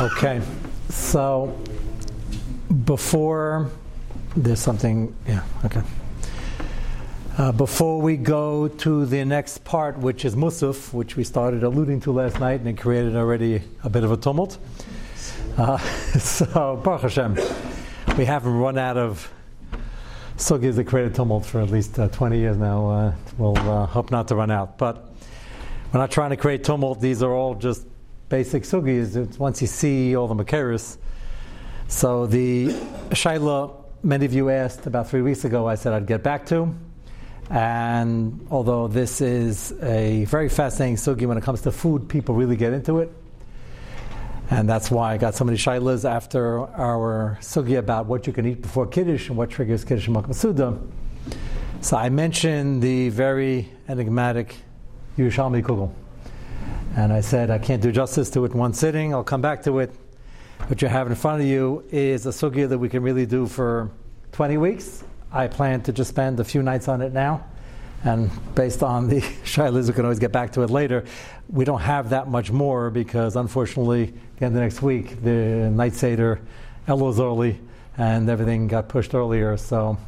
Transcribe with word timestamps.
Okay, 0.00 0.40
so 0.88 1.56
before 2.84 3.70
there's 4.36 4.58
something, 4.58 5.14
yeah, 5.26 5.44
okay. 5.64 5.82
Uh, 7.36 7.52
before 7.52 8.00
we 8.00 8.16
go 8.16 8.68
to 8.68 9.06
the 9.06 9.24
next 9.24 9.64
part, 9.64 9.98
which 9.98 10.24
is 10.24 10.34
Musaf, 10.34 10.92
which 10.92 11.16
we 11.16 11.24
started 11.24 11.62
alluding 11.62 12.00
to 12.00 12.12
last 12.12 12.40
night, 12.40 12.60
and 12.60 12.68
it 12.68 12.78
created 12.78 13.14
already 13.14 13.62
a 13.82 13.90
bit 13.90 14.04
of 14.04 14.10
a 14.10 14.16
tumult. 14.16 14.58
Uh, 15.56 15.78
so, 16.18 16.80
Baruch 16.82 17.02
Hashem, 17.02 17.38
we 18.16 18.24
haven't 18.24 18.52
run 18.52 18.78
out 18.78 18.96
of 18.96 19.30
sugyas 20.36 20.74
that 20.74 20.86
created 20.86 21.14
tumult 21.14 21.46
for 21.46 21.60
at 21.60 21.70
least 21.70 21.98
uh, 21.98 22.08
20 22.08 22.38
years 22.38 22.56
now. 22.56 22.88
Uh, 22.88 23.14
we'll 23.38 23.56
uh, 23.58 23.86
hope 23.86 24.10
not 24.10 24.28
to 24.28 24.34
run 24.34 24.50
out. 24.50 24.78
But 24.78 25.08
we're 25.92 26.00
not 26.00 26.10
trying 26.10 26.30
to 26.30 26.36
create 26.36 26.64
tumult. 26.64 27.00
These 27.00 27.22
are 27.22 27.32
all 27.32 27.54
just 27.54 27.86
basic 28.34 28.64
sugyas. 28.64 29.14
It's 29.14 29.38
once 29.38 29.60
you 29.60 29.68
see 29.68 30.16
all 30.16 30.26
the 30.26 30.34
Makeris. 30.34 30.98
So, 31.86 32.26
the 32.26 32.70
Shaila, 33.10 33.76
many 34.02 34.26
of 34.26 34.32
you 34.34 34.50
asked 34.50 34.88
about 34.88 35.08
three 35.08 35.22
weeks 35.22 35.44
ago, 35.44 35.68
I 35.68 35.76
said 35.76 35.92
I'd 35.92 36.08
get 36.08 36.24
back 36.24 36.44
to. 36.46 36.74
And 37.48 38.44
although 38.50 38.88
this 38.88 39.20
is 39.20 39.72
a 39.80 40.24
very 40.24 40.48
fascinating 40.48 40.96
sugi 40.96 41.28
when 41.28 41.38
it 41.38 41.44
comes 41.44 41.60
to 41.62 41.70
food, 41.70 42.08
people 42.08 42.34
really 42.34 42.56
get 42.56 42.72
into 42.72 42.98
it. 42.98 43.12
And 44.50 44.68
that's 44.68 44.90
why 44.90 45.12
I 45.14 45.16
got 45.16 45.36
so 45.36 45.44
many 45.44 45.56
shailas 45.56 46.04
after 46.04 46.58
our 46.76 47.38
sugi 47.40 47.78
about 47.78 48.06
what 48.06 48.26
you 48.26 48.32
can 48.32 48.46
eat 48.46 48.62
before 48.62 48.88
Kiddush 48.88 49.28
and 49.28 49.38
what 49.38 49.48
triggers 49.48 49.84
Kiddush 49.84 50.08
and 50.08 50.16
Makmasuda. 50.16 50.84
So 51.82 51.96
I 51.96 52.08
mentioned 52.08 52.82
the 52.82 53.10
very 53.10 53.68
enigmatic 53.86 54.56
Yerushalmi 55.16 55.62
Kugel. 55.62 56.03
And 56.96 57.12
I 57.12 57.20
said 57.20 57.50
I 57.50 57.58
can't 57.58 57.82
do 57.82 57.90
justice 57.90 58.30
to 58.30 58.44
it 58.44 58.52
in 58.52 58.58
one 58.58 58.72
sitting. 58.72 59.12
I'll 59.12 59.24
come 59.24 59.40
back 59.40 59.62
to 59.64 59.78
it. 59.80 59.92
What 60.66 60.80
you 60.80 60.88
have 60.88 61.08
in 61.08 61.14
front 61.14 61.42
of 61.42 61.48
you 61.48 61.84
is 61.90 62.26
a 62.26 62.30
sugi 62.30 62.68
that 62.68 62.78
we 62.78 62.88
can 62.88 63.02
really 63.02 63.26
do 63.26 63.46
for 63.46 63.90
20 64.32 64.56
weeks 64.56 65.04
I 65.34 65.48
plan 65.48 65.82
to 65.82 65.92
just 65.92 66.10
spend 66.10 66.38
a 66.38 66.44
few 66.44 66.62
nights 66.62 66.86
on 66.86 67.02
it 67.02 67.12
now. 67.12 67.44
And 68.04 68.30
based 68.54 68.84
on 68.84 69.08
the 69.08 69.20
Shilas, 69.44 69.88
we 69.88 69.92
can 69.92 70.04
always 70.04 70.20
get 70.20 70.30
back 70.30 70.52
to 70.52 70.62
it 70.62 70.70
later. 70.70 71.04
We 71.48 71.64
don't 71.64 71.80
have 71.80 72.10
that 72.10 72.28
much 72.28 72.52
more 72.52 72.88
because, 72.88 73.34
unfortunately, 73.34 74.14
the 74.38 74.46
end 74.46 74.54
of 74.54 74.62
next 74.62 74.80
week, 74.80 75.22
the 75.24 75.70
night 75.72 75.94
Seder, 75.94 76.40
Elul's 76.86 77.18
early, 77.18 77.60
and 77.98 78.30
everything 78.30 78.68
got 78.68 78.88
pushed 78.88 79.12
earlier. 79.12 79.56
So 79.56 79.98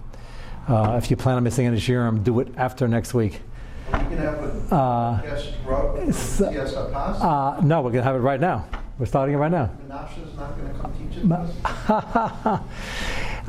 uh, 0.68 1.00
if 1.02 1.10
you 1.10 1.16
plan 1.16 1.36
on 1.36 1.42
missing 1.42 1.66
any 1.66 1.78
Shirim, 1.78 2.22
do 2.22 2.38
it 2.38 2.48
after 2.56 2.86
next 2.86 3.12
week. 3.12 3.40
You 3.86 3.98
can 3.98 4.18
have 4.18 4.72
a 4.72 4.74
uh, 4.74 5.22
guest 5.22 5.52
rub, 5.64 6.12
so, 6.12 6.46
uh, 6.46 7.60
No, 7.62 7.82
we're 7.82 7.90
going 7.90 8.02
to 8.02 8.02
have 8.02 8.16
it 8.16 8.20
right 8.20 8.40
now. 8.40 8.66
We're 8.98 9.06
starting 9.06 9.34
it 9.34 9.38
right 9.38 9.50
now. 9.50 9.70
Menashe 9.86 10.26
is 10.26 10.34
not 10.36 10.56
going 10.56 10.72
to 10.72 10.80
come 10.80 10.92
teach 10.94 11.18
it 11.18 11.24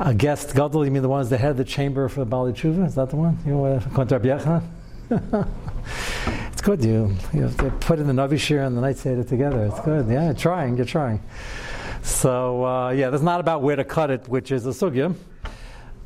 a 0.00 0.14
guest 0.14 0.54
gadol. 0.54 0.84
You 0.84 0.90
mean 0.90 1.02
the 1.02 1.08
ones 1.08 1.30
that 1.30 1.40
had 1.40 1.56
the 1.56 1.64
chamber 1.64 2.08
for 2.08 2.20
the 2.20 2.26
Bali 2.26 2.52
Tshuva? 2.52 2.86
Is 2.86 2.94
that 2.96 3.10
the 3.10 3.16
one? 3.16 3.38
You 3.46 3.52
know, 3.52 3.80
Rabbi 3.94 4.60
It's 6.52 6.60
good. 6.60 6.84
You 6.84 7.16
you 7.32 7.42
have 7.42 7.56
to 7.58 7.70
put 7.70 7.98
in 7.98 8.06
the 8.06 8.12
Navi 8.12 8.38
Shir 8.38 8.62
and 8.62 8.76
the 8.76 8.80
Night 8.80 8.98
Seder 8.98 9.24
together. 9.24 9.64
It's 9.64 9.80
good. 9.80 10.08
Yeah, 10.08 10.24
you're 10.24 10.34
trying. 10.34 10.76
You're 10.76 10.86
trying. 10.86 11.22
So 12.02 12.64
uh, 12.64 12.90
yeah, 12.90 13.10
that's 13.10 13.22
not 13.22 13.40
about 13.40 13.62
where 13.62 13.76
to 13.76 13.84
cut 13.84 14.10
it, 14.10 14.28
which 14.28 14.52
is 14.52 14.66
a 14.66 14.70
sugya, 14.70 15.14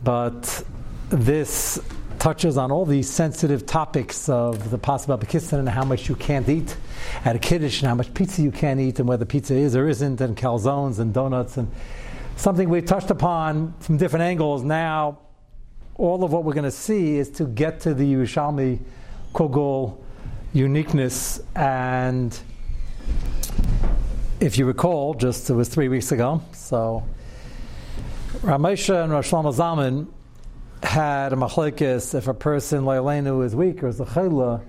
but 0.04 0.64
this 1.08 1.80
touches 2.22 2.56
on 2.56 2.70
all 2.70 2.86
these 2.86 3.10
sensitive 3.10 3.66
topics 3.66 4.28
of 4.28 4.70
the 4.70 4.78
possible 4.78 5.18
bekistan 5.18 5.58
and 5.58 5.68
how 5.68 5.84
much 5.84 6.08
you 6.08 6.14
can't 6.14 6.48
eat 6.48 6.76
at 7.24 7.34
a 7.34 7.38
kiddush 7.40 7.80
and 7.80 7.88
how 7.88 7.96
much 7.96 8.14
pizza 8.14 8.40
you 8.40 8.52
can't 8.52 8.78
eat 8.78 9.00
and 9.00 9.08
whether 9.08 9.24
pizza 9.24 9.52
is 9.52 9.74
or 9.74 9.88
isn't 9.88 10.20
and 10.20 10.36
calzones 10.36 11.00
and 11.00 11.12
donuts 11.12 11.56
and 11.56 11.68
something 12.36 12.68
we've 12.68 12.86
touched 12.86 13.10
upon 13.10 13.74
from 13.80 13.96
different 13.96 14.22
angles. 14.22 14.62
Now, 14.62 15.18
all 15.96 16.22
of 16.22 16.32
what 16.32 16.44
we're 16.44 16.52
going 16.52 16.62
to 16.62 16.70
see 16.70 17.16
is 17.16 17.28
to 17.30 17.44
get 17.44 17.80
to 17.80 17.92
the 17.92 18.14
Yerushalmi 18.14 18.78
Kugel 19.34 19.98
uniqueness. 20.52 21.40
And 21.56 22.38
if 24.38 24.58
you 24.58 24.66
recall, 24.66 25.14
just 25.14 25.50
it 25.50 25.54
was 25.54 25.68
three 25.68 25.88
weeks 25.88 26.12
ago, 26.12 26.40
so 26.52 27.04
Ramesha 28.42 29.02
and 29.02 29.10
Rosh 29.10 29.32
Zalman 29.32 30.06
had 30.82 31.32
a 31.32 31.36
machlekes 31.36 32.14
if 32.14 32.28
a 32.28 32.34
person 32.34 32.84
leilenu 32.84 33.44
is 33.44 33.54
weak 33.54 33.82
or 33.82 33.88
is 33.88 34.00
a. 34.00 34.60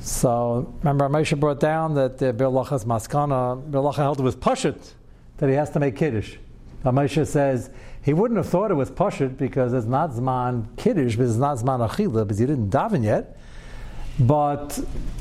So 0.00 0.74
remember, 0.82 1.08
Ramesha 1.08 1.38
brought 1.38 1.60
down 1.60 1.94
that 1.94 2.18
the 2.18 2.32
Birlachas 2.32 2.84
Maskana, 2.84 3.68
Birlacha 3.70 3.96
held 3.96 4.20
with 4.20 4.38
Pashut, 4.40 4.92
that 5.38 5.48
he 5.48 5.56
has 5.56 5.70
to 5.70 5.80
make 5.80 5.96
Kiddush. 5.96 6.36
Moshe 6.84 7.26
says 7.26 7.70
he 8.02 8.12
wouldn't 8.12 8.38
have 8.38 8.48
thought 8.48 8.70
it 8.70 8.74
was 8.74 8.90
pashut 8.90 9.36
because 9.36 9.72
it's 9.72 9.86
not 9.86 10.10
zman 10.10 10.66
kiddush, 10.76 11.16
but 11.16 11.26
it's 11.26 11.36
not 11.36 11.58
zman 11.58 11.86
achila 11.88 12.22
because 12.24 12.38
he 12.38 12.46
didn't 12.46 12.70
daven 12.70 13.04
yet. 13.04 13.36
But 14.18 14.78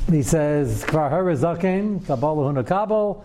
he 0.10 0.24
says 0.24 0.84
kvar 0.86 1.12
harazakin 1.12 2.02
kabalahu 2.02 2.64
nakabel. 2.64 3.24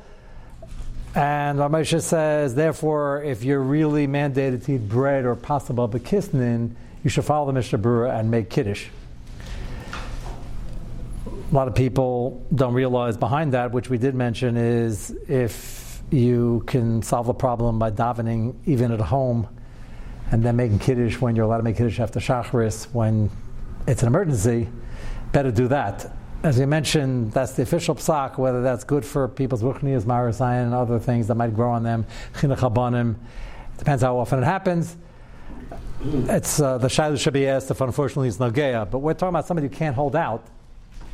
And 1.14 1.58
Ramesha 1.58 2.00
says, 2.00 2.54
therefore, 2.54 3.22
if 3.22 3.44
you're 3.44 3.60
really 3.60 4.06
mandated 4.06 4.64
to 4.64 4.74
eat 4.74 4.88
bread 4.88 5.26
or 5.26 5.36
possible 5.36 5.86
bekisnin, 5.86 6.70
you 7.04 7.10
should 7.10 7.24
follow 7.24 7.46
the 7.46 7.52
Mishnah 7.52 7.78
Berurah 7.78 8.18
and 8.18 8.30
make 8.30 8.48
kiddush. 8.48 8.86
A 11.26 11.54
lot 11.54 11.68
of 11.68 11.74
people 11.74 12.46
don't 12.54 12.72
realize 12.72 13.18
behind 13.18 13.52
that, 13.52 13.72
which 13.72 13.90
we 13.90 13.98
did 13.98 14.14
mention, 14.14 14.56
is 14.56 15.14
if 15.28 16.02
you 16.10 16.64
can 16.66 17.02
solve 17.02 17.26
the 17.26 17.34
problem 17.34 17.78
by 17.78 17.90
davening 17.90 18.54
even 18.64 18.90
at 18.90 19.00
home 19.00 19.48
and 20.30 20.42
then 20.42 20.56
making 20.56 20.78
kiddush 20.78 21.20
when 21.20 21.36
you're 21.36 21.44
allowed 21.44 21.58
to 21.58 21.62
make 21.62 21.76
kiddush 21.76 22.00
after 22.00 22.20
shacharis 22.20 22.84
when 22.94 23.30
it's 23.86 24.00
an 24.00 24.08
emergency. 24.08 24.68
Better 25.32 25.50
do 25.50 25.68
that. 25.68 26.10
As 26.42 26.58
you 26.58 26.66
mentioned, 26.66 27.30
that's 27.30 27.52
the 27.52 27.62
official 27.62 27.94
psak, 27.94 28.36
whether 28.36 28.62
that's 28.62 28.82
good 28.82 29.04
for 29.04 29.28
people's 29.28 29.62
ruchnias, 29.62 30.02
marasayan, 30.02 30.64
and 30.64 30.74
other 30.74 30.98
things 30.98 31.28
that 31.28 31.36
might 31.36 31.54
grow 31.54 31.70
on 31.70 31.84
them, 31.84 32.04
chinuch 32.34 33.16
Depends 33.78 34.02
how 34.02 34.18
often 34.18 34.42
it 34.42 34.44
happens. 34.44 34.96
It's 36.04 36.60
uh, 36.60 36.78
the 36.78 36.88
shayla 36.88 37.20
should 37.20 37.32
be 37.32 37.46
asked 37.46 37.70
if 37.70 37.80
unfortunately 37.80 38.26
it's 38.26 38.38
nageya, 38.38 38.90
but 38.90 38.98
we're 38.98 39.14
talking 39.14 39.28
about 39.28 39.46
somebody 39.46 39.68
who 39.68 39.74
can't 39.74 39.94
hold 39.94 40.16
out 40.16 40.44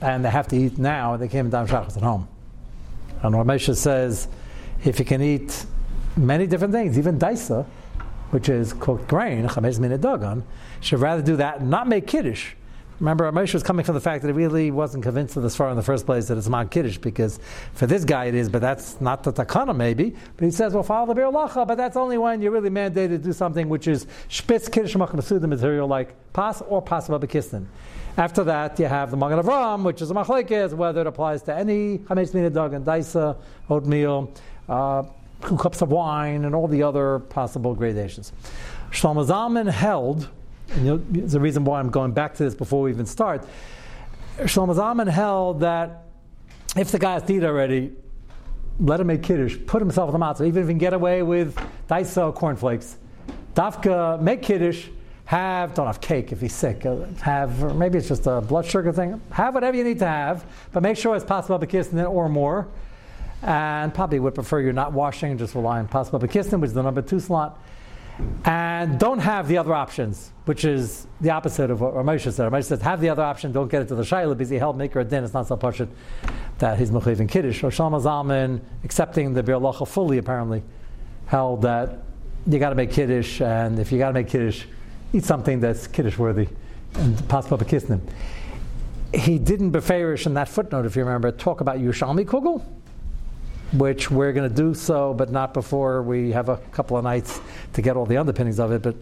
and 0.00 0.24
they 0.24 0.30
have 0.30 0.48
to 0.48 0.56
eat 0.56 0.78
now 0.78 1.12
and 1.12 1.22
they 1.22 1.28
came 1.28 1.50
down 1.50 1.68
shachas 1.68 1.98
at 1.98 2.02
home. 2.02 2.26
And 3.22 3.34
Ramesha 3.34 3.76
says 3.76 4.28
if 4.82 4.98
you 4.98 5.04
can 5.04 5.20
eat 5.20 5.66
many 6.16 6.46
different 6.46 6.72
things, 6.72 6.98
even 6.98 7.18
daisa, 7.18 7.66
which 8.30 8.48
is 8.48 8.72
cooked 8.72 9.08
grain, 9.08 9.46
chametz 9.46 9.78
min 9.78 9.90
dagan, 9.98 10.42
should 10.80 11.00
rather 11.00 11.20
do 11.20 11.36
that 11.36 11.60
and 11.60 11.68
not 11.68 11.86
make 11.86 12.06
kiddush. 12.06 12.54
Remember, 13.00 13.30
Moshe 13.30 13.54
was 13.54 13.62
coming 13.62 13.84
from 13.84 13.94
the 13.94 14.00
fact 14.00 14.22
that 14.22 14.28
he 14.28 14.32
really 14.32 14.72
wasn't 14.72 15.04
convinced 15.04 15.36
of 15.36 15.44
this 15.44 15.54
far 15.54 15.70
in 15.70 15.76
the 15.76 15.82
first 15.82 16.04
place 16.04 16.26
that 16.26 16.36
it's 16.36 16.48
not 16.48 16.72
kiddush, 16.72 16.98
because 16.98 17.38
for 17.72 17.86
this 17.86 18.04
guy 18.04 18.24
it 18.24 18.34
is, 18.34 18.48
but 18.48 18.60
that's 18.60 19.00
not 19.00 19.22
the 19.22 19.32
takana 19.32 19.76
maybe. 19.76 20.16
But 20.36 20.44
he 20.44 20.50
says, 20.50 20.74
well, 20.74 20.82
follow 20.82 21.06
the 21.06 21.14
bir 21.14 21.30
lacha, 21.30 21.64
but 21.64 21.76
that's 21.76 21.96
only 21.96 22.18
when 22.18 22.42
you're 22.42 22.50
really 22.50 22.70
mandated 22.70 23.08
to 23.08 23.18
do 23.18 23.32
something 23.32 23.68
which 23.68 23.86
is 23.86 24.08
spitz 24.28 24.68
kiddush 24.68 24.96
makam 24.96 25.48
material 25.48 25.86
like 25.86 26.16
pas 26.32 26.60
or 26.62 26.82
pas 26.82 27.08
bekistin. 27.08 27.66
After 28.16 28.42
that, 28.42 28.76
you 28.80 28.86
have 28.86 29.12
the 29.12 29.16
Magen 29.16 29.38
Avram, 29.38 29.84
which 29.84 30.02
is 30.02 30.10
a 30.10 30.14
machlekes, 30.14 30.72
whether 30.72 31.02
it 31.02 31.06
applies 31.06 31.40
to 31.42 31.54
any 31.54 31.98
chametz 31.98 32.34
min 32.34 32.52
dagan, 32.52 32.82
daisa, 32.82 33.36
oatmeal, 33.70 34.34
uh, 34.68 35.04
two 35.46 35.56
cups 35.56 35.82
of 35.82 35.92
wine, 35.92 36.44
and 36.44 36.52
all 36.52 36.66
the 36.66 36.82
other 36.82 37.20
possible 37.20 37.76
gradations. 37.76 38.32
Shlomo 38.90 39.24
Zalman 39.24 39.70
held, 39.70 40.28
and 40.70 40.86
you 40.86 41.02
know, 41.12 41.36
a 41.36 41.40
reason 41.40 41.64
why 41.64 41.80
I'm 41.80 41.90
going 41.90 42.12
back 42.12 42.34
to 42.34 42.44
this 42.44 42.54
before 42.54 42.82
we 42.82 42.90
even 42.90 43.06
start. 43.06 43.46
Shlomo 44.38 44.74
Zalman 44.74 45.08
held 45.08 45.60
that 45.60 46.04
if 46.76 46.90
the 46.90 46.98
guy 46.98 47.14
has 47.14 47.28
eat 47.30 47.42
already, 47.42 47.92
let 48.80 49.00
him 49.00 49.08
make 49.08 49.22
kiddush, 49.22 49.56
put 49.66 49.80
himself 49.80 50.14
in 50.14 50.18
the 50.18 50.24
matzah, 50.24 50.46
even 50.46 50.62
if 50.62 50.68
he 50.68 50.72
can 50.72 50.78
get 50.78 50.92
away 50.92 51.22
with 51.22 51.56
daisa 51.88 52.34
cornflakes. 52.34 52.96
Dafka, 53.54 54.20
make 54.20 54.42
kiddush, 54.42 54.86
have, 55.24 55.74
don't 55.74 55.86
have 55.86 56.00
cake 56.00 56.30
if 56.32 56.40
he's 56.40 56.54
sick, 56.54 56.86
uh, 56.86 57.04
have, 57.20 57.74
maybe 57.74 57.98
it's 57.98 58.08
just 58.08 58.26
a 58.26 58.40
blood 58.40 58.64
sugar 58.64 58.92
thing, 58.92 59.20
have 59.32 59.54
whatever 59.54 59.76
you 59.76 59.84
need 59.84 59.98
to 59.98 60.06
have, 60.06 60.44
but 60.72 60.82
make 60.82 60.96
sure 60.96 61.16
it's 61.16 61.24
possible 61.24 61.58
kiss 61.66 61.92
or 61.92 62.28
more. 62.28 62.68
And 63.42 63.94
probably 63.94 64.18
would 64.18 64.34
prefer 64.34 64.60
you're 64.60 64.72
not 64.72 64.92
washing 64.92 65.30
and 65.30 65.38
just 65.38 65.54
rely 65.54 65.78
on 65.78 65.86
possible 65.86 66.18
bekistin, 66.18 66.60
which 66.60 66.68
is 66.68 66.74
the 66.74 66.82
number 66.82 67.02
two 67.02 67.20
slot. 67.20 67.62
And 68.44 68.98
don't 68.98 69.20
have 69.20 69.46
the 69.46 69.58
other 69.58 69.74
options, 69.74 70.32
which 70.44 70.64
is 70.64 71.06
the 71.20 71.30
opposite 71.30 71.70
of 71.70 71.80
what 71.80 71.94
Ramosha 71.94 72.32
said. 72.32 72.50
Ramosha 72.50 72.64
says, 72.64 72.82
have 72.82 73.00
the 73.00 73.10
other 73.10 73.22
option, 73.22 73.52
don't 73.52 73.70
get 73.70 73.82
it 73.82 73.88
to 73.88 73.94
the 73.94 74.02
Shaila, 74.02 74.36
because 74.36 74.50
he 74.50 74.56
held 74.56 74.76
Maker 74.76 75.04
din, 75.04 75.22
it's 75.22 75.34
not 75.34 75.46
so 75.46 75.56
pashut 75.56 75.88
that 76.58 76.78
he's 76.78 76.90
Mechiv 76.90 77.20
in 77.20 77.28
Kiddush. 77.28 77.62
Or 77.62 77.70
Shlomo 77.70 78.02
Zalman, 78.02 78.60
accepting 78.82 79.34
the 79.34 79.42
Bir 79.42 79.60
fully 79.86 80.18
apparently, 80.18 80.62
held 81.26 81.62
that 81.62 82.00
you 82.46 82.58
got 82.58 82.70
to 82.70 82.74
make 82.74 82.90
Kiddush, 82.90 83.40
and 83.40 83.78
if 83.78 83.92
you 83.92 83.98
got 83.98 84.08
to 84.08 84.14
make 84.14 84.28
Kiddush, 84.28 84.64
eat 85.12 85.24
something 85.24 85.60
that's 85.60 85.86
Kiddush 85.86 86.18
worthy 86.18 86.48
and 86.94 87.28
possible 87.28 87.58
bekisnim. 87.58 88.00
He 89.14 89.38
didn't 89.38 89.72
beferish 89.72 90.26
in 90.26 90.34
that 90.34 90.48
footnote, 90.48 90.86
if 90.86 90.96
you 90.96 91.04
remember, 91.04 91.30
talk 91.30 91.60
about 91.60 91.78
Yerushalmi 91.78 92.24
Kugel 92.24 92.64
which 93.72 94.10
we're 94.10 94.32
going 94.32 94.48
to 94.48 94.54
do 94.54 94.74
so, 94.74 95.12
but 95.14 95.30
not 95.30 95.52
before 95.52 96.02
we 96.02 96.32
have 96.32 96.48
a 96.48 96.56
couple 96.72 96.96
of 96.96 97.04
nights 97.04 97.40
to 97.74 97.82
get 97.82 97.96
all 97.96 98.06
the 98.06 98.16
underpinnings 98.16 98.58
of 98.58 98.72
it. 98.72 98.82
But 98.82 98.96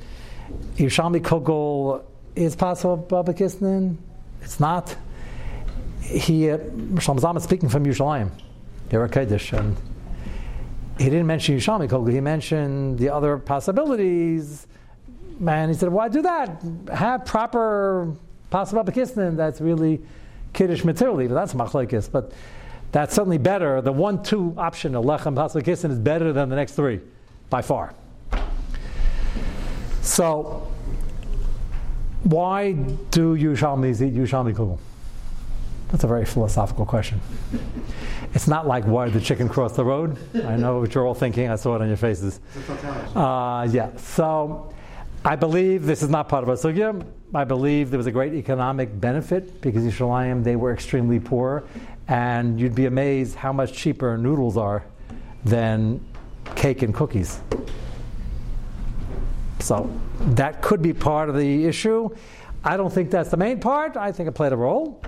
Yerushalmi 0.76 1.20
Kugel 1.20 2.04
is 2.34 2.56
possible 2.56 3.06
Babakistan. 3.08 3.96
It's 4.42 4.58
not. 4.58 4.96
He, 6.00 6.50
uh, 6.50 6.58
Shlomo 6.58 7.40
speaking 7.40 7.68
from 7.68 7.84
Yerushalayim, 7.84 8.30
Dera 8.88 9.08
Kodesh, 9.08 9.56
and 9.56 9.76
he 10.98 11.04
didn't 11.04 11.26
mention 11.26 11.56
Yerushalmi 11.56 11.88
Kugel. 11.88 12.12
He 12.12 12.20
mentioned 12.20 12.98
the 12.98 13.08
other 13.08 13.38
possibilities. 13.38 14.66
And 15.46 15.70
he 15.70 15.76
said, 15.76 15.90
why 15.90 16.08
do 16.08 16.22
that? 16.22 16.62
Have 16.92 17.24
proper 17.24 18.12
possible 18.50 18.82
Babakistan 18.82 19.36
that's 19.36 19.60
really 19.60 20.00
Kiddush 20.52 20.84
materially, 20.84 21.28
but 21.28 21.34
that's 21.34 21.52
machlekes. 21.52 22.10
But 22.10 22.32
that's 22.96 23.14
certainly 23.14 23.37
better. 23.37 23.82
The 23.82 23.93
one-two 23.93 24.54
option 24.56 24.94
of 24.94 25.04
lechem 25.04 25.34
pasakissin 25.34 25.90
is 25.90 25.98
better 25.98 26.32
than 26.32 26.48
the 26.48 26.56
next 26.56 26.72
three, 26.72 27.00
by 27.50 27.60
far. 27.60 27.94
So, 30.00 30.66
why 32.22 32.72
do 32.72 33.37
Yerushalmis 33.37 34.00
eat 34.00 34.14
Yerushalmi 34.14 34.54
kugel? 34.54 34.78
That's 35.88 36.04
a 36.04 36.06
very 36.06 36.25
philosophical 36.25 36.87
question. 36.87 37.20
It's 38.34 38.48
not 38.48 38.66
like 38.66 38.84
why 38.84 39.04
did 39.04 39.14
the 39.14 39.20
chicken 39.20 39.48
cross 39.48 39.76
the 39.76 39.84
road. 39.84 40.16
I 40.34 40.56
know 40.56 40.81
what 40.81 40.94
you're 40.94 41.06
all 41.06 41.14
thinking. 41.14 41.50
I 41.50 41.56
saw 41.56 41.76
it 41.76 41.82
on 41.82 41.88
your 41.88 41.96
faces. 41.96 42.40
Uh, 43.14 43.69
yeah. 43.70 43.94
So 43.96 44.72
I 45.25 45.37
believe 45.37 45.84
this 45.84 46.02
is 46.02 46.08
not 46.08 46.28
part 46.28 46.43
of 46.43 46.48
our 46.48 46.56
sugya. 46.56 47.04
I 47.34 47.44
believe 47.44 47.90
there 47.90 47.98
was 47.98 48.06
a 48.06 48.12
great 48.12 48.32
economic 48.32 48.98
benefit 49.00 49.60
because 49.60 49.84
Yerushalayim 49.84 50.43
they 50.44 50.56
were 50.56 50.72
extremely 50.72 51.20
poor, 51.20 51.64
and 52.08 52.61
you'd 52.61 52.75
be 52.75 52.87
amazed 52.87 53.35
how 53.35 53.53
much 53.53 53.73
cheaper 53.73 54.17
noodles 54.17 54.56
are 54.56 54.85
than 55.44 56.05
cake 56.55 56.82
and 56.82 56.94
cookies. 56.94 57.41
So 59.61 59.91
that 60.20 60.62
could 60.62 60.82
be 60.82 60.93
part 60.93 61.29
of 61.29 61.37
the 61.37 61.64
issue. 61.64 62.11
I 62.62 62.76
don't 62.76 62.93
think 62.93 63.11
that's 63.11 63.31
the 63.31 63.37
main 63.37 63.61
part. 63.61 63.97
I 63.97 64.12
think 64.12 64.29
it 64.29 64.32
played 64.32 64.53
a 64.53 64.56
role. 64.56 65.03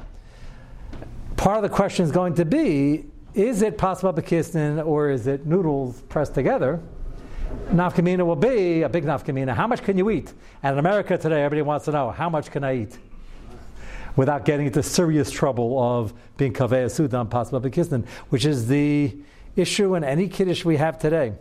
Part 1.37 1.56
of 1.56 1.62
the 1.62 1.69
question 1.69 2.05
is 2.05 2.11
going 2.11 2.35
to 2.35 2.45
be 2.45 3.06
is 3.35 3.62
it 3.62 3.79
possible 3.79 4.12
bekistin 4.12 4.85
or 4.85 5.11
is 5.11 5.29
it 5.29 5.47
noodles 5.47 6.03
pressed 6.03 6.35
together? 6.35 6.81
Nafkamina 7.71 8.27
will 8.27 8.37
be 8.37 8.83
a 8.83 8.89
big 8.89 9.05
nafkamina. 9.05 9.55
How 9.55 9.67
much 9.67 9.83
can 9.83 9.97
you 9.97 10.11
eat? 10.11 10.33
And 10.62 10.73
in 10.73 10.79
America 10.79 11.17
today, 11.17 11.43
everybody 11.45 11.62
wants 11.62 11.85
to 11.85 11.93
know 11.93 12.11
how 12.11 12.29
much 12.29 12.50
can 12.50 12.65
I 12.65 12.79
eat? 12.79 12.99
Without 14.19 14.44
getting 14.44 14.67
into 14.67 14.82
serious 14.82 15.31
trouble 15.31 15.81
of 15.81 16.12
being 16.37 16.53
kaveh 16.53 16.91
sudan 16.91 17.29
possible 17.29 17.61
bekisnin, 17.61 18.05
which 18.31 18.44
is 18.44 18.67
the 18.67 19.17
issue 19.55 19.94
in 19.94 20.03
any 20.03 20.26
kiddush 20.26 20.65
we 20.65 20.76
have 20.76 20.99
today. 20.99 21.32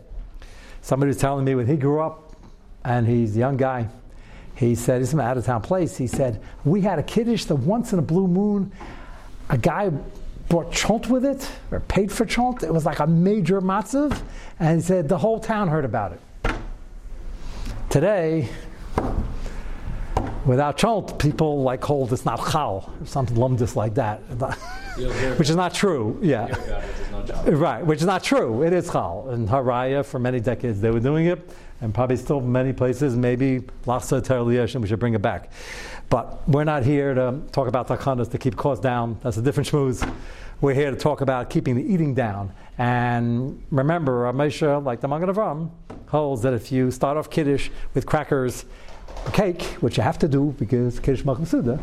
Somebody 0.80 1.08
was 1.08 1.16
telling 1.16 1.44
me 1.44 1.56
when 1.56 1.66
he 1.66 1.76
grew 1.76 2.00
up, 2.00 2.36
and 2.84 3.04
he's 3.04 3.34
a 3.34 3.40
young 3.40 3.56
guy, 3.56 3.88
he 4.54 4.76
said, 4.76 5.00
he's 5.00 5.10
from 5.10 5.18
an 5.18 5.26
out 5.26 5.36
of 5.36 5.44
town 5.44 5.60
place. 5.60 5.96
He 5.96 6.06
said, 6.06 6.40
We 6.64 6.80
had 6.80 7.00
a 7.00 7.02
kiddush 7.02 7.46
that 7.46 7.56
once 7.56 7.92
in 7.92 7.98
a 7.98 8.02
blue 8.02 8.28
moon, 8.28 8.70
a 9.50 9.58
guy 9.58 9.90
brought 10.48 10.72
chont 10.72 11.08
with 11.08 11.24
it, 11.24 11.50
or 11.72 11.80
paid 11.80 12.12
for 12.12 12.24
chont. 12.24 12.62
It 12.62 12.72
was 12.72 12.86
like 12.86 13.00
a 13.00 13.06
major 13.08 13.60
matzav. 13.60 14.22
And 14.60 14.80
he 14.80 14.82
said, 14.86 15.08
The 15.08 15.18
whole 15.18 15.40
town 15.40 15.66
heard 15.66 15.84
about 15.84 16.12
it. 16.12 16.20
Today, 17.90 18.48
Without 20.48 20.78
chont, 20.78 21.18
people 21.18 21.62
like 21.62 21.84
hold 21.84 22.10
it's 22.10 22.24
not 22.24 22.38
chal 22.50 22.90
or 22.98 23.06
something 23.06 23.36
lumdis 23.36 23.76
like 23.76 23.94
that, 23.96 24.20
which 25.38 25.50
is 25.50 25.56
not 25.56 25.74
true. 25.74 26.18
Yeah, 26.22 26.46
right, 27.44 27.84
which 27.84 28.00
is 28.00 28.06
not 28.06 28.24
true. 28.24 28.62
It 28.62 28.72
is 28.72 28.90
chal. 28.90 29.28
In 29.28 29.46
Haraya, 29.46 30.02
for 30.02 30.18
many 30.18 30.40
decades, 30.40 30.80
they 30.80 30.90
were 30.90 31.00
doing 31.00 31.26
it, 31.26 31.50
and 31.82 31.92
probably 31.92 32.16
still 32.16 32.40
many 32.40 32.72
places. 32.72 33.14
Maybe 33.14 33.60
lachsa 33.84 34.22
terliyesh, 34.22 34.74
we 34.80 34.88
should 34.88 34.98
bring 34.98 35.12
it 35.12 35.20
back. 35.20 35.52
But 36.08 36.48
we're 36.48 36.64
not 36.64 36.82
here 36.82 37.12
to 37.12 37.42
talk 37.52 37.68
about 37.68 37.88
takanas 37.88 38.30
to 38.30 38.38
keep 38.38 38.56
costs 38.56 38.82
down. 38.82 39.18
That's 39.22 39.36
a 39.36 39.42
different 39.42 39.68
schmooze. 39.68 40.10
We're 40.62 40.72
here 40.72 40.90
to 40.90 40.96
talk 40.96 41.20
about 41.20 41.50
keeping 41.50 41.74
the 41.74 41.84
eating 41.84 42.14
down. 42.14 42.54
And 42.78 43.62
remember, 43.70 44.24
Ramesha, 44.24 44.82
like 44.82 45.02
the 45.02 45.08
Magen 45.08 45.28
Avram, 45.28 45.70
holds 46.06 46.40
that 46.40 46.54
if 46.54 46.72
you 46.72 46.90
start 46.90 47.18
off 47.18 47.28
kiddush 47.28 47.68
with 47.92 48.06
crackers 48.06 48.64
cake, 49.32 49.62
which 49.80 49.96
you 49.96 50.02
have 50.02 50.18
to 50.18 50.28
do 50.28 50.54
because 50.58 51.00
Kiddush 51.00 51.24
Malchum 51.24 51.46
Suda, 51.46 51.80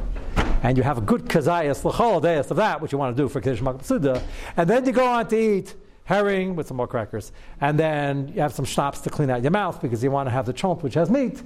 and 0.63 0.77
you 0.77 0.83
have 0.83 0.97
a 0.97 1.01
good 1.01 1.25
kazayas 1.25 1.83
l'chol 1.83 2.17
of 2.17 2.57
that, 2.57 2.81
which 2.81 2.91
you 2.91 2.97
want 2.97 3.15
to 3.15 3.23
do 3.23 3.29
for 3.29 3.41
Kiddush 3.41 3.61
Malchum 3.61 3.83
Suda, 3.83 4.21
and 4.57 4.69
then 4.69 4.85
you 4.85 4.91
go 4.91 5.05
on 5.05 5.27
to 5.27 5.37
eat 5.37 5.75
herring 6.05 6.55
with 6.55 6.67
some 6.67 6.77
more 6.77 6.87
crackers, 6.87 7.31
and 7.61 7.79
then 7.79 8.27
you 8.29 8.41
have 8.41 8.53
some 8.53 8.65
schnapps 8.65 9.01
to 9.01 9.09
clean 9.09 9.29
out 9.29 9.41
your 9.41 9.51
mouth 9.51 9.81
because 9.81 10.03
you 10.03 10.11
want 10.11 10.27
to 10.27 10.31
have 10.31 10.45
the 10.45 10.53
chomp 10.53 10.83
which 10.83 10.93
has 10.93 11.09
meat, 11.09 11.41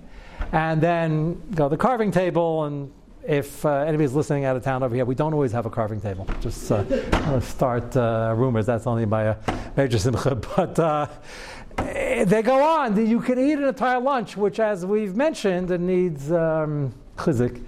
and 0.52 0.82
then 0.82 1.42
go 1.56 1.66
to 1.66 1.76
the 1.76 1.78
carving 1.78 2.12
table 2.12 2.66
and 2.66 2.92
if 3.30 3.64
uh, 3.66 3.70
anybody's 3.80 4.14
listening 4.14 4.46
out 4.46 4.56
of 4.56 4.64
town 4.64 4.82
over 4.82 4.96
here, 4.96 5.06
we 5.06 5.14
don't 5.14 5.34
always 5.34 5.52
have 5.52 5.68
a 5.68 5.70
carving 5.70 6.02
table. 6.02 6.26
Just 6.42 6.72
uh, 6.72 7.40
start 7.42 7.96
uh, 7.96 8.34
rumors. 8.36 8.66
That's 8.66 8.88
only 8.88 9.06
by 9.06 9.24
a 9.24 9.36
major 9.78 10.00
simcha. 10.00 10.36
But 10.56 10.80
uh, 10.80 11.08
they 12.26 12.42
go 12.42 12.64
on. 12.64 13.06
You 13.06 13.20
can 13.20 13.40
eat 13.40 13.54
an 13.54 13.66
entire 13.66 14.00
lunch, 14.00 14.38
which, 14.38 14.60
as 14.60 14.86
we've 14.86 15.16
mentioned, 15.16 15.72
it 15.72 15.82
needs 15.82 16.32
um, 16.32 16.94
chizik. 17.18 17.64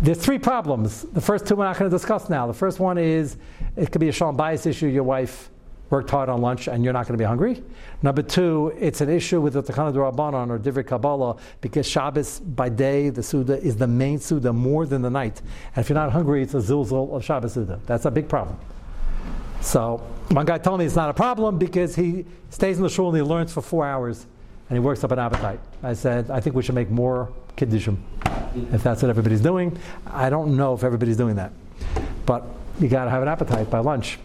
There's 0.00 0.18
three 0.18 0.38
problems. 0.38 1.02
The 1.02 1.20
first 1.20 1.46
two 1.46 1.56
we're 1.56 1.64
not 1.64 1.78
going 1.78 1.90
to 1.90 1.94
discuss 1.94 2.28
now. 2.28 2.46
The 2.46 2.54
first 2.54 2.80
one 2.80 2.98
is 2.98 3.36
it 3.76 3.92
could 3.92 4.00
be 4.00 4.08
a 4.08 4.12
shalom 4.12 4.36
bias 4.36 4.66
issue. 4.66 4.88
Your 4.88 5.04
wife 5.04 5.50
worked 5.90 6.10
hard 6.10 6.28
on 6.28 6.40
lunch 6.40 6.66
and 6.66 6.82
you're 6.82 6.92
not 6.92 7.06
going 7.06 7.16
to 7.16 7.22
be 7.22 7.26
hungry. 7.26 7.62
Number 8.02 8.22
two, 8.22 8.74
it's 8.78 9.00
an 9.00 9.08
issue 9.08 9.40
with 9.40 9.52
the 9.52 9.62
Takana 9.62 9.94
Rabbanon 9.94 10.50
or 10.50 10.58
Divrei 10.58 10.86
Kabbalah 10.86 11.36
because 11.60 11.88
Shabbos 11.88 12.40
by 12.40 12.68
day, 12.68 13.10
the 13.10 13.22
Suda 13.22 13.60
is 13.62 13.76
the 13.76 13.86
main 13.86 14.18
Suda 14.18 14.52
more 14.52 14.86
than 14.86 15.02
the 15.02 15.10
night. 15.10 15.40
And 15.76 15.84
if 15.84 15.88
you're 15.88 15.94
not 15.94 16.10
hungry, 16.10 16.42
it's 16.42 16.54
a 16.54 16.58
zilzal 16.58 17.14
of 17.14 17.24
Shabbos 17.24 17.52
Suda. 17.52 17.78
That's 17.86 18.06
a 18.06 18.10
big 18.10 18.28
problem. 18.28 18.58
So 19.64 19.96
one 20.28 20.44
guy 20.44 20.58
told 20.58 20.78
me 20.78 20.84
it's 20.84 20.94
not 20.94 21.08
a 21.08 21.14
problem 21.14 21.58
because 21.58 21.96
he 21.96 22.26
stays 22.50 22.76
in 22.76 22.82
the 22.82 22.88
shul 22.90 23.08
and 23.08 23.16
he 23.16 23.22
learns 23.22 23.50
for 23.50 23.62
four 23.62 23.86
hours 23.86 24.26
and 24.68 24.76
he 24.76 24.80
works 24.80 25.02
up 25.02 25.10
an 25.10 25.18
appetite. 25.18 25.58
I 25.82 25.94
said, 25.94 26.30
I 26.30 26.38
think 26.38 26.54
we 26.54 26.62
should 26.62 26.74
make 26.74 26.90
more 26.90 27.32
kiddushim 27.56 27.96
if 28.72 28.82
that's 28.82 29.02
what 29.02 29.08
everybody's 29.08 29.40
doing. 29.40 29.76
I 30.06 30.28
don't 30.28 30.56
know 30.56 30.74
if 30.74 30.84
everybody's 30.84 31.16
doing 31.16 31.36
that, 31.36 31.50
but 32.26 32.44
you 32.78 32.88
got 32.88 33.04
to 33.04 33.10
have 33.10 33.22
an 33.22 33.28
appetite 33.28 33.70
by 33.70 33.78
lunch. 33.78 34.18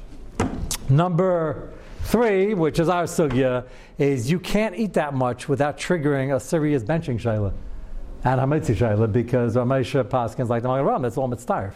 Number 0.90 1.72
three, 2.02 2.54
which 2.54 2.78
is 2.78 2.90
our 2.90 3.06
sugya, 3.06 3.66
is 3.98 4.30
you 4.30 4.40
can't 4.40 4.76
eat 4.76 4.94
that 4.94 5.14
much 5.14 5.48
without 5.48 5.78
triggering 5.78 6.36
a 6.36 6.40
serious 6.40 6.84
benching 6.84 7.18
shayla 7.20 7.54
and 8.26 8.42
hamitzi 8.42 8.76
shayla 8.76 9.10
because 9.10 9.56
Ramesha 9.56 10.04
Paskins 10.04 10.50
like 10.50 10.64
the 10.64 10.68
Magen 10.68 11.02
that's 11.02 11.18
all 11.18 11.30
mitzvah. 11.30 11.74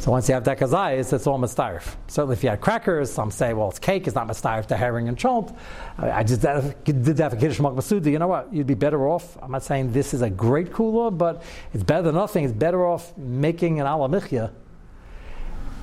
So 0.00 0.10
once 0.10 0.30
you 0.30 0.34
have 0.34 0.44
that 0.44 0.58
kazayis, 0.58 1.12
it's 1.12 1.26
all 1.26 1.38
mistarif. 1.38 1.94
Certainly, 2.06 2.32
if 2.32 2.42
you 2.42 2.48
had 2.48 2.62
crackers, 2.62 3.12
some 3.12 3.30
say, 3.30 3.52
well, 3.52 3.68
it's 3.68 3.78
cake, 3.78 4.06
it's 4.06 4.16
not 4.16 4.26
mistarif 4.26 4.64
to 4.68 4.76
herring 4.76 5.08
and 5.08 5.18
chont. 5.18 5.54
I 5.98 6.24
just 6.24 6.42
uh, 6.42 6.62
did 6.84 7.04
that 7.04 7.32
for 7.32 7.36
kiddush 7.36 7.60
masudi. 7.60 8.12
You 8.12 8.18
know 8.18 8.26
what? 8.26 8.50
You'd 8.50 8.66
be 8.66 8.72
better 8.72 9.06
off. 9.06 9.36
I'm 9.42 9.50
not 9.50 9.62
saying 9.62 9.92
this 9.92 10.14
is 10.14 10.22
a 10.22 10.30
great 10.30 10.72
kula, 10.72 11.16
but 11.16 11.42
it's 11.74 11.82
better 11.82 12.04
than 12.04 12.14
nothing. 12.14 12.44
It's 12.44 12.54
better 12.54 12.86
off 12.86 13.14
making 13.18 13.78
an 13.78 13.86
alamichya 13.86 14.50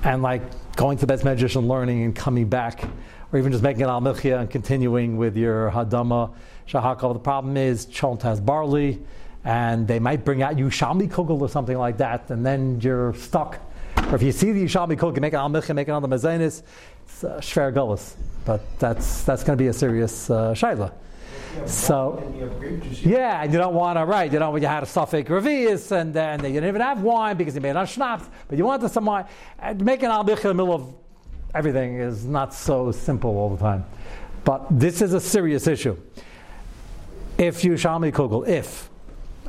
and 0.04 0.24
like 0.24 0.42
going 0.76 0.98
to 0.98 1.06
the 1.06 1.16
best 1.16 1.56
and 1.56 1.68
learning 1.68 2.02
and 2.02 2.16
coming 2.16 2.50
back, 2.50 2.86
or 3.32 3.38
even 3.38 3.52
just 3.52 3.64
making 3.64 3.84
an 3.84 3.90
alamichya 3.90 4.40
and 4.40 4.50
continuing 4.50 5.18
with 5.18 5.38
your 5.38 5.70
hadama 5.70 6.34
shahakal. 6.68 7.14
The 7.14 7.20
problem 7.20 7.56
is 7.56 7.86
chont 7.86 8.24
has 8.24 8.42
barley, 8.42 9.00
and 9.44 9.88
they 9.88 10.00
might 10.00 10.26
bring 10.26 10.42
out 10.42 10.58
you 10.58 10.70
shami 10.70 11.08
kugel 11.08 11.40
or 11.40 11.50
something 11.50 11.78
like 11.78 11.98
that, 11.98 12.32
and 12.32 12.44
then 12.44 12.82
you're 12.82 13.14
stuck 13.14 13.60
or 14.10 14.16
if 14.16 14.22
you 14.22 14.32
see 14.32 14.52
the 14.52 14.64
Yishalmi 14.64 14.98
cook, 14.98 15.16
you 15.16 15.22
make 15.22 15.34
an 15.34 15.40
al 15.40 15.50
make 15.50 15.88
another 15.88 16.08
mazenis, 16.08 16.64
it's 17.04 17.24
uh, 17.24 17.40
shver 17.42 17.74
gullus. 17.74 18.16
But 18.46 18.62
that's 18.80 19.24
that's 19.24 19.44
going 19.44 19.58
to 19.58 19.62
be 19.62 19.68
a 19.68 19.74
serious 19.74 20.30
uh. 20.30 20.54
So, 21.66 22.22
yeah, 23.02 23.42
and 23.42 23.52
you 23.52 23.58
don't 23.58 23.74
want 23.74 23.98
to, 23.98 24.06
right, 24.06 24.32
you 24.32 24.38
know, 24.38 24.52
when 24.52 24.62
you 24.62 24.68
had 24.68 24.84
a 24.84 24.86
suffix 24.86 25.28
revius 25.30 25.92
and 25.92 26.14
then 26.14 26.44
you 26.44 26.54
didn't 26.54 26.70
even 26.70 26.82
have 26.82 27.02
wine 27.02 27.36
because 27.36 27.56
you 27.56 27.62
made 27.62 27.72
it 27.72 27.78
on 27.78 27.88
schnapps, 27.88 28.30
but 28.48 28.58
you 28.58 28.66
wanted 28.66 28.90
some 28.90 29.06
wine. 29.06 29.26
And 29.58 29.84
making 29.84 30.10
al 30.10 30.22
in 30.22 30.36
the 30.36 30.54
middle 30.54 30.74
of 30.74 30.94
everything 31.56 31.96
is 31.96 32.26
not 32.26 32.54
so 32.54 32.92
simple 32.92 33.38
all 33.38 33.50
the 33.50 33.58
time. 33.58 33.86
But 34.44 34.68
this 34.70 35.02
is 35.02 35.14
a 35.14 35.20
serious 35.20 35.68
issue. 35.68 35.98
If 37.38 37.64
you 37.64 37.74
shalmi 37.74 38.12
kugel, 38.12 38.48
if, 38.48 38.90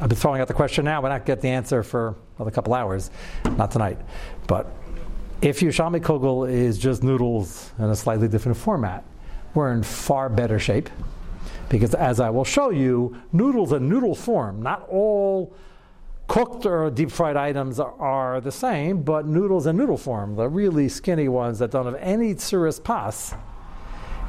I've 0.00 0.08
been 0.08 0.18
throwing 0.18 0.40
out 0.40 0.46
the 0.46 0.54
question 0.54 0.84
now, 0.84 1.02
we're 1.02 1.08
not 1.08 1.26
get 1.26 1.40
the 1.40 1.48
answer 1.48 1.82
for 1.82 2.14
another 2.36 2.52
couple 2.52 2.72
hours, 2.72 3.10
not 3.56 3.72
tonight. 3.72 3.98
But 4.46 4.70
if 5.42 5.60
your 5.60 5.72
shami 5.72 6.00
kugel 6.00 6.48
is 6.48 6.78
just 6.78 7.02
noodles 7.02 7.72
in 7.78 7.86
a 7.86 7.96
slightly 7.96 8.28
different 8.28 8.56
format, 8.56 9.04
we're 9.54 9.72
in 9.72 9.82
far 9.82 10.28
better 10.28 10.60
shape 10.60 10.88
because, 11.68 11.94
as 11.94 12.20
I 12.20 12.30
will 12.30 12.44
show 12.44 12.70
you, 12.70 13.16
noodles 13.32 13.72
in 13.72 13.88
noodle 13.88 14.14
form, 14.14 14.62
not 14.62 14.88
all 14.88 15.52
cooked 16.28 16.64
or 16.64 16.90
deep 16.90 17.10
fried 17.10 17.36
items 17.36 17.80
are, 17.80 17.92
are, 18.00 18.40
the 18.40 18.52
same, 18.52 19.02
but 19.02 19.26
noodles 19.26 19.66
in 19.66 19.76
noodle 19.76 19.96
form, 19.96 20.36
the 20.36 20.48
really 20.48 20.88
skinny 20.88 21.26
ones 21.26 21.58
that 21.58 21.72
don't 21.72 21.86
have 21.86 21.96
any 21.96 22.34
tsuris 22.34 22.82
pas, 22.82 23.34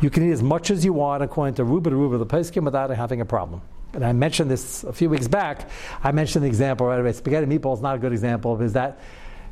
You 0.01 0.09
can 0.09 0.27
eat 0.27 0.31
as 0.31 0.41
much 0.41 0.71
as 0.71 0.83
you 0.83 0.93
want 0.93 1.21
according 1.21 1.55
to 1.55 1.63
Ruba 1.63 1.91
to 1.91 1.95
Ruba 1.95 2.17
the 2.17 2.25
Peskim 2.25 2.63
without 2.63 2.89
having 2.89 3.21
a 3.21 3.25
problem. 3.25 3.61
And 3.93 4.05
I 4.05 4.13
mentioned 4.13 4.51
this 4.51 4.83
a 4.83 4.93
few 4.93 5.09
weeks 5.09 5.27
back. 5.27 5.69
I 6.03 6.11
mentioned 6.11 6.43
the 6.43 6.47
example 6.47 6.87
right 6.87 6.99
away. 6.99 7.11
Spaghetti 7.11 7.47
meatball 7.47 7.73
is 7.73 7.81
not 7.81 7.95
a 7.95 7.99
good 7.99 8.11
example 8.11 8.61
is 8.61 8.73
that 8.73 8.99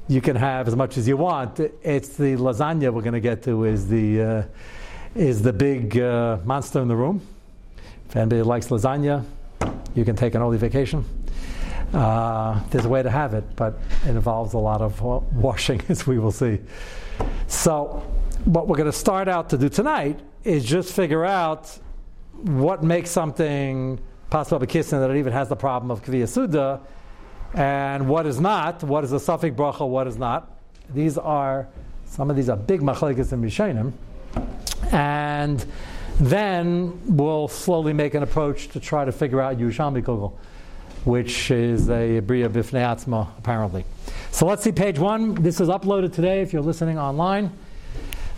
you 0.07 0.21
can 0.21 0.35
have 0.35 0.67
as 0.67 0.75
much 0.75 0.97
as 0.97 1.07
you 1.07 1.17
want. 1.17 1.59
It's 1.59 2.09
the 2.09 2.35
lasagna 2.35 2.93
we're 2.93 3.01
going 3.01 3.13
to 3.13 3.19
get 3.19 3.43
to 3.43 3.65
is 3.65 3.87
the 3.87 4.21
uh, 4.21 4.43
is 5.15 5.41
the 5.41 5.53
big 5.53 5.97
uh, 5.97 6.37
monster 6.45 6.81
in 6.81 6.87
the 6.87 6.95
room. 6.95 7.21
If 8.07 8.15
anybody 8.15 8.43
likes 8.43 8.67
lasagna, 8.67 9.25
you 9.95 10.05
can 10.05 10.15
take 10.15 10.35
an 10.35 10.41
early 10.41 10.57
vacation. 10.57 11.03
Uh, 11.93 12.61
there's 12.69 12.85
a 12.85 12.89
way 12.89 13.01
to 13.01 13.09
have 13.09 13.33
it, 13.33 13.43
but 13.55 13.79
it 14.05 14.09
involves 14.09 14.53
a 14.53 14.57
lot 14.57 14.81
of 14.81 15.01
washing, 15.01 15.81
as 15.89 16.05
we 16.05 16.19
will 16.19 16.31
see. 16.31 16.59
So, 17.47 18.03
what 18.45 18.67
we're 18.67 18.77
going 18.77 18.91
to 18.91 18.97
start 18.97 19.27
out 19.27 19.49
to 19.49 19.57
do 19.57 19.69
tonight 19.69 20.19
is 20.43 20.63
just 20.63 20.93
figure 20.93 21.25
out 21.25 21.77
what 22.43 22.83
makes 22.83 23.09
something 23.09 23.99
possible 24.29 24.65
bekissin 24.65 24.99
that 24.99 25.09
it 25.09 25.17
even 25.17 25.33
has 25.33 25.49
the 25.49 25.55
problem 25.55 25.91
of 25.91 26.03
kviya 26.03 26.27
suda, 26.27 26.81
and 27.53 28.07
what 28.07 28.25
is 28.25 28.39
not. 28.39 28.83
What 28.83 29.03
is 29.03 29.11
a 29.11 29.19
suffix 29.19 29.55
bracha? 29.55 29.87
What 29.87 30.07
is 30.07 30.17
not? 30.17 30.57
These 30.93 31.17
are 31.17 31.67
some 32.05 32.29
of 32.29 32.35
these 32.35 32.49
are 32.49 32.57
big 32.57 32.81
machlekes 32.81 33.31
and 33.31 33.43
mishanim, 33.43 33.93
and 34.93 35.65
then 36.19 36.99
we'll 37.05 37.47
slowly 37.47 37.93
make 37.93 38.13
an 38.13 38.23
approach 38.23 38.69
to 38.69 38.79
try 38.79 39.05
to 39.05 39.11
figure 39.11 39.41
out 39.41 39.57
Yerushalmi 39.57 40.03
Kugel 40.03 40.33
which 41.07 41.51
is 41.51 41.89
a 41.89 42.19
Bria 42.19 42.49
Bifnei 42.49 42.81
Atzma, 42.81 43.29
apparently. 43.37 43.85
So 44.31 44.45
let's 44.45 44.61
see 44.61 44.73
page 44.73 44.99
one. 44.99 45.35
This 45.35 45.61
is 45.61 45.69
uploaded 45.69 46.13
today 46.13 46.41
if 46.41 46.51
you're 46.51 46.61
listening 46.61 46.99
online. 46.99 47.49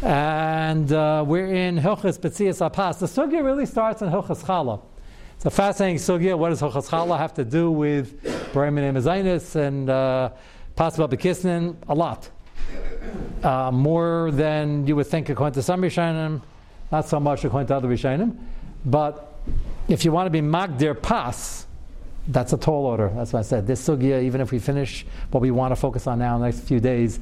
And 0.04 0.92
uh, 0.94 1.24
we're 1.26 1.48
in 1.48 1.80
Hilchas 1.80 2.20
Betzias 2.20 2.62
Apas. 2.62 3.00
The 3.00 3.08
sugya 3.08 3.44
really 3.44 3.66
starts 3.66 4.04
in 4.04 4.10
Hilchas 4.10 4.44
Chala. 4.44 4.82
It's 5.40 5.46
a 5.46 5.50
fascinating 5.50 6.00
sugya. 6.00 6.38
What 6.38 6.50
does 6.50 6.60
Hilchas 6.60 6.90
Chala 6.90 7.18
have 7.18 7.34
to 7.36 7.46
do 7.46 7.72
with 7.72 8.52
Bremen 8.52 8.94
Zainis 8.96 9.56
and 9.56 9.90
uh, 9.90 10.32
Bekisnin? 10.76 11.78
A 11.88 11.96
lot. 11.96 12.30
Uh, 13.42 13.72
more 13.72 14.32
than 14.32 14.86
you 14.86 14.98
would 14.98 15.08
think 15.08 15.30
according 15.30 15.54
to 15.54 15.64
some 15.64 15.82
Rishonim, 15.82 16.42
not 16.92 17.08
so 17.08 17.22
much 17.22 17.46
according 17.46 17.68
to 17.68 17.76
other 17.78 17.88
Rishonim. 17.88 18.36
But 18.84 19.34
if 19.88 20.04
you 20.04 20.12
want 20.12 20.26
to 20.26 20.30
be 20.30 20.42
Magdir 20.42 21.02
Pas, 21.02 21.66
that's 22.28 22.52
a 22.52 22.58
tall 22.58 22.86
order. 22.86 23.10
That's 23.16 23.32
what 23.32 23.40
I 23.40 23.44
said. 23.44 23.66
This 23.66 23.88
sugya, 23.88 24.22
even 24.22 24.42
if 24.42 24.52
we 24.52 24.60
finish 24.60 25.06
what 25.32 25.40
we 25.40 25.52
want 25.52 25.72
to 25.72 25.78
focus 25.78 26.06
on 26.06 26.20
now 26.20 26.36
in 26.36 26.42
the 26.42 26.48
next 26.48 26.68
few 26.68 26.82
days, 26.82 27.18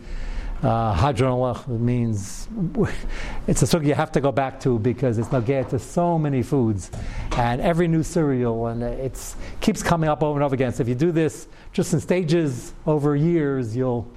uh, 0.63 1.63
means 1.67 2.47
it's 3.47 3.61
a 3.61 3.65
sugya 3.65 3.85
you 3.85 3.93
have 3.93 4.11
to 4.11 4.21
go 4.21 4.31
back 4.31 4.59
to 4.59 4.79
because 4.79 5.17
it's 5.17 5.27
nagaya 5.29 5.67
to 5.69 5.77
so 5.77 6.17
many 6.17 6.41
foods 6.41 6.89
and 7.37 7.61
every 7.61 7.87
new 7.87 8.03
cereal, 8.03 8.67
and 8.67 8.81
it 8.81 9.35
keeps 9.61 9.83
coming 9.83 10.09
up 10.09 10.23
over 10.23 10.37
and 10.37 10.43
over 10.43 10.55
again. 10.55 10.73
So 10.73 10.81
if 10.81 10.89
you 10.89 10.95
do 10.95 11.11
this 11.11 11.47
just 11.73 11.93
in 11.93 11.99
stages 11.99 12.73
over 12.85 13.15
years, 13.15 13.75
you'll 13.75 14.09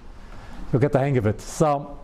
you'll 0.73 0.81
get 0.81 0.93
the 0.93 0.99
hang 0.99 1.17
of 1.17 1.27
it. 1.27 1.41
So. 1.41 1.97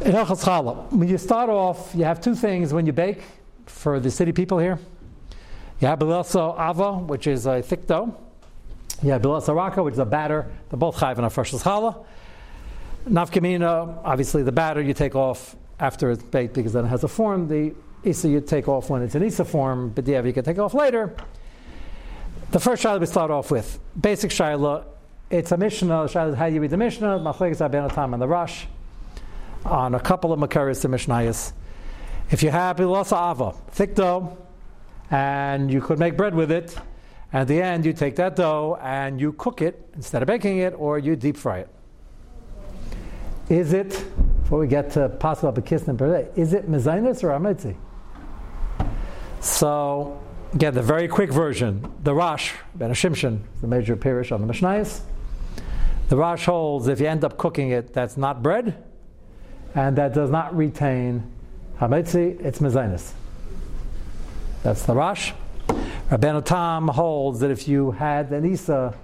In 0.00 0.12
when 0.14 1.08
you 1.08 1.18
start 1.18 1.48
off, 1.48 1.92
you 1.94 2.04
have 2.04 2.20
two 2.20 2.34
things 2.34 2.72
when 2.72 2.84
you 2.84 2.92
bake 2.92 3.22
for 3.66 4.00
the 4.00 4.10
city 4.10 4.32
people 4.32 4.58
here. 4.58 4.78
You 5.80 5.88
have 5.88 5.98
Bilasa 5.98 6.58
Ava, 6.58 6.98
which 6.98 7.26
is 7.26 7.46
a 7.46 7.62
thick 7.62 7.86
dough. 7.86 8.14
You 9.02 9.12
have 9.12 9.22
Bilasa 9.22 9.54
Raka, 9.54 9.82
which 9.82 9.92
is 9.92 9.98
a 9.98 10.04
batter. 10.04 10.50
They're 10.68 10.78
both 10.78 10.96
chayv 10.96 11.16
and 11.16 11.26
a 11.26 11.30
fresh 11.30 11.52
challah. 11.52 12.04
Nafkamina, 13.08 14.00
obviously 14.02 14.42
the 14.42 14.52
batter 14.52 14.80
you 14.80 14.94
take 14.94 15.14
off 15.14 15.56
after 15.78 16.10
it's 16.10 16.22
baked 16.22 16.54
because 16.54 16.72
then 16.72 16.86
it 16.86 16.88
has 16.88 17.04
a 17.04 17.08
form. 17.08 17.48
The 17.48 17.74
Isa 18.02 18.28
you 18.28 18.40
take 18.40 18.66
off 18.66 18.88
when 18.88 19.02
it's 19.02 19.14
an 19.14 19.22
Isa 19.22 19.44
form, 19.44 19.90
but 19.90 20.04
the 20.04 20.12
you 20.12 20.32
can 20.32 20.44
take 20.44 20.58
off 20.58 20.72
later. 20.72 21.14
The 22.50 22.60
first 22.60 22.82
Shiloh 22.82 22.98
we 22.98 23.06
start 23.06 23.30
off 23.30 23.50
with, 23.50 23.78
basic 24.00 24.30
Shiloh, 24.30 24.86
it's 25.30 25.52
a 25.52 25.56
Mishnah, 25.56 26.08
Shiloh 26.08 26.34
how 26.34 26.46
you 26.46 26.60
read 26.60 26.70
the 26.70 26.76
Mishnah, 26.76 27.18
Machlekes 27.18 27.58
Abenotam 27.58 28.12
and 28.12 28.22
the 28.22 28.28
Rush, 28.28 28.66
on 29.64 29.94
a 29.94 30.00
couple 30.00 30.32
of 30.32 30.38
Makaris, 30.38 30.80
the 30.82 30.88
Mishnayos. 30.88 31.52
If 32.30 32.42
you 32.42 32.50
have 32.50 32.76
Bilasa 32.76 33.32
Ava, 33.32 33.52
thick 33.72 33.94
dough, 33.94 34.36
and 35.10 35.70
you 35.70 35.80
could 35.80 35.98
make 35.98 36.16
bread 36.16 36.34
with 36.34 36.50
it. 36.50 36.76
At 37.32 37.48
the 37.48 37.60
end, 37.60 37.84
you 37.84 37.92
take 37.92 38.16
that 38.16 38.36
dough 38.36 38.78
and 38.80 39.20
you 39.20 39.32
cook 39.32 39.60
it 39.60 39.90
instead 39.94 40.22
of 40.22 40.26
baking 40.28 40.58
it, 40.58 40.74
or 40.76 40.98
you 40.98 41.16
deep 41.16 41.36
fry 41.36 41.58
it. 41.58 41.68
Is 43.48 43.72
it, 43.72 43.90
before 44.42 44.58
we 44.58 44.66
get 44.66 44.90
to 44.92 45.08
possible 45.08 45.52
bekisnin 45.52 46.36
is 46.36 46.54
it 46.54 46.70
mezainis 46.70 47.22
or 47.22 47.28
amitzi? 47.28 47.76
So, 49.40 50.18
again, 50.54 50.72
the 50.72 50.82
very 50.82 51.08
quick 51.08 51.30
version. 51.30 51.92
The 52.02 52.14
Rosh, 52.14 52.52
Ben 52.74 52.90
Shimshon, 52.90 53.40
the 53.60 53.66
major 53.66 53.96
parish 53.96 54.32
on 54.32 54.46
the 54.46 54.52
Mishnayos. 54.52 55.02
The 56.08 56.16
Rosh 56.16 56.46
holds 56.46 56.88
if 56.88 57.00
you 57.00 57.06
end 57.06 57.24
up 57.24 57.36
cooking 57.36 57.70
it, 57.70 57.92
that's 57.92 58.16
not 58.16 58.42
bread, 58.42 58.82
and 59.74 59.96
that 59.96 60.14
does 60.14 60.30
not 60.30 60.56
retain 60.56 61.30
hametzi, 61.78 62.40
it's 62.40 62.60
mezainis. 62.60 63.12
That's 64.62 64.86
the 64.86 64.94
Rosh. 64.94 65.32
Rabbeinu 66.10 66.44
Tam 66.44 66.88
holds 66.88 67.40
that 67.40 67.50
if 67.50 67.68
you 67.68 67.90
had 67.90 68.30
an 68.30 68.46
Isa 68.50 68.94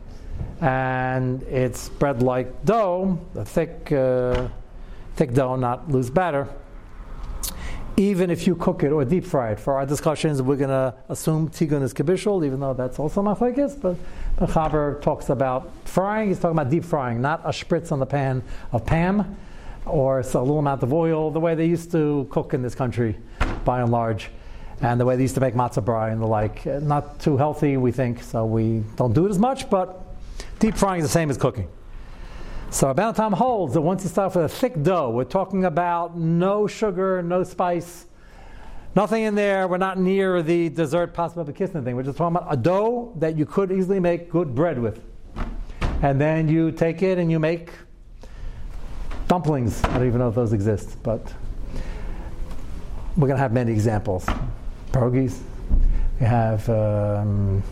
and 0.61 1.43
it's 1.45 1.81
spread 1.81 2.23
like 2.23 2.65
dough, 2.65 3.19
a 3.35 3.45
thick, 3.45 3.91
uh, 3.93 4.49
thick 5.17 5.33
dough, 5.33 5.57
not 5.57 5.91
loose 5.91 6.11
batter, 6.11 6.49
even 7.97 8.31
if 8.31 8.47
you 8.47 8.55
cook 8.55 8.83
it 8.83 8.93
or 8.93 9.05
deep 9.05 9.25
fry 9.25 9.53
it. 9.53 9.61
For 9.61 9.75
our 9.75 9.87
discussions, 9.87 10.43
we're 10.43 10.57
going 10.57 10.71
to 10.71 10.95
assume 11.09 11.49
tigun 11.49 11.83
is 11.83 11.95
kibishul, 11.95 12.45
even 12.45 12.61
though 12.61 12.75
that's 12.75 12.99
also 12.99 13.23
machlekes. 13.23 13.81
But 13.81 13.97
Chaber 14.49 15.01
talks 15.03 15.29
about 15.31 15.71
frying. 15.85 16.29
He's 16.29 16.39
talking 16.39 16.59
about 16.59 16.71
deep 16.71 16.85
frying, 16.85 17.21
not 17.21 17.41
a 17.45 17.51
spritz 17.51 17.93
on 17.93 17.99
the 17.99 18.07
pan 18.07 18.43
of 18.73 18.87
Pam 18.87 19.37
or 19.87 20.21
a 20.21 20.23
little 20.23 20.59
amount 20.59 20.83
of 20.83 20.93
oil, 20.93 21.31
the 21.31 21.41
way 21.41 21.55
they 21.55 21.67
used 21.67 21.91
to 21.93 22.27
cook 22.31 22.55
in 22.55 22.63
this 22.63 22.75
country, 22.75 23.17
by 23.65 23.81
and 23.81 23.91
large 23.91 24.31
and 24.83 24.99
the 24.99 25.05
way 25.05 25.17
they 25.17 25.23
used 25.23 25.35
to 25.35 25.41
make 25.41 25.55
matzah 25.55 25.85
brei 25.85 26.13
and 26.13 26.21
the 26.21 26.27
like. 26.27 26.65
Not 26.67 27.21
too 27.21 27.37
healthy, 27.37 27.77
we 27.77 27.93
think, 27.93 28.23
so 28.23 28.47
we 28.47 28.83
don't 28.97 29.13
do 29.13 29.27
it 29.27 29.31
as 29.31 29.39
much, 29.39 29.69
but 29.69 30.00
deep 30.61 30.77
frying 30.77 31.01
is 31.01 31.07
the 31.07 31.13
same 31.13 31.31
as 31.31 31.37
cooking. 31.37 31.69
So 32.71 32.95
Rabbeinu 32.95 33.17
Tam 33.17 33.33
holds 33.33 33.75
that 33.75 33.81
once 33.81 34.05
you 34.05 34.11
start 34.11 34.37
with 34.37 34.45
a 34.45 34.49
thick 34.49 34.81
dough, 34.81 35.11
we're 35.11 35.25
talking 35.25 35.65
about 35.65 36.17
no 36.17 36.69
sugar, 36.69 37.21
no 37.23 37.43
spice, 37.43 38.07
nothing 38.95 39.25
in 39.25 39.35
there. 39.35 39.67
We're 39.67 39.79
not 39.79 39.99
near 39.99 40.43
the 40.43 40.69
dessert 40.69 41.13
possible 41.13 41.45
bekisnin 41.45 41.83
thing. 41.83 41.97
We're 41.97 42.05
just 42.05 42.17
talking 42.17 42.37
about 42.37 42.53
a 42.53 42.57
dough 42.57 43.13
that 43.17 43.37
you 43.37 43.47
could 43.47 43.73
easily 43.73 43.99
make 43.99 44.31
good 44.31 44.55
bread 44.55 44.79
with. 44.79 45.03
And 46.03 46.21
then 46.21 46.47
you 46.49 46.71
take 46.71 47.03
it 47.03 47.19
and 47.19 47.31
you 47.31 47.41
make 47.41 47.73
dumplings. 49.27 49.83
I 49.85 49.99
don't 49.99 50.07
even 50.07 50.21
know 50.21 50.29
if 50.29 50.35
those 50.35 50.53
exist, 50.53 51.03
but 51.03 51.35
we're 53.17 53.27
going 53.27 53.37
to 53.37 53.43
have 53.43 53.53
many 53.53 53.73
examples 53.73 54.27
pierogies. 54.93 55.39
We 56.21 56.27
have 56.27 56.69
um, 56.69 57.63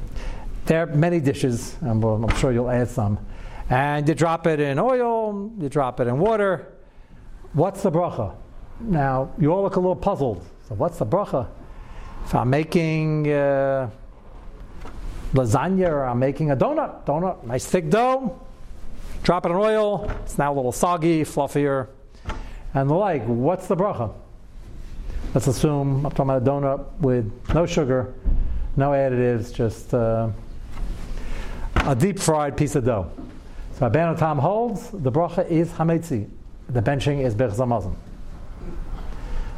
there 0.69 0.83
are 0.83 0.87
many 0.87 1.19
dishes, 1.19 1.77
and 1.81 2.05
I'm 2.05 2.37
sure 2.37 2.53
you'll 2.53 2.71
add 2.71 2.89
some. 2.89 3.19
And 3.71 4.07
you 4.07 4.15
drop 4.15 4.47
it 4.47 4.61
in 4.61 4.79
oil, 4.79 5.51
you 5.59 5.69
drop 5.71 5.99
it 6.01 6.07
in 6.07 6.19
water. 6.19 6.75
What's 7.55 7.83
the 7.83 7.91
bracha? 7.91 8.35
Now 8.79 9.33
you 9.39 9.51
all 9.51 9.63
look 9.63 9.77
a 9.77 9.81
little 9.81 9.97
puzzled. 9.97 10.45
So 10.69 10.75
what's 10.75 10.99
the 10.99 11.07
bracha? 11.07 11.49
If 12.27 12.35
I'm 12.35 12.51
making 12.51 13.33
uh, 13.33 13.89
lasagna 15.33 15.89
or 15.89 16.05
I'm 16.05 16.19
making 16.19 16.51
a 16.51 16.57
donut, 16.57 17.07
donut, 17.07 17.45
nice 17.45 17.65
thick 17.65 17.89
dough, 17.89 18.39
drop 19.23 19.47
it 19.47 19.49
in 19.49 19.57
oil. 19.57 20.11
It's 20.23 20.37
now 20.37 20.53
a 20.53 20.55
little 20.55 20.73
soggy, 20.73 21.23
fluffier, 21.23 21.89
and 22.75 22.91
the 22.91 22.95
like. 22.95 23.25
What's 23.25 23.69
the 23.69 23.77
bracha? 23.77 24.13
Let's 25.33 25.47
assume 25.47 26.05
I'm 26.05 26.13
talking 26.13 26.31
about 26.31 26.43
a 26.43 26.45
donut 26.45 27.01
with 27.01 27.33
no 27.55 27.65
sugar, 27.65 28.15
no 28.77 28.91
additives, 28.91 29.55
just 29.55 29.95
uh, 29.95 30.29
a 31.87 31.97
deep 31.99 32.19
fried 32.19 32.57
piece 32.57 32.75
of 32.75 32.85
dough. 32.85 33.11
So 33.75 33.89
Rabbeinu 33.89 34.19
Tam 34.19 34.39
holds 34.39 34.91
the 34.91 35.13
bracha 35.13 35.49
is 35.49 35.71
hametzi. 35.71 36.29
The 36.69 36.83
benching 36.83 37.25
is 37.25 37.35
bechzamazon. 37.35 37.95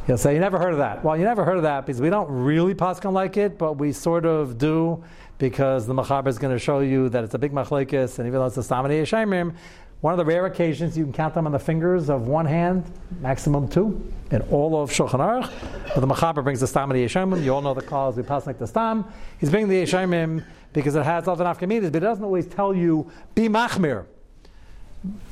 He'll 0.07 0.17
say, 0.17 0.33
You 0.33 0.39
never 0.39 0.57
heard 0.57 0.73
of 0.73 0.79
that. 0.79 1.03
Well, 1.03 1.17
you 1.17 1.23
never 1.23 1.43
heard 1.43 1.57
of 1.57 1.63
that 1.63 1.85
because 1.85 2.01
we 2.01 2.09
don't 2.09 2.29
really 2.29 2.73
paskin 2.73 3.13
like 3.13 3.37
it, 3.37 3.57
but 3.57 3.73
we 3.73 3.91
sort 3.91 4.25
of 4.25 4.57
do 4.57 5.03
because 5.37 5.87
the 5.87 5.93
Machaber 5.93 6.27
is 6.27 6.37
going 6.37 6.53
to 6.53 6.59
show 6.59 6.79
you 6.79 7.09
that 7.09 7.23
it's 7.23 7.33
a 7.33 7.39
big 7.39 7.51
machlekes, 7.51 8.19
and 8.19 8.27
even 8.27 8.39
though 8.39 8.45
it's 8.45 8.57
a 8.57 8.61
Stamani 8.61 9.01
Yeshayimim, 9.01 9.55
one 10.01 10.13
of 10.13 10.17
the 10.17 10.25
rare 10.25 10.47
occasions 10.47 10.97
you 10.97 11.03
can 11.03 11.13
count 11.13 11.35
them 11.35 11.45
on 11.45 11.51
the 11.51 11.59
fingers 11.59 12.09
of 12.09 12.27
one 12.27 12.45
hand, 12.45 12.83
maximum 13.21 13.67
two, 13.67 14.11
in 14.31 14.41
all 14.43 14.81
of 14.81 14.89
Shulchan 14.89 15.19
Aruch. 15.19 15.51
But 15.93 16.01
the 16.01 16.07
Machaber 16.07 16.43
brings 16.43 16.59
the 16.59 16.67
Stam 16.67 16.89
and 16.91 16.99
the 16.99 17.05
Yeshayimim. 17.05 17.43
You 17.43 17.53
all 17.53 17.61
know 17.61 17.75
the 17.75 17.83
cause. 17.83 18.17
We 18.17 18.23
pass 18.23 18.47
like 18.47 18.57
the 18.57 18.65
Stam. 18.65 19.05
He's 19.39 19.51
bringing 19.51 19.69
the 19.69 19.83
Yeshayimim 19.83 20.43
because 20.73 20.95
it 20.95 21.03
has 21.03 21.27
other 21.27 21.43
nafkaminas, 21.43 21.91
but 21.91 21.95
it 21.95 21.99
doesn't 21.99 22.23
always 22.23 22.47
tell 22.47 22.73
you 22.73 23.11
be 23.35 23.47
machmir. 23.47 24.05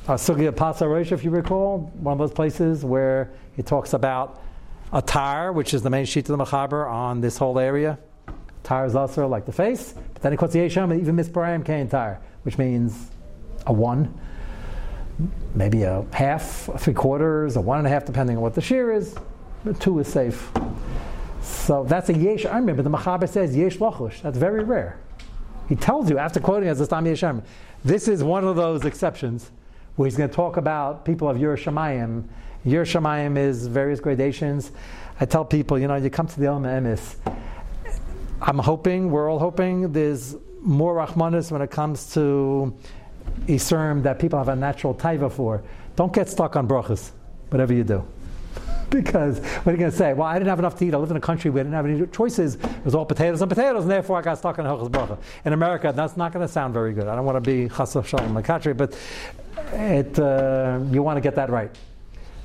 Uh, 0.08 0.14
Sugya 0.14 0.54
Pasa 0.54 0.88
Rosh, 0.88 1.12
if 1.12 1.22
you 1.22 1.30
recall, 1.30 1.92
one 2.00 2.12
of 2.12 2.18
those 2.18 2.32
places 2.32 2.84
where 2.84 3.30
he 3.54 3.62
talks 3.62 3.92
about 3.92 4.42
a 4.92 5.00
tar, 5.00 5.52
which 5.52 5.72
is 5.72 5.82
the 5.82 5.90
main 5.90 6.04
sheet 6.04 6.28
of 6.28 6.36
the 6.36 6.44
Machaber 6.44 6.90
on 6.90 7.20
this 7.20 7.38
whole 7.38 7.58
area. 7.58 7.98
Tar 8.64 8.84
is 8.84 8.96
also 8.96 9.28
like 9.28 9.46
the 9.46 9.52
face, 9.52 9.94
but 10.12 10.22
then 10.22 10.32
it 10.32 10.36
quotes 10.36 10.52
the 10.52 10.58
Yesham, 10.58 10.98
even 11.00 11.16
Misparayim 11.16 11.64
Kain 11.64 11.88
tar, 11.88 12.20
which 12.42 12.58
means 12.58 13.10
a 13.66 13.72
one, 13.72 14.12
maybe 15.54 15.84
a 15.84 16.04
half, 16.12 16.68
a 16.68 16.78
three 16.78 16.94
quarters, 16.94 17.56
a 17.56 17.60
one 17.60 17.78
and 17.78 17.86
a 17.86 17.90
half, 17.90 18.04
depending 18.04 18.36
on 18.36 18.42
what 18.42 18.54
the 18.54 18.60
shear 18.60 18.92
is. 18.92 19.14
The 19.64 19.74
two 19.74 19.98
is 20.00 20.08
safe. 20.08 20.50
So 21.42 21.84
that's 21.84 22.08
a 22.08 22.14
yesh 22.14 22.44
armim, 22.44 22.76
but 22.76 22.84
the 22.84 22.90
Machaber 22.90 23.28
says 23.28 23.56
yesh 23.56 23.78
lochush. 23.78 24.20
That's 24.22 24.38
very 24.38 24.64
rare. 24.64 24.98
He 25.70 25.76
tells 25.76 26.10
you 26.10 26.18
after 26.18 26.40
quoting 26.40 26.68
as 26.68 26.80
a 26.80 26.84
stam 26.84 27.06
yesh. 27.06 27.22
This 27.84 28.08
is 28.08 28.24
one 28.24 28.44
of 28.44 28.56
those 28.56 28.84
exceptions 28.84 29.52
where 29.94 30.06
he's 30.06 30.16
going 30.16 30.28
to 30.28 30.34
talk 30.34 30.56
about 30.56 31.04
people 31.04 31.28
of 31.28 31.36
Yerushalayim. 31.36 32.24
Yerushalayim 32.66 33.38
is 33.38 33.68
various 33.68 34.00
gradations. 34.00 34.72
I 35.20 35.26
tell 35.26 35.44
people, 35.44 35.78
you 35.78 35.86
know, 35.86 35.94
you 35.94 36.10
come 36.10 36.26
to 36.26 36.40
the 36.40 36.46
Elma 36.46 36.68
Emis. 36.68 37.14
I'm 38.42 38.58
hoping, 38.58 39.12
we're 39.12 39.30
all 39.30 39.38
hoping, 39.38 39.92
there's 39.92 40.34
more 40.60 40.96
Rahmanis 40.96 41.52
when 41.52 41.62
it 41.62 41.70
comes 41.70 42.12
to 42.14 42.76
Isurim 43.46 44.02
that 44.02 44.18
people 44.18 44.40
have 44.40 44.48
a 44.48 44.56
natural 44.56 44.92
taiva 44.92 45.30
for. 45.30 45.62
Don't 45.94 46.12
get 46.12 46.28
stuck 46.28 46.56
on 46.56 46.66
brachas, 46.66 47.12
whatever 47.50 47.72
you 47.72 47.84
do. 47.84 48.04
because 49.02 49.38
what 49.38 49.68
are 49.68 49.72
you 49.72 49.78
going 49.78 49.90
to 49.90 49.96
say? 49.96 50.12
Well, 50.12 50.26
I 50.26 50.34
didn't 50.34 50.48
have 50.48 50.58
enough 50.58 50.76
to 50.78 50.84
eat. 50.84 50.94
I 50.94 50.96
live 50.96 51.10
in 51.10 51.16
a 51.16 51.20
country 51.20 51.50
where 51.50 51.60
I 51.60 51.64
didn't 51.64 51.76
have 51.76 51.86
any 51.86 52.06
choices. 52.08 52.56
It 52.56 52.84
was 52.84 52.94
all 52.94 53.06
potatoes 53.06 53.40
and 53.40 53.48
potatoes, 53.48 53.82
and 53.82 53.90
therefore 53.90 54.18
I 54.18 54.22
got 54.22 54.38
stuck 54.38 54.58
in 54.58 54.64
Hilchas 54.64 54.90
Bracha. 54.90 55.18
In 55.44 55.52
America, 55.52 55.92
that's 55.94 56.16
not 56.16 56.32
going 56.32 56.46
to 56.46 56.52
sound 56.52 56.74
very 56.74 56.92
good. 56.92 57.06
I 57.06 57.14
don't 57.14 57.24
want 57.24 57.36
to 57.36 57.40
be 57.40 57.68
chassav 57.68 58.06
shalom 58.06 58.40
country, 58.42 58.74
but 58.74 58.98
it, 59.72 60.18
uh, 60.18 60.80
you 60.90 61.02
want 61.02 61.16
to 61.16 61.20
get 61.20 61.36
that 61.36 61.50
right. 61.50 61.70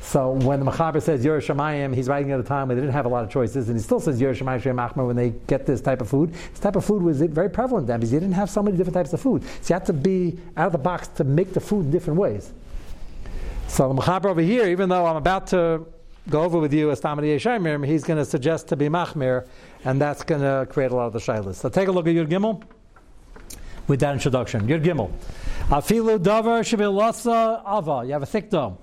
So 0.02 0.34
when 0.34 0.60
the 0.60 0.72
Machaber 0.72 1.02
says 1.02 1.26
Yerushalayim, 1.26 1.96
he's 1.96 2.08
writing 2.08 2.32
at 2.32 2.40
a 2.40 2.44
time 2.44 2.68
where 2.68 2.76
they 2.76 2.82
didn't 2.82 2.94
have 2.94 3.08
a 3.08 3.10
lot 3.10 3.24
of 3.24 3.32
choices, 3.32 3.70
and 3.70 3.78
he 3.78 3.82
still 3.82 4.00
says 4.00 4.22
Yerushalayim 4.22 4.62
Shem 4.62 4.78
Achmer 4.78 5.08
when 5.08 5.16
they 5.16 5.32
get 5.48 5.66
this 5.66 5.82
type 5.82 6.00
of 6.00 6.08
food. 6.08 6.32
This 6.32 6.60
type 6.60 6.76
of 6.76 6.86
food 6.86 7.02
was 7.02 7.22
very 7.22 7.50
prevalent 7.50 7.88
then 7.88 8.00
because 8.00 8.14
you 8.14 8.20
didn't 8.20 8.36
have 8.36 8.52
so 8.52 8.62
many 8.62 8.78
different 8.78 8.94
types 8.94 9.14
of 9.14 9.22
food. 9.22 9.42
So 9.62 9.74
you 9.74 9.80
had 9.80 9.86
to 9.88 9.94
be 9.94 10.38
out 10.58 10.68
of 10.68 10.74
the 10.74 10.78
box 10.78 11.08
to 11.08 11.24
make 11.24 11.54
the 11.54 11.60
food 11.60 11.86
in 11.86 11.92
different 11.92 12.20
ways. 12.20 12.54
So 13.68 13.92
the 13.92 14.00
Machaber 14.00 14.26
over 14.26 14.42
here, 14.42 14.68
even 14.68 14.90
though 14.90 15.08
I'm 15.08 15.16
about 15.16 15.48
to 15.48 15.88
go 16.30 16.44
over 16.44 16.60
with 16.60 16.74
you 16.74 16.92
as 16.92 17.00
Yeshayim, 17.02 17.86
he's 17.86 18.04
going 18.04 18.18
to 18.18 18.26
suggest 18.26 18.68
to 18.70 18.76
be 18.76 18.88
Machmir, 18.88 19.48
and 19.84 20.02
that's 20.02 20.24
going 20.24 20.42
to 20.42 20.66
create 20.72 20.92
a 20.92 20.96
lot 20.96 21.06
of 21.08 21.14
the 21.14 21.20
Shailas. 21.20 21.56
So 21.56 21.70
take 21.70 21.88
a 21.88 21.92
look 21.92 22.08
at 22.08 22.16
Yud 22.16 22.28
Gimel 22.28 22.64
with 23.88 24.00
that 24.00 24.14
introduction. 24.14 24.68
Yud 24.68 24.84
Gimel. 24.84 25.12
Afilu 25.70 26.20
davar 26.20 26.62
shibilasa 26.62 27.62
ava. 27.68 28.06
You 28.06 28.14
have 28.14 28.24
a 28.24 28.28
thick 28.28 28.50
dough. 28.50 28.78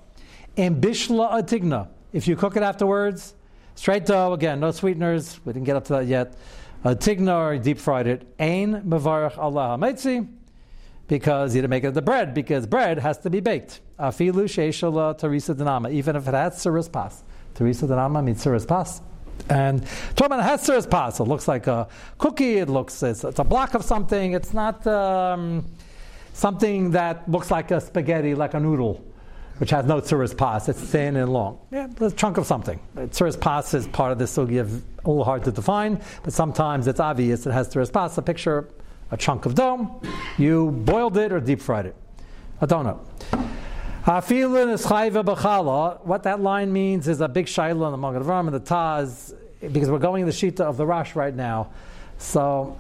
In 0.57 0.81
bishla 0.81 1.33
atigna. 1.33 1.89
If 2.13 2.29
you 2.29 2.37
cook 2.37 2.57
it 2.57 2.63
afterwards, 2.63 3.35
straight 3.75 4.07
dough, 4.07 4.33
again, 4.33 4.61
no 4.61 4.71
sweeteners. 4.71 5.41
We 5.45 5.53
didn't 5.53 5.67
get 5.67 5.77
up 5.77 5.85
to 5.87 5.95
that 5.95 6.07
yet. 6.07 6.37
Atigna 6.85 7.37
or 7.37 7.59
deep 7.59 7.79
fried 7.79 8.07
it. 8.07 8.27
Ain 8.39 8.83
mevarach 8.83 9.39
Allah 9.39 9.77
hametzi. 9.79 10.29
Because 11.09 11.55
you 11.55 11.63
didn't 11.63 11.71
make 11.71 11.85
it 11.85 11.95
the 11.95 12.03
bread, 12.03 12.33
because 12.33 12.67
bread 12.67 12.99
has 12.99 13.19
to 13.19 13.31
be 13.31 13.41
baked. 13.41 13.81
Afilu 13.99 14.45
sheishala 14.45 15.19
tarisa 15.19 15.55
denama. 15.55 15.93
Even 15.93 16.17
if 16.17 16.29
it 16.29 16.35
has 16.35 16.63
siris 16.63 16.89
pas. 16.89 17.25
Teresa 17.55 17.87
Danama 17.87 18.23
means 18.23 18.45
Siras 18.45 18.67
Pas. 18.67 19.01
And 19.49 19.83
Torban 20.15 20.43
has 20.43 20.67
Siras 20.67 20.89
Pas. 20.89 21.19
It 21.19 21.25
looks 21.25 21.49
like 21.49 21.67
a 21.67 21.89
cookie. 22.19 22.59
It 22.59 22.69
looks, 22.69 23.03
it's, 23.03 23.25
it's 23.25 23.39
a 23.39 23.45
block 23.45 23.75
of 23.75 23.85
something. 23.85 24.33
It's 24.33 24.55
not 24.55 24.87
um, 24.87 25.65
something 26.33 26.93
that 26.93 27.29
looks 27.31 27.51
like 27.51 27.71
a 27.71 27.81
spaghetti, 27.81 28.35
like 28.35 28.55
a 28.55 28.61
noodle, 28.61 29.05
which 29.59 29.71
has 29.71 29.85
no 29.87 30.01
Siras 30.01 30.37
Pas. 30.37 30.69
It's 30.69 30.81
thin 30.81 31.17
and 31.17 31.33
long. 31.33 31.59
Yeah, 31.71 31.89
a 32.01 32.11
chunk 32.11 32.37
of 32.39 32.47
something. 32.47 32.79
Siras 32.97 33.39
Pas 33.39 33.75
is 33.75 33.87
part 33.89 34.13
of 34.13 34.19
this 34.19 34.37
sugi 34.37 34.61
a 34.61 35.09
little 35.09 35.25
hard 35.25 35.45
to 35.45 35.53
define, 35.53 36.01
but 36.23 36.33
sometimes 36.33 36.87
it's 36.87 37.01
obvious 37.01 37.47
it 37.47 37.53
has 37.53 37.69
Siras 37.69 37.93
Pas. 37.93 38.17
A 38.19 38.23
picture, 38.23 38.69
a 39.11 39.17
chunk 39.17 39.47
of 39.47 39.55
dough. 39.55 40.01
You 40.39 40.71
boiled 40.71 41.17
it 41.17 41.33
or 41.33 41.41
deep 41.41 41.61
fried 41.61 41.87
it. 41.87 41.97
A 44.05 44.21
donut. 44.21 46.05
What 46.05 46.23
that 46.25 46.41
line 46.41 46.73
means 46.73 47.07
is 47.07 47.21
a 47.21 47.29
big 47.29 47.47
shaila 47.47 47.95
in 47.95 48.01
the 48.01 48.09
Avraham 48.09 48.47
and 48.47 48.55
the 48.55 48.61
Taz, 48.61 49.35
because 49.61 49.91
we're 49.91 49.99
going 49.99 50.23
in 50.23 50.27
the 50.27 50.33
Shita 50.33 50.61
of 50.61 50.77
the 50.77 50.85
Rash 50.85 51.15
right 51.15 51.35
now. 51.35 51.71
So, 52.19 52.77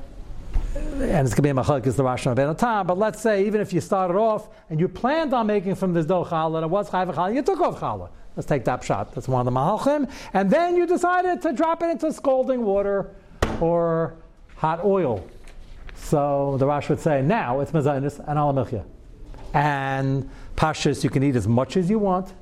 and 0.75 1.27
it's 1.27 1.35
going 1.35 1.37
to 1.37 1.43
be 1.43 1.51
a 1.51 1.55
machalek 1.55 1.87
is 1.87 1.97
the 1.97 2.03
Rash 2.03 2.27
and 2.27 2.35
Ben 2.35 2.55
Tam. 2.57 2.87
But 2.87 2.99
let's 2.99 3.21
say 3.21 3.47
even 3.47 3.61
if 3.61 3.73
you 3.73 3.81
started 3.81 4.17
off 4.17 4.49
and 4.69 4.81
you 4.81 4.89
planned 4.89 5.33
on 5.33 5.47
making 5.47 5.77
from 5.77 5.93
this 5.93 6.07
dough 6.07 6.25
challah 6.25 6.57
and 6.57 6.65
it 6.65 6.71
was 6.71 6.91
chayv 6.91 7.15
challah, 7.15 7.35
you 7.35 7.43
took 7.43 7.61
off 7.61 7.79
challah. 7.79 8.11
Let's 8.37 8.49
take 8.49 8.65
that 8.65 8.83
shot. 8.83 9.15
That's 9.15 9.29
one 9.29 9.47
of 9.47 9.53
the 9.53 9.59
mahalchim. 9.59 10.11
And 10.33 10.51
then 10.51 10.77
you 10.77 10.87
decided 10.87 11.43
to 11.43 11.53
drop 11.53 11.83
it 11.83 11.91
into 11.91 12.13
scalding 12.13 12.65
water 12.65 13.15
or 13.61 14.17
hot 14.57 14.85
oil. 14.85 15.25
So 15.95 16.57
the 16.59 16.67
Rash 16.67 16.89
would 16.89 16.99
say, 16.99 17.23
now 17.23 17.61
it's 17.61 17.71
mezainis 17.71 18.19
and 18.19 18.39
alamilchia. 18.39 18.85
And 19.55 20.31
pashas 20.57 21.03
you 21.05 21.11
can 21.11 21.23
eat 21.23 21.37
as 21.37 21.49
much 21.49 21.77
as 21.77 21.89
you 21.91 21.99
want, 21.99 22.33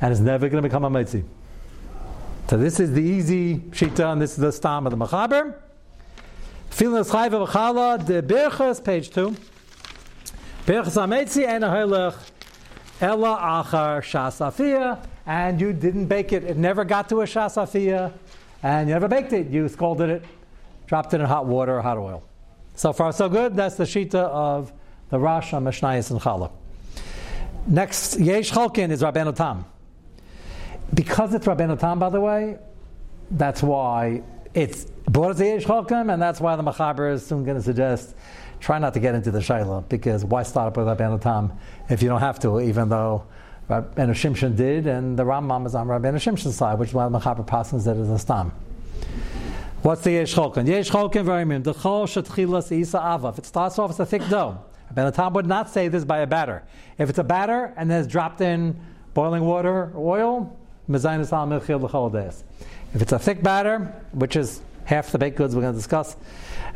and 0.00 0.12
it's 0.12 0.20
never 0.20 0.48
going 0.48 0.62
to 0.62 0.68
become 0.68 0.84
a 0.84 0.90
mitzi. 0.90 1.24
So 2.48 2.56
this 2.56 2.80
is 2.80 2.92
the 2.92 3.02
easy 3.02 3.58
shita, 3.58 4.12
and 4.12 4.22
this 4.22 4.32
is 4.32 4.38
the 4.38 4.52
stam 4.52 4.86
of 4.86 4.90
the 4.90 4.96
machaber. 4.96 5.54
Feeling 6.70 7.02
the 7.02 7.10
chayv 7.10 7.34
of 7.34 7.50
chala, 7.50 8.04
the 8.04 8.22
berchas, 8.22 8.82
page 8.82 9.10
two. 9.10 9.36
Berchas 10.64 10.96
ametzi 10.96 11.46
and 11.46 11.64
a 11.64 11.68
halach 11.68 12.16
ella 13.00 13.64
achar 13.64 14.00
shasafia, 14.00 15.04
and 15.26 15.60
you 15.60 15.72
didn't 15.72 16.06
bake 16.06 16.32
it. 16.32 16.44
It 16.44 16.56
never 16.56 16.84
got 16.84 17.08
to 17.10 17.20
a 17.20 17.24
shasafia, 17.24 18.12
and 18.62 18.88
you 18.88 18.94
never 18.94 19.08
baked 19.08 19.32
it. 19.32 19.48
You 19.48 19.68
scalded 19.68 20.10
it, 20.10 20.24
dropped 20.86 21.12
it 21.14 21.20
in 21.20 21.26
hot 21.26 21.46
water 21.46 21.76
or 21.76 21.82
hot 21.82 21.98
oil. 21.98 22.22
So 22.74 22.92
far, 22.92 23.12
so 23.12 23.28
good. 23.28 23.56
That's 23.56 23.74
the 23.74 23.84
shita 23.84 24.14
of 24.14 24.72
the 25.10 25.18
Rosh 25.18 25.52
on 25.52 25.64
Mishnayos 25.64 26.10
and 26.10 26.20
Challah. 26.20 26.50
Next, 27.68 28.18
Yesh 28.18 28.50
Chalkin 28.50 28.90
is 28.90 29.02
Rabbeinu 29.02 29.36
Tam. 29.36 29.66
Because 30.94 31.34
it's 31.34 31.46
Rabbeinu 31.46 31.78
Tam, 31.78 31.98
by 31.98 32.08
the 32.08 32.18
way, 32.20 32.56
that's 33.30 33.62
why 33.62 34.22
it's 34.54 34.86
brought 35.06 35.32
as 35.32 35.40
Yesh 35.40 35.64
Chalkin, 35.64 36.10
and 36.10 36.20
that's 36.20 36.40
why 36.40 36.56
the 36.56 36.62
Machaber 36.62 37.12
is 37.12 37.26
soon 37.26 37.44
going 37.44 37.58
to 37.58 37.62
suggest 37.62 38.14
try 38.60 38.78
not 38.78 38.94
to 38.94 39.00
get 39.00 39.14
into 39.14 39.30
the 39.30 39.40
Shaila, 39.40 39.86
because 39.90 40.24
why 40.24 40.44
start 40.44 40.68
up 40.68 40.76
with 40.78 40.86
Rabbeinu 40.86 41.20
Tam 41.20 41.52
if 41.90 42.02
you 42.02 42.08
don't 42.08 42.20
have 42.20 42.38
to, 42.40 42.58
even 42.58 42.88
though 42.88 43.24
Rabbeinu 43.68 44.14
Shimshon 44.14 44.56
did, 44.56 44.86
and 44.86 45.18
the 45.18 45.24
Rambam 45.24 45.66
is 45.66 45.74
on 45.74 45.88
Rabbeinu 45.88 46.14
Shimshon's 46.14 46.56
side, 46.56 46.78
which 46.78 46.88
is 46.88 46.94
why 46.94 47.06
the 47.06 47.18
Machaber 47.18 47.46
passes 47.46 47.86
it 47.86 47.98
as 47.98 48.08
a 48.08 48.18
Stam. 48.18 48.50
What's 49.82 50.00
the 50.00 50.12
Yesh 50.12 50.34
Chalkin? 50.34 50.66
Yesh 50.66 50.90
Chalkin, 50.90 51.22
very 51.22 51.42
important. 51.42 51.64
The 51.64 51.74
Chol 51.74 52.06
Shatchilas 52.06 52.72
Isa 52.72 52.96
Ava. 52.96 53.28
If 53.28 53.38
it 53.38 53.46
starts 53.46 53.78
off 53.78 53.90
as 53.90 54.00
a 54.00 54.06
thick 54.06 54.26
dough, 54.30 54.58
Ben 54.94 55.12
Tam 55.12 55.32
would 55.34 55.46
not 55.46 55.68
say 55.70 55.88
this 55.88 56.04
by 56.04 56.18
a 56.18 56.26
batter. 56.26 56.62
If 56.98 57.08
it's 57.10 57.18
a 57.18 57.24
batter 57.24 57.72
and 57.76 57.90
then 57.90 58.00
it's 58.00 58.10
dropped 58.10 58.40
in 58.40 58.78
boiling 59.14 59.44
water 59.44 59.92
or 59.94 60.18
oil, 60.18 60.56
if 60.90 61.04
it's 62.94 63.12
a 63.12 63.18
thick 63.18 63.42
batter, 63.42 63.78
which 64.12 64.36
is 64.36 64.62
half 64.84 65.12
the 65.12 65.18
baked 65.18 65.36
goods 65.36 65.54
we're 65.54 65.60
going 65.60 65.74
to 65.74 65.78
discuss, 65.78 66.16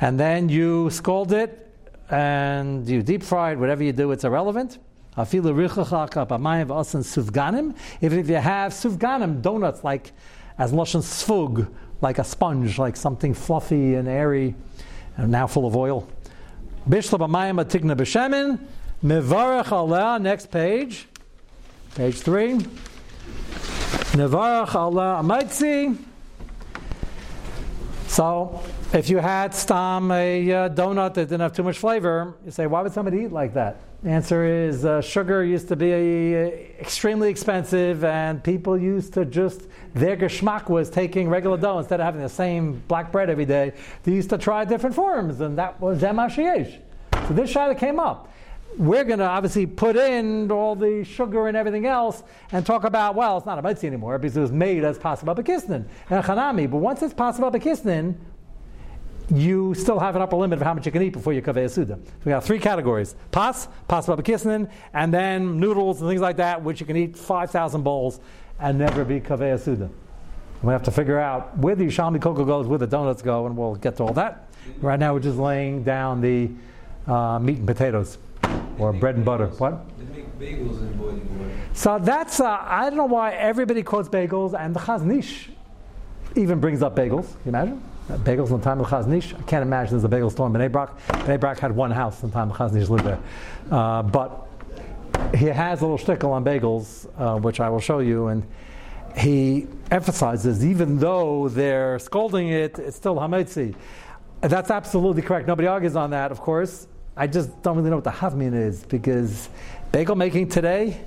and 0.00 0.20
then 0.20 0.50
you 0.50 0.90
scald 0.90 1.32
it 1.32 1.74
and 2.10 2.86
you 2.86 3.02
deep 3.02 3.22
fry 3.22 3.52
it, 3.52 3.58
whatever 3.58 3.82
you 3.82 3.92
do, 3.92 4.12
it's 4.12 4.24
irrelevant. 4.24 4.78
Even 5.16 5.28
if 5.30 5.62
you 8.28 8.36
have 8.36 8.72
sufganim, 8.72 9.42
donuts 9.42 9.84
like 9.84 10.12
as 10.58 10.72
lashon 10.72 11.00
sfug, 11.00 11.68
like 12.02 12.18
a 12.18 12.24
sponge, 12.24 12.78
like 12.78 12.96
something 12.96 13.32
fluffy 13.32 13.94
and 13.94 14.08
airy, 14.08 14.54
and 15.16 15.30
now 15.30 15.46
full 15.46 15.66
of 15.66 15.74
oil. 15.76 16.06
Bishla 16.88 17.18
b'mayim 17.18 17.64
atigna 17.64 17.96
b'shemin. 17.96 18.58
Mevarach 19.04 19.70
Allah, 19.72 20.18
next 20.18 20.50
page. 20.50 21.06
Page 21.94 22.20
three. 22.20 22.54
Mevarach 24.14 24.74
Allah 24.74 25.20
amaitzi. 25.22 25.96
So, 28.08 28.62
if 28.92 29.08
you 29.08 29.18
had 29.18 29.54
stam 29.54 30.10
a 30.10 30.52
uh, 30.52 30.68
donut 30.68 31.14
that 31.14 31.24
didn't 31.26 31.40
have 31.40 31.54
too 31.54 31.62
much 31.62 31.78
flavor, 31.78 32.34
you 32.44 32.50
say, 32.50 32.66
why 32.66 32.82
would 32.82 32.92
somebody 32.92 33.24
eat 33.24 33.32
like 33.32 33.54
that? 33.54 33.76
The 34.02 34.10
answer 34.10 34.44
is 34.44 34.84
uh, 34.84 35.00
sugar 35.00 35.44
used 35.44 35.68
to 35.68 35.76
be 35.76 35.92
extremely 35.92 37.30
expensive, 37.30 38.02
and 38.02 38.42
people 38.42 38.76
used 38.76 39.14
to 39.14 39.24
just 39.24 39.68
their 39.94 40.16
geschmack 40.16 40.68
was 40.68 40.90
taking 40.90 41.28
regular 41.28 41.56
dough 41.56 41.78
instead 41.78 42.00
of 42.00 42.06
having 42.06 42.20
the 42.20 42.28
same 42.28 42.82
black 42.88 43.12
bread 43.12 43.30
every 43.30 43.44
day. 43.44 43.74
They 44.02 44.10
used 44.10 44.30
to 44.30 44.38
try 44.38 44.64
different 44.64 44.96
forms, 44.96 45.40
and 45.40 45.56
that 45.56 45.80
was 45.80 46.00
Zemashiesh. 46.02 46.80
So 47.28 47.34
this 47.34 47.54
shayla 47.54 47.78
came 47.78 48.00
up. 48.00 48.28
We're 48.76 49.04
going 49.04 49.20
to 49.20 49.24
obviously 49.24 49.66
put 49.66 49.94
in 49.94 50.50
all 50.50 50.74
the 50.74 51.04
sugar 51.04 51.46
and 51.46 51.56
everything 51.56 51.86
else 51.86 52.24
and 52.50 52.66
talk 52.66 52.82
about, 52.82 53.14
well, 53.14 53.36
it's 53.36 53.46
not 53.46 53.60
a 53.60 53.62
mitzi 53.62 53.86
anymore 53.86 54.18
because 54.18 54.36
it 54.36 54.40
was 54.40 54.50
made 54.50 54.82
as 54.82 54.98
possible 54.98 55.32
and 56.10 56.18
a 56.18 56.22
chanami. 56.22 56.68
But 56.68 56.78
once 56.78 57.02
it's 57.02 57.14
possible 57.14 57.52
you 59.30 59.74
still 59.74 59.98
have 59.98 60.16
an 60.16 60.22
upper 60.22 60.36
limit 60.36 60.58
of 60.58 60.64
how 60.64 60.74
much 60.74 60.86
you 60.86 60.92
can 60.92 61.02
eat 61.02 61.12
before 61.12 61.32
you 61.32 61.42
kaveh 61.42 61.70
suda. 61.70 61.98
So 62.04 62.10
we 62.24 62.30
got 62.30 62.44
three 62.44 62.58
categories: 62.58 63.14
pas, 63.30 63.68
pas 63.88 64.06
babakisnin, 64.06 64.70
and 64.94 65.12
then 65.12 65.60
noodles 65.60 66.00
and 66.00 66.10
things 66.10 66.20
like 66.20 66.36
that, 66.36 66.62
which 66.62 66.80
you 66.80 66.86
can 66.86 66.96
eat 66.96 67.16
five 67.16 67.50
thousand 67.50 67.82
bowls 67.82 68.20
and 68.58 68.78
never 68.78 69.04
be 69.04 69.20
kaveh 69.20 69.58
suda. 69.60 69.88
We 70.62 70.72
have 70.72 70.84
to 70.84 70.90
figure 70.92 71.18
out 71.18 71.58
where 71.58 71.74
the 71.74 71.84
Yerushalmi 71.84 72.20
cocoa 72.20 72.44
goes, 72.44 72.66
where 72.68 72.78
the 72.78 72.86
donuts 72.86 73.20
go, 73.20 73.46
and 73.46 73.56
we'll 73.56 73.74
get 73.74 73.96
to 73.96 74.04
all 74.04 74.12
that. 74.12 74.48
Right 74.80 74.98
now, 74.98 75.12
we're 75.12 75.20
just 75.20 75.38
laying 75.38 75.82
down 75.82 76.20
the 76.20 76.50
uh, 77.10 77.40
meat 77.40 77.58
and 77.58 77.66
potatoes, 77.66 78.18
or 78.78 78.92
bread 78.92 79.16
and 79.16 79.24
butter. 79.24 79.48
What? 79.58 79.84
They 79.98 80.22
make 80.22 80.38
bagels 80.38 80.80
in 80.80 80.92
boiling 80.96 81.38
water. 81.38 81.50
So 81.72 81.98
that's, 81.98 82.38
uh, 82.38 82.58
I 82.60 82.88
don't 82.88 82.96
know 82.96 83.06
why 83.06 83.32
everybody 83.32 83.82
quotes 83.82 84.08
bagels, 84.08 84.54
and 84.56 84.72
the 84.72 84.78
Chaznish 84.78 85.48
even 86.36 86.60
brings 86.60 86.80
up 86.80 86.94
bagels. 86.94 87.32
Can 87.42 87.46
you 87.46 87.48
imagine? 87.48 87.82
Uh, 88.10 88.16
bagels 88.18 88.50
in 88.50 88.58
the 88.58 88.64
time 88.64 88.80
of 88.80 88.88
Chaznish. 88.88 89.38
I 89.38 89.42
can't 89.42 89.62
imagine 89.62 89.92
there's 89.92 90.04
a 90.04 90.08
bagel 90.08 90.28
store 90.28 90.48
in 90.48 90.52
Bnei 90.52 90.70
Brak. 90.70 90.96
Bnei 91.06 91.38
Brak 91.38 91.60
had 91.60 91.74
one 91.74 91.92
house 91.92 92.22
in 92.22 92.30
the 92.30 92.34
time 92.34 92.50
of 92.50 92.56
Chaznish 92.56 92.88
lived 92.88 93.04
there. 93.04 93.20
Uh, 93.70 94.02
but 94.02 94.48
he 95.34 95.46
has 95.46 95.82
a 95.82 95.86
little 95.86 95.98
shtickle 95.98 96.30
on 96.30 96.44
bagels, 96.44 97.08
uh, 97.16 97.38
which 97.38 97.60
I 97.60 97.68
will 97.68 97.80
show 97.80 98.00
you, 98.00 98.26
and 98.26 98.44
he 99.16 99.68
emphasizes 99.90 100.64
even 100.64 100.98
though 100.98 101.48
they're 101.48 101.98
scolding 102.00 102.48
it, 102.48 102.78
it's 102.78 102.96
still 102.96 103.16
hametzi. 103.16 103.74
That's 104.40 104.70
absolutely 104.70 105.22
correct. 105.22 105.46
Nobody 105.46 105.68
argues 105.68 105.94
on 105.94 106.10
that, 106.10 106.32
of 106.32 106.40
course. 106.40 106.88
I 107.16 107.28
just 107.28 107.62
don't 107.62 107.76
really 107.76 107.90
know 107.90 107.96
what 107.96 108.04
the 108.04 108.10
havmin 108.10 108.54
is 108.54 108.84
because 108.84 109.48
bagel 109.92 110.16
making 110.16 110.48
today, 110.48 111.00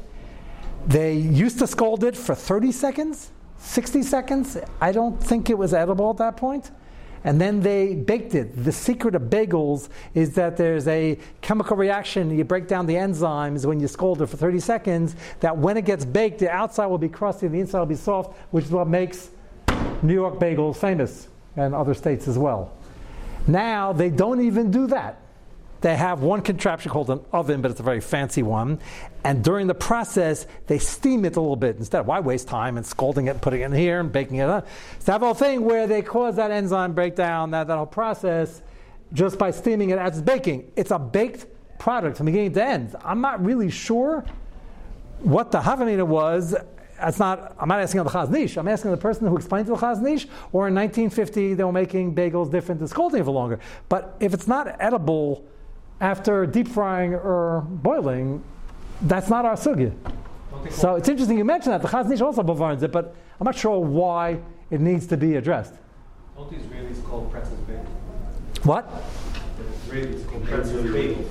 they 0.88 1.16
used 1.16 1.60
to 1.60 1.68
scold 1.68 2.04
it 2.04 2.16
for 2.16 2.36
30 2.36 2.72
seconds, 2.72 3.32
60 3.58 4.04
seconds. 4.04 4.58
I 4.80 4.92
don't 4.92 5.22
think 5.22 5.50
it 5.50 5.58
was 5.58 5.74
edible 5.74 6.12
at 6.12 6.18
that 6.18 6.38
point. 6.38 6.72
And 7.26 7.42
then 7.42 7.60
they 7.60 7.96
baked 7.96 8.36
it. 8.36 8.64
The 8.64 8.72
secret 8.72 9.16
of 9.16 9.24
bagels 9.24 9.90
is 10.14 10.36
that 10.36 10.58
there's 10.58 10.88
a 10.88 11.18
chemical 11.42 11.76
reaction. 11.76 12.30
You 12.30 12.44
break 12.44 12.68
down 12.68 12.86
the 12.86 12.94
enzymes 12.94 13.66
when 13.66 13.80
you 13.80 13.88
scald 13.88 14.22
it 14.22 14.28
for 14.28 14.38
30 14.38 14.60
seconds, 14.60 15.16
that 15.40 15.58
when 15.58 15.76
it 15.76 15.86
gets 15.86 16.06
baked, 16.06 16.38
the 16.38 16.52
outside 16.52 16.86
will 16.86 17.00
be 17.00 17.10
crusty 17.10 17.48
and 17.48 17.56
the 17.56 17.60
inside 17.60 17.80
will 17.80 17.88
be 17.88 17.96
soft, 17.96 18.38
which 18.52 18.66
is 18.66 18.72
what 18.72 18.88
makes 18.88 19.32
New 20.04 20.14
York 20.14 20.36
bagels 20.36 20.78
famous 20.78 21.28
and 21.58 21.74
other 21.74 21.96
states 21.96 22.28
as 22.28 22.38
well. 22.38 22.72
Now 23.48 23.92
they 23.92 24.12
don't 24.12 24.42
even 24.42 24.70
do 24.70 24.86
that. 24.88 25.20
They 25.82 25.96
have 25.96 26.22
one 26.22 26.42
contraption 26.42 26.92
called 26.92 27.10
an 27.10 27.20
oven, 27.32 27.62
but 27.62 27.72
it's 27.72 27.80
a 27.80 27.84
very 27.84 28.02
fancy 28.02 28.44
one. 28.44 28.80
And 29.24 29.44
during 29.44 29.68
the 29.68 29.76
process, 29.76 30.48
they 30.68 30.80
steam 30.80 31.26
it 31.26 31.36
a 31.36 31.42
little 31.42 31.56
bit. 31.56 31.78
Instead, 31.78 32.08
why 32.08 32.20
waste 32.20 32.48
time 32.48 32.78
and 32.78 32.86
scalding 32.86 33.28
it 33.28 33.32
and 33.32 33.42
putting 33.42 33.62
it 33.62 33.66
in 33.66 33.74
here 33.74 34.00
and 34.00 34.12
baking 34.12 34.38
it 34.38 34.50
up? 34.50 34.68
So 35.00 35.12
that 35.12 35.22
whole 35.22 35.34
thing 35.34 35.64
where 35.64 35.88
they 35.88 36.02
cause 36.02 36.38
that 36.38 36.52
enzyme 36.52 36.94
breakdown, 36.94 37.52
that, 37.52 37.68
that 37.68 37.78
whole 37.78 37.86
process, 37.86 38.62
just 39.14 39.38
by 39.38 39.52
steaming 39.52 39.92
it 39.92 40.00
as 40.00 40.18
it's 40.18 40.26
baking. 40.26 40.72
It's 40.76 40.92
a 40.92 41.00
baked 41.00 41.46
product 41.78 42.18
from 42.18 42.28
beginning 42.28 42.54
to 42.54 42.64
end. 42.64 42.96
I'm 43.04 43.22
not 43.22 43.44
really 43.46 43.70
sure 43.70 44.26
what 45.20 45.52
the 45.52 45.60
Havamina 45.60 46.06
was 46.06 46.56
that's 47.00 47.20
not, 47.20 47.56
I'm 47.60 47.68
not 47.68 47.82
asking 47.82 48.04
the 48.04 48.10
Chaznish. 48.10 48.58
I'm 48.58 48.68
asking 48.68 48.92
the 48.92 48.98
person 48.98 49.28
who 49.28 49.36
explained 49.36 49.68
to 49.68 49.74
the 49.74 49.78
Chaznish, 49.78 50.28
or 50.54 50.68
in 50.68 50.76
1950 50.76 51.54
they 51.54 51.64
were 51.64 51.72
making 51.72 52.16
bagels 52.16 52.50
different 52.52 52.80
than 52.80 52.88
scalding 52.88 53.24
for 53.24 53.32
longer. 53.32 53.60
But 53.90 54.16
if 54.20 54.34
it's 54.34 54.48
not 54.48 54.78
edible 54.80 55.46
after 56.02 56.46
deep 56.46 56.68
frying 56.68 57.14
or 57.14 57.62
boiling, 57.70 58.44
that's 59.02 59.30
not 59.30 59.46
our 59.46 59.56
sugya. 59.56 59.94
So 60.72 60.96
it's 60.96 61.10
interesting 61.10 61.38
you 61.38 61.46
mentioned 61.46 61.74
that. 61.74 61.82
The 61.82 61.88
Chaznish 61.88 62.22
also 62.22 62.42
bavarns 62.42 62.82
it, 62.84 62.92
but 62.92 63.16
I'm 63.40 63.46
not 63.46 63.56
sure 63.56 63.80
why 63.80 64.40
it 64.72 64.82
needs 64.82 65.06
to 65.08 65.18
be 65.18 65.36
addressed. 65.36 65.74
Don't 66.36 66.50
these 66.50 66.62
Israelis 66.62 67.04
call 67.06 67.26
pretzels 67.26 67.60
bagels? 67.70 68.66
What? 68.66 68.90
The 69.58 69.64
Israelis 69.96 70.28
call 70.28 70.40
pretzels 70.42 70.86
bagels. 70.86 71.28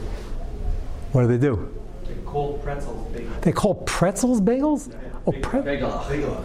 What 1.13 1.23
do 1.23 1.27
they 1.29 1.39
do? 1.39 1.75
They 2.07 2.15
call 2.23 2.59
pretzels 2.59 3.07
bagels. 3.13 3.41
They 3.43 3.53
call 3.53 3.75
pretzels 3.75 4.41
bagels? 4.41 4.95
Oh, 5.27 5.33
pre- 5.33 5.63
Bagel. 5.63 6.45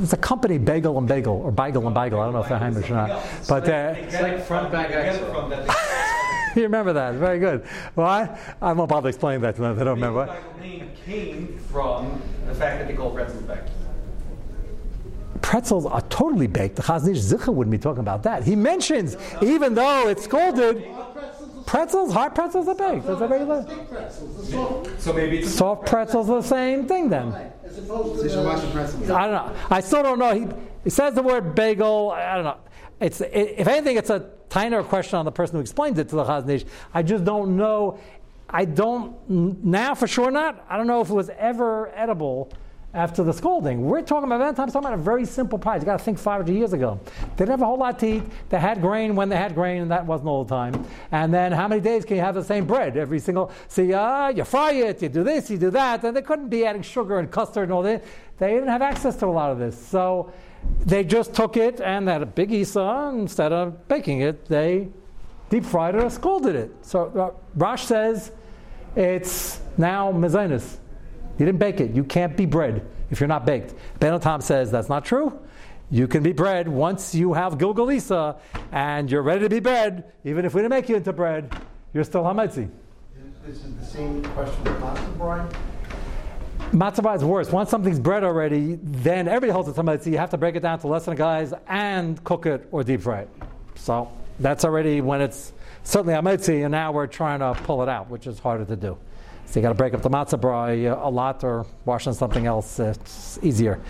it's 0.00 0.14
a 0.14 0.16
company, 0.16 0.56
Bagel 0.56 0.96
and 0.96 1.06
Bagel, 1.06 1.42
or 1.44 1.52
Bagel 1.52 1.84
and 1.86 1.94
Bagel. 1.94 2.20
I 2.20 2.24
don't 2.24 2.32
know 2.32 2.42
if 2.42 2.48
they're 2.48 2.58
Heimish 2.58 2.88
or 2.90 2.94
not. 2.94 3.22
But 3.46 3.68
uh, 3.68 3.94
It's 3.98 4.14
like 4.14 4.42
front 4.46 4.72
back 4.72 4.90
axle. 4.90 5.30
From 5.32 5.50
that 5.50 5.66
you 6.56 6.62
remember 6.62 6.92
that. 6.92 7.14
Very 7.14 7.38
good. 7.38 7.66
Well, 7.96 8.06
I, 8.06 8.38
I 8.60 8.72
won't 8.72 8.88
bother 8.88 9.08
explaining 9.08 9.40
that 9.42 9.56
to 9.56 9.62
them. 9.62 9.76
They 9.76 9.84
don't 9.84 9.94
remember. 9.94 10.26
The 10.56 10.60
name 10.60 10.90
came 11.04 11.58
from 11.70 12.22
the 12.46 12.54
fact 12.54 12.78
that 12.78 12.88
they 12.88 12.94
call 12.94 13.10
pretzels 13.10 13.42
bagels. 13.42 13.70
Pretzels 15.42 15.86
are 15.86 16.02
totally 16.02 16.46
baked. 16.46 16.76
The 16.76 16.82
Chaznish 16.82 17.32
Zicha 17.32 17.54
wouldn't 17.54 17.70
be 17.70 17.78
talking 17.78 18.00
about 18.00 18.22
that. 18.24 18.44
He 18.44 18.56
mentions, 18.56 19.16
even 19.40 19.74
though 19.74 20.08
it's 20.08 20.24
scalded, 20.24 20.84
pretzels, 21.66 22.12
hard 22.12 22.34
pretzels 22.34 22.66
are 22.66 22.74
baked. 22.74 23.06
That's 23.06 23.20
a 23.20 23.28
regular. 23.28 23.64
So 24.98 25.12
maybe 25.12 25.38
it's 25.38 25.50
Soft 25.50 25.86
pretzels 25.86 26.28
are 26.28 26.42
the 26.42 26.48
same 26.48 26.86
thing 26.86 27.08
then. 27.08 27.32
As 27.64 27.78
opposed 27.78 28.22
to 28.22 28.28
the, 28.28 29.14
I 29.14 29.26
don't 29.26 29.32
know. 29.32 29.56
I 29.70 29.80
still 29.80 30.02
don't 30.02 30.18
know. 30.18 30.34
He, 30.34 30.46
he 30.84 30.90
says 30.90 31.14
the 31.14 31.22
word 31.22 31.54
bagel. 31.54 32.10
I 32.10 32.34
don't 32.34 32.44
know. 32.44 32.58
It's 33.00 33.20
it, 33.20 33.54
if 33.58 33.68
anything, 33.68 33.96
it's 33.96 34.10
a 34.10 34.30
tinier 34.48 34.82
question 34.82 35.18
on 35.18 35.24
the 35.24 35.32
person 35.32 35.56
who 35.56 35.60
explains 35.60 35.98
it 35.98 36.08
to 36.10 36.16
the 36.16 36.24
Chaznish. 36.24 36.66
I 36.94 37.02
just 37.02 37.24
don't 37.24 37.56
know. 37.56 37.98
I 38.50 38.64
don't 38.64 39.28
now 39.28 39.94
for 39.94 40.06
sure 40.06 40.30
not. 40.30 40.64
I 40.68 40.76
don't 40.76 40.86
know 40.86 41.00
if 41.00 41.10
it 41.10 41.14
was 41.14 41.30
ever 41.38 41.92
edible 41.94 42.50
after 42.94 43.22
the 43.22 43.32
scalding. 43.32 43.84
We're 43.84 44.02
talking 44.02 44.24
about 44.24 44.38
that 44.38 44.56
time. 44.56 44.68
Talking 44.68 44.88
about 44.88 44.98
a 44.98 45.02
very 45.02 45.26
simple 45.26 45.58
pie. 45.58 45.76
You 45.76 45.84
got 45.84 45.98
to 45.98 46.04
think 46.04 46.18
500 46.18 46.50
years 46.52 46.72
ago. 46.72 46.98
They 47.36 47.44
didn't 47.44 47.50
have 47.50 47.62
a 47.62 47.66
whole 47.66 47.76
lot 47.76 47.98
to 47.98 48.06
eat. 48.06 48.22
They 48.48 48.58
had 48.58 48.80
grain 48.80 49.14
when 49.14 49.28
they 49.28 49.36
had 49.36 49.54
grain, 49.54 49.82
and 49.82 49.90
that 49.90 50.06
wasn't 50.06 50.28
all 50.28 50.44
the 50.44 50.54
time. 50.54 50.86
And 51.12 51.32
then 51.32 51.52
how 51.52 51.68
many 51.68 51.80
days 51.80 52.04
can 52.04 52.16
you 52.16 52.22
have 52.22 52.34
the 52.34 52.44
same 52.44 52.66
bread 52.66 52.96
every 52.96 53.18
single? 53.18 53.52
See, 53.68 53.92
uh, 53.92 54.28
you 54.28 54.44
fry 54.44 54.72
it, 54.72 55.02
you 55.02 55.10
do 55.10 55.22
this, 55.22 55.50
you 55.50 55.58
do 55.58 55.70
that, 55.70 56.02
and 56.04 56.16
they 56.16 56.22
couldn't 56.22 56.48
be 56.48 56.64
adding 56.64 56.82
sugar 56.82 57.18
and 57.18 57.30
custard 57.30 57.64
and 57.64 57.72
all 57.72 57.82
that. 57.82 58.02
They 58.38 58.54
didn't 58.54 58.68
have 58.68 58.82
access 58.82 59.16
to 59.16 59.26
a 59.26 59.28
lot 59.28 59.50
of 59.52 59.58
this, 59.58 59.78
so 59.78 60.32
they 60.84 61.04
just 61.04 61.34
took 61.34 61.56
it 61.56 61.80
and 61.80 62.08
had 62.08 62.22
a 62.22 62.26
big 62.26 62.52
isa 62.52 63.12
instead 63.14 63.52
of 63.52 63.86
baking 63.88 64.20
it. 64.22 64.46
They 64.46 64.88
deep 65.50 65.64
fried 65.64 65.94
it 65.94 66.02
or 66.02 66.10
scalded 66.10 66.56
it. 66.56 66.70
So 66.82 67.06
uh, 67.06 67.38
Rosh 67.54 67.84
says 67.84 68.32
it's 68.96 69.60
now 69.76 70.12
mezainis. 70.12 70.76
You 71.38 71.46
didn't 71.46 71.58
bake 71.58 71.80
it. 71.80 71.92
You 71.92 72.04
can't 72.04 72.36
be 72.36 72.46
bread 72.46 72.86
if 73.10 73.20
you're 73.20 73.28
not 73.28 73.46
baked. 73.46 73.74
Ben 74.00 74.18
Tom 74.20 74.40
says 74.40 74.70
that's 74.70 74.88
not 74.88 75.04
true. 75.04 75.38
You 75.90 76.06
can 76.06 76.22
be 76.22 76.32
bread 76.32 76.68
once 76.68 77.14
you 77.14 77.32
have 77.32 77.56
Gilgalisa 77.56 78.38
and 78.72 79.10
you're 79.10 79.22
ready 79.22 79.40
to 79.40 79.48
be 79.48 79.60
bread. 79.60 80.12
Even 80.24 80.44
if 80.44 80.54
we 80.54 80.60
didn't 80.60 80.70
make 80.70 80.88
you 80.88 80.96
into 80.96 81.12
bread, 81.12 81.54
you're 81.94 82.04
still 82.04 82.22
Hametzi. 82.22 82.68
Is 83.46 83.64
it 83.64 83.80
the 83.80 83.86
same 83.86 84.22
question 84.22 84.64
with 84.64 84.80
matzah 84.80 85.16
brine? 85.16 85.48
Matzah 86.72 87.16
is 87.16 87.24
worse. 87.24 87.50
Once 87.50 87.70
something's 87.70 87.98
bread 87.98 88.22
already, 88.22 88.78
then 88.82 89.26
everybody 89.26 89.50
holds 89.50 89.70
it 89.70 89.74
to 89.74 89.82
Hametzi. 89.82 90.12
You 90.12 90.18
have 90.18 90.30
to 90.30 90.36
break 90.36 90.54
it 90.54 90.60
down 90.60 90.78
to 90.80 90.86
less 90.86 91.06
than 91.06 91.14
a 91.14 91.16
guys 91.16 91.54
and 91.66 92.22
cook 92.24 92.44
it 92.44 92.68
or 92.70 92.84
deep 92.84 93.00
fry 93.00 93.20
it. 93.20 93.30
So 93.76 94.12
that's 94.38 94.66
already 94.66 95.00
when 95.00 95.22
it's 95.22 95.54
certainly 95.82 96.12
Hametzi, 96.12 96.64
and 96.64 96.72
now 96.72 96.92
we're 96.92 97.06
trying 97.06 97.38
to 97.38 97.58
pull 97.62 97.82
it 97.82 97.88
out, 97.88 98.10
which 98.10 98.26
is 98.26 98.38
harder 98.38 98.66
to 98.66 98.76
do. 98.76 98.98
So 99.46 99.58
you 99.58 99.62
got 99.62 99.70
to 99.70 99.74
break 99.74 99.94
up 99.94 100.02
the 100.02 100.10
matzah 100.10 100.38
brai 100.38 100.92
a 100.92 101.08
lot 101.08 101.42
or 101.42 101.64
wash 101.86 102.06
on 102.06 102.12
something 102.12 102.44
else. 102.44 102.78
It's 102.78 103.38
easier. 103.42 103.80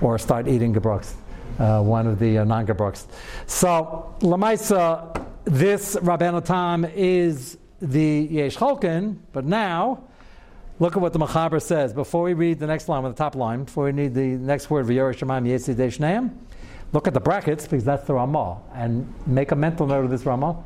Or 0.00 0.18
start 0.18 0.48
eating 0.48 0.72
gebruks, 0.72 1.12
uh, 1.58 1.82
one 1.82 2.06
of 2.06 2.18
the 2.18 2.38
uh, 2.38 2.44
non 2.44 2.64
gebruks. 2.66 3.08
So, 3.46 4.14
Lamaisa, 4.20 5.22
this 5.44 5.96
Rabbeinu 5.96 6.92
is 6.94 7.58
the 7.82 8.28
Yesh 8.30 8.56
but 9.32 9.44
now, 9.44 10.04
look 10.82 10.96
at 10.96 11.00
what 11.00 11.12
the 11.12 11.18
Machaber 11.20 11.62
says. 11.62 11.92
Before 11.92 12.24
we 12.24 12.34
read 12.34 12.58
the 12.58 12.66
next 12.66 12.88
line, 12.88 13.04
with 13.04 13.14
the 13.14 13.18
top 13.18 13.36
line, 13.36 13.62
before 13.62 13.84
we 13.84 13.92
read 13.92 14.14
the 14.14 14.36
next 14.36 14.68
word, 14.68 14.86
look 16.92 17.06
at 17.06 17.14
the 17.14 17.20
brackets, 17.20 17.68
because 17.68 17.84
that's 17.84 18.04
the 18.08 18.14
Ramah. 18.14 18.58
And 18.74 19.14
make 19.24 19.52
a 19.52 19.56
mental 19.56 19.86
note 19.86 20.04
of 20.04 20.10
this 20.10 20.26
Ramah, 20.26 20.60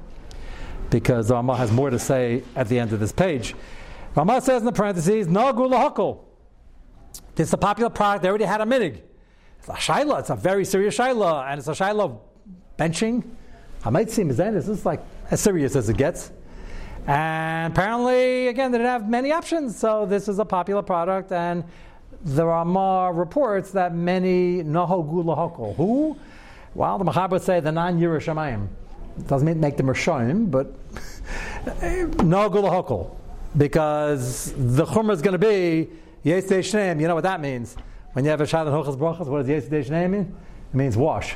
because 0.88 1.29
the 1.29 1.35
Ramah 1.35 1.57
has 1.57 1.70
more 1.70 1.90
to 1.90 1.98
say 1.98 2.42
at 2.55 2.66
the 2.68 2.79
end 2.79 2.94
of 2.94 3.00
this 3.00 3.12
page. 3.12 3.55
Ramah 4.14 4.40
says 4.40 4.62
in 4.62 4.66
the 4.66 4.72
parentheses, 4.72 5.29
no 5.29 5.52
gula 5.52 5.76
hakol. 5.76 6.20
This 7.35 7.48
is 7.48 7.52
a 7.52 7.59
popular 7.59 7.90
product. 7.90 8.22
They 8.22 8.31
already 8.31 8.46
had 8.46 8.62
a 8.62 8.64
minig. 8.64 9.02
It's 9.59 9.68
a 9.68 9.72
shaila. 9.72 10.20
It's 10.20 10.31
a 10.31 10.37
very 10.37 10.64
serious 10.64 10.96
shaila, 10.96 11.50
and 11.50 11.59
it's 11.59 11.68
a 11.68 11.72
shaila 11.72 12.00
of 12.00 12.20
benching. 12.79 13.22
Hametzim 13.83 14.31
is 14.31 14.38
this 14.38 14.66
is 14.66 14.87
like 14.87 15.02
as 15.31 15.42
serious 15.42 15.76
as 15.76 15.90
it 15.90 15.98
gets. 15.98 16.33
And 17.06 17.72
apparently, 17.72 18.48
again, 18.48 18.72
they 18.72 18.78
didn't 18.78 18.90
have 18.90 19.08
many 19.08 19.30
options, 19.32 19.78
so 19.78 20.06
this 20.06 20.28
is 20.28 20.38
a 20.38 20.44
popular 20.44 20.82
product. 20.82 21.30
And 21.30 21.62
the 22.24 22.44
Ramah 22.44 23.12
reports 23.12 23.70
that 23.72 23.94
many 23.94 24.64
naho 24.64 25.08
gula 25.08 25.36
hakol. 25.36 25.76
Who? 25.76 26.16
Well, 26.74 26.98
the 26.98 27.04
Machaber 27.04 27.40
say 27.40 27.60
the 27.60 27.72
non 27.72 28.00
Yerushalayim. 28.00 28.68
Doesn't 29.28 29.60
make 29.60 29.76
them 29.76 29.86
Rishonim, 29.86 30.50
but 30.50 30.74
no 32.24 32.50
gula 32.50 32.70
hakol 32.70 33.16
because 33.56 34.52
the 34.52 34.84
chumrah 34.84 35.12
is 35.12 35.22
going 35.22 35.32
to 35.32 35.38
be 35.38 35.88
Yesei 36.24 36.58
Shneim. 36.58 37.00
You 37.00 37.08
know 37.08 37.14
what 37.14 37.24
that 37.24 37.40
means? 37.40 37.76
When 38.12 38.24
you 38.24 38.30
have 38.30 38.40
a 38.40 38.46
Shalom 38.46 38.72
Hochas 38.72 38.96
Brachas, 38.96 39.26
what 39.26 39.46
does 39.46 39.64
Yesei 39.64 39.86
Shneim 39.86 40.10
mean? 40.10 40.34
It 40.72 40.76
means 40.76 40.96
wash. 40.96 41.34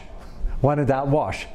When 0.60 0.78
in 0.78 0.86
doubt, 0.86 1.08
wash. 1.08 1.46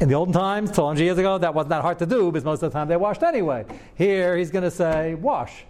In 0.00 0.08
the 0.08 0.14
olden 0.14 0.34
times, 0.34 0.72
200 0.72 1.02
years 1.02 1.18
ago, 1.18 1.38
that 1.38 1.54
wasn't 1.54 1.70
that 1.70 1.82
hard 1.82 2.00
to 2.00 2.06
do 2.06 2.32
because 2.32 2.44
most 2.44 2.62
of 2.62 2.72
the 2.72 2.76
time 2.76 2.88
they 2.88 2.96
washed 2.96 3.22
anyway. 3.22 3.64
Here, 3.94 4.36
he's 4.36 4.50
going 4.50 4.64
to 4.64 4.70
say 4.70 5.14
wash. 5.14 5.64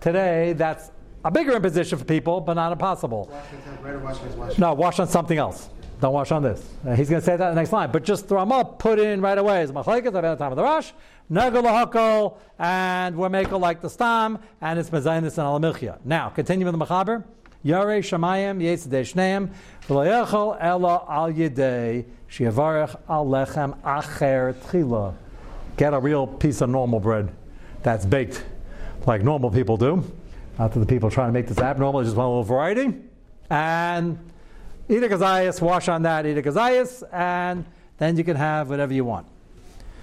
Today, 0.00 0.52
that's 0.52 0.90
a 1.24 1.30
bigger 1.30 1.52
imposition 1.52 1.98
for 1.98 2.04
people, 2.04 2.42
but 2.42 2.54
not 2.54 2.72
impossible. 2.72 3.30
Wash 3.30 3.44
with 3.52 3.80
bread 3.80 3.94
or 3.94 3.98
wash 4.00 4.18
wash. 4.36 4.58
No, 4.58 4.74
wash 4.74 4.98
on 4.98 5.08
something 5.08 5.38
else. 5.38 5.70
Don't 6.00 6.12
wash 6.12 6.30
on 6.30 6.42
this. 6.42 6.62
Uh, 6.86 6.94
he's 6.94 7.08
going 7.08 7.20
to 7.20 7.24
say 7.24 7.36
that 7.36 7.48
in 7.48 7.54
the 7.54 7.60
next 7.60 7.72
line. 7.72 7.90
But 7.90 8.04
just 8.04 8.28
throw 8.28 8.40
them 8.40 8.52
up, 8.52 8.78
put 8.78 8.98
in 8.98 9.20
right 9.22 9.36
away. 9.36 9.62
Is 9.62 9.72
machlekes 9.72 10.06
at 10.06 10.12
the 10.12 10.36
time 10.36 10.52
of 10.52 10.56
the 10.56 10.62
rush, 10.62 10.92
lahakol, 11.30 12.36
and 12.58 13.16
we're 13.16 13.28
making 13.28 13.60
like 13.60 13.80
the 13.80 13.90
stam, 13.90 14.38
and 14.60 14.78
it's 14.78 14.90
mezainis 14.90 15.38
and 15.38 15.74
alamilchia. 15.74 15.98
Now, 16.04 16.28
continue 16.28 16.66
with 16.66 16.78
the 16.78 16.84
machaber. 16.84 17.24
Yare 17.62 18.00
shamayim 18.00 18.62
yetzidei 18.62 19.04
shneim 19.04 19.50
v'loyechol 19.86 20.56
ela 20.60 21.04
al 21.06 21.30
yedei 21.30 22.06
shiavarech 22.30 22.98
al 23.08 23.26
lechem 23.26 23.76
acher 23.82 24.54
tchila. 24.54 25.14
Get 25.76 25.94
a 25.94 25.98
real 25.98 26.26
piece 26.26 26.60
of 26.60 26.70
normal 26.70 27.00
bread 27.00 27.32
that's 27.82 28.06
baked 28.06 28.44
like 29.06 29.22
normal 29.22 29.50
people 29.50 29.76
do. 29.76 30.04
Not 30.58 30.72
that 30.72 30.80
the 30.80 30.86
people 30.86 31.10
trying 31.10 31.28
to 31.28 31.32
make 31.32 31.46
this 31.46 31.58
abnormal, 31.58 32.02
just 32.04 32.16
want 32.16 32.26
a 32.26 32.28
little 32.28 32.42
variety. 32.44 32.94
And 33.48 34.18
eat 34.88 35.02
a 35.02 35.08
gazayas, 35.08 35.60
wash 35.60 35.88
on 35.88 36.02
that, 36.02 36.26
eat 36.26 36.36
a 36.36 36.42
gazayas, 36.42 37.02
and 37.12 37.64
then 37.98 38.16
you 38.16 38.24
can 38.24 38.36
have 38.36 38.68
whatever 38.68 38.92
you 38.92 39.04
want. 39.04 39.26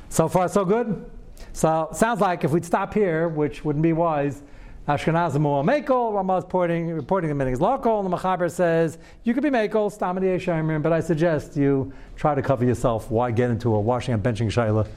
So 0.10 0.28
far, 0.28 0.48
so 0.50 0.66
good. 0.66 1.10
So 1.54 1.90
sounds 1.94 2.22
like 2.22 2.44
if 2.44 2.52
we'd 2.52 2.66
stop 2.66 2.94
here, 2.94 3.28
which 3.28 3.64
wouldn't 3.64 3.84
be 3.84 3.94
wise, 3.94 4.42
Ashkenazim 4.88 5.44
or 5.44 5.66
Makel, 5.66 6.14
Ramah 6.14 6.38
is 6.38 6.44
reporting, 6.46 6.88
reporting 6.92 7.38
the 7.38 7.48
is 7.48 7.60
local, 7.60 8.00
and 8.00 8.10
the 8.10 8.18
Machaber 8.18 8.50
says, 8.50 8.98
you 9.26 9.34
could 9.34 9.44
be 9.44 9.50
Makel, 9.50 9.92
Stamadi 9.92 10.38
Shaimer, 10.38 10.82
but 10.82 10.94
I 10.94 11.02
suggest 11.02 11.58
you 11.58 11.92
try 12.16 12.34
to 12.34 12.42
cover 12.42 12.64
yourself. 12.64 13.12
Why 13.12 13.32
get 13.32 13.50
into 13.50 13.76
a 13.76 13.82
washing 13.82 14.14
and 14.14 14.24
benching 14.24 14.48
Shaila? 14.48 14.88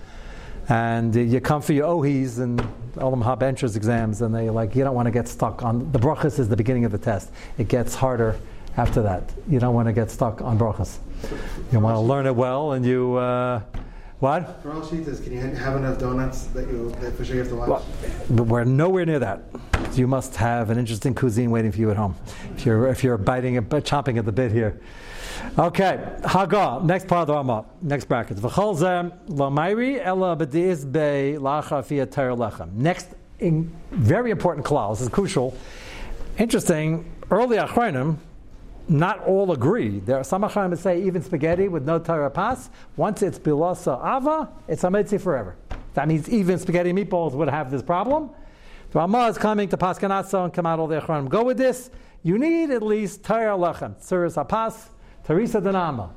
And 0.69 1.13
you 1.17 1.41
come 1.41 1.61
for 1.61 1.73
your 1.73 1.89
ohis 1.89 2.39
and 2.39 2.61
hot 3.21 3.41
benchers 3.41 3.75
exams, 3.75 4.23
and 4.23 4.33
they 4.33 4.49
like, 4.49 4.77
you 4.77 4.85
don't 4.85 4.95
want 4.95 5.07
to 5.07 5.11
get 5.11 5.27
stuck 5.27 5.65
on, 5.65 5.91
the 5.91 5.99
brachas 5.99 6.39
is 6.39 6.49
the 6.49 6.57
beginning 6.57 6.85
of 6.85 6.93
the 6.93 6.99
test. 6.99 7.33
It 7.59 7.67
gets 7.67 7.97
harder 7.97 8.39
after 8.77 9.03
that. 9.03 9.33
You 9.49 9.59
don't 9.59 9.75
want 9.75 9.89
to 9.89 9.93
get 9.93 10.13
stuck 10.13 10.41
on 10.41 10.57
brachas. 10.57 10.99
You 11.73 11.81
want 11.81 11.97
to 11.97 12.01
learn 12.01 12.27
it 12.27 12.37
well, 12.37 12.73
and 12.73 12.87
you, 12.87 13.17
uh, 13.17 13.61
what? 14.21 14.63
For 14.63 14.71
all 14.71 14.83
shitas, 14.83 15.25
can 15.25 15.33
you 15.33 15.41
have 15.41 15.77
enough 15.77 15.99
donuts 15.99 16.45
that 16.49 16.69
you 16.69 16.91
that 17.01 17.17
for 17.17 17.25
sure 17.25 17.37
you 17.37 17.41
have 17.41 17.51
to 17.51 17.57
wash? 17.57 17.83
Well, 18.29 18.45
we're 18.45 18.65
nowhere 18.65 19.05
near 19.07 19.19
that. 19.19 19.43
You 19.95 20.07
must 20.07 20.37
have 20.37 20.71
an 20.71 20.79
interesting 20.79 21.15
cuisine 21.15 21.51
waiting 21.51 21.73
for 21.73 21.79
you 21.79 21.91
at 21.91 21.97
home. 21.97 22.15
If 22.57 22.65
you're 22.65 22.87
if 22.89 23.03
you're 23.03 23.19
biting 23.19 23.57
a 23.57 23.63
chomping 23.63 24.19
at 24.19 24.25
the 24.25 24.33
bit 24.33 24.53
here. 24.53 24.81
Okay, 25.59 25.99
Haga. 26.25 26.81
Next 26.85 27.09
part 27.09 27.23
of 27.23 27.27
the 27.29 27.35
Ramah. 27.35 27.65
Next 27.83 28.07
bracket. 28.07 28.43
Next, 32.75 33.09
in 33.39 33.73
very 33.91 34.31
important 34.31 34.65
clause. 34.65 34.99
This 34.99 35.09
is 35.09 35.13
crucial. 35.13 35.57
Interesting. 36.39 37.11
Early 37.31 37.57
achronim 37.57 38.19
not 38.89 39.21
all 39.25 39.53
agree. 39.53 40.01
There 40.01 40.17
are 40.17 40.25
some 40.25 40.43
Acharim 40.43 40.71
that 40.71 40.79
say 40.79 41.01
even 41.03 41.23
spaghetti 41.23 41.69
with 41.69 41.85
no 41.85 42.01
Torah 42.01 42.29
pas, 42.29 42.71
once 42.97 43.23
it's 43.23 43.39
bilasa 43.39 43.97
ava, 44.05 44.49
it's 44.67 44.83
ametzi 44.83 45.21
forever. 45.21 45.55
That 45.95 46.09
means 46.09 46.29
even 46.29 46.59
spaghetti 46.59 46.93
meatballs 46.93 47.33
would 47.33 47.49
have 47.49 47.71
this 47.71 47.83
problem. 47.83 48.31
The 48.91 48.99
Ramah 48.99 49.29
is 49.29 49.39
coming 49.39 49.69
to 49.69 49.77
Paskanatso 49.77 50.45
and 50.45 50.53
come 50.53 50.67
out 50.67 50.81
all 50.81 50.89
the 50.89 51.01
Acharim. 51.01 51.29
Go 51.29 51.45
with 51.45 51.57
this. 51.57 51.91
You 52.25 52.39
need 52.39 52.71
at 52.71 52.83
least 52.83 53.23
Torah 53.23 53.57
lechem, 53.57 53.95
tzuris 54.01 54.35
apas, 54.45 54.89
teresa 55.25 55.61
denama. 55.61 56.11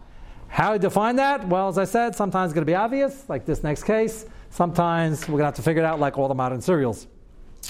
How 0.48 0.70
do 0.70 0.74
you 0.74 0.80
define 0.80 1.16
that? 1.18 1.48
Well, 1.48 1.68
as 1.68 1.78
I 1.78 1.86
said, 1.86 2.16
sometimes 2.16 2.50
it's 2.50 2.56
going 2.56 2.66
to 2.66 2.70
be 2.70 2.76
obvious, 2.76 3.30
like 3.30 3.46
this 3.46 3.64
next 3.64 3.84
case. 3.84 4.26
Sometimes 4.50 5.22
we're 5.22 5.34
going 5.34 5.42
to 5.42 5.46
have 5.46 5.56
to 5.56 5.62
figure 5.62 5.84
it 5.84 5.86
out, 5.86 6.00
like 6.00 6.18
all 6.18 6.28
the 6.28 6.34
modern 6.34 6.62
cereals, 6.62 7.08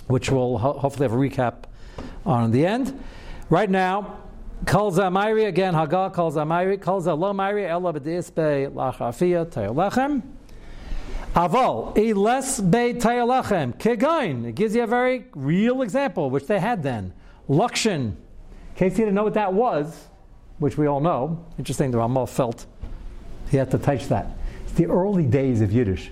which 0.07 0.29
we'll 0.29 0.57
ho- 0.57 0.73
hopefully 0.73 1.03
have 1.03 1.13
a 1.13 1.17
recap 1.17 1.65
on 2.25 2.45
in 2.45 2.51
the 2.51 2.65
end. 2.65 2.97
Right 3.49 3.69
now, 3.69 4.19
Kol 4.65 4.91
Zamayri 4.93 5.47
again, 5.47 5.73
Hagal 5.73 6.13
Kol 6.13 6.31
Zamayri, 6.31 6.81
Kol 6.81 7.01
Zalomayri, 7.01 7.67
Ella 7.67 7.93
B'disbe 7.93 8.73
Lachafia 8.73 9.45
Tayolachem. 9.45 10.21
Aval, 11.33 11.97
a 11.97 12.13
less 12.13 12.61
be 12.61 12.93
Kegain. 12.93 14.45
It 14.45 14.55
gives 14.55 14.75
you 14.75 14.83
a 14.83 14.87
very 14.87 15.25
real 15.33 15.81
example, 15.81 16.29
which 16.29 16.45
they 16.45 16.59
had 16.59 16.83
then. 16.83 17.13
Lukshin. 17.49 18.01
In 18.01 18.15
case 18.75 18.93
you 18.93 19.05
didn't 19.05 19.15
know 19.15 19.23
what 19.23 19.33
that 19.33 19.53
was, 19.53 20.07
which 20.59 20.77
we 20.77 20.85
all 20.87 20.99
know, 20.99 21.43
interesting, 21.57 21.89
the 21.89 21.97
Ramah 21.97 22.27
felt 22.27 22.67
he 23.49 23.57
had 23.57 23.71
to 23.71 23.79
touch 23.79 24.07
that. 24.09 24.27
It's 24.63 24.73
the 24.73 24.85
early 24.85 25.25
days 25.25 25.61
of 25.61 25.71
Yiddish. 25.71 26.11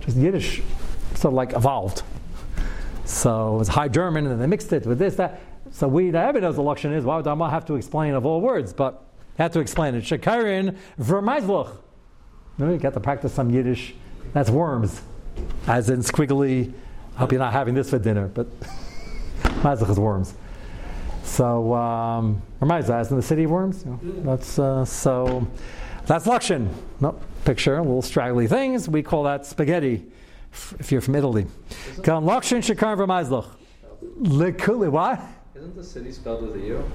Just 0.00 0.16
Yiddish 0.16 0.62
sort 1.14 1.32
of 1.32 1.34
like 1.34 1.54
evolved. 1.54 2.02
So 3.04 3.54
it 3.54 3.58
was 3.58 3.68
High 3.68 3.88
German, 3.88 4.24
and 4.24 4.32
then 4.32 4.40
they 4.40 4.46
mixed 4.46 4.72
it 4.72 4.86
with 4.86 4.98
this, 4.98 5.16
that. 5.16 5.40
So 5.70 5.88
we, 5.88 6.10
the 6.10 6.24
Rebbe 6.26 6.40
knows 6.40 6.58
what 6.58 6.76
Lashon 6.76 6.94
is, 6.94 7.04
why 7.04 7.16
would 7.16 7.26
I 7.26 7.50
have 7.50 7.64
to 7.66 7.76
explain 7.76 8.12
of 8.12 8.26
all 8.26 8.42
words? 8.42 8.74
But 8.74 9.02
had 9.38 9.52
to 9.54 9.60
explain 9.60 9.94
it. 9.94 10.04
Shekarin 10.04 10.76
vermeizloch. 11.00 11.78
You 12.58 12.76
got 12.76 12.92
to 12.92 13.00
practice 13.00 13.32
some 13.32 13.50
Yiddish. 13.50 13.94
That's 14.32 14.50
worms. 14.50 15.02
As 15.66 15.90
in 15.90 16.00
squiggly, 16.00 16.72
I 17.16 17.18
hope 17.20 17.32
you're 17.32 17.38
not 17.38 17.52
having 17.52 17.74
this 17.74 17.90
for 17.90 17.98
dinner, 17.98 18.28
but 18.28 18.48
Mazlich 19.62 19.90
is 19.90 19.98
worms. 19.98 20.34
So, 21.24 21.72
um, 21.74 22.42
as 22.60 23.10
in 23.10 23.16
the 23.16 23.22
city 23.22 23.44
of 23.44 23.50
worms. 23.50 23.84
You 23.84 23.90
know, 23.90 24.22
that's, 24.22 24.58
uh, 24.58 24.84
so, 24.84 25.46
that's 26.06 26.26
Lakshin. 26.26 26.68
No, 27.00 27.18
picture, 27.44 27.78
little 27.80 28.02
straggly 28.02 28.46
things. 28.46 28.88
We 28.88 29.02
call 29.02 29.22
that 29.24 29.46
spaghetti 29.46 30.04
if 30.78 30.92
you're 30.92 31.00
from 31.00 31.14
Italy. 31.14 31.46
Lakshin 32.24 32.58
Shekar 32.58 32.96
Vermeizloch. 32.96 33.46
Likuli, 34.20 34.90
what? 34.90 35.20
Isn't 35.54 35.76
the 35.76 35.84
city 35.84 36.12
spelled 36.12 36.42
with 36.42 36.56
a 36.56 36.66
U? 36.66 36.90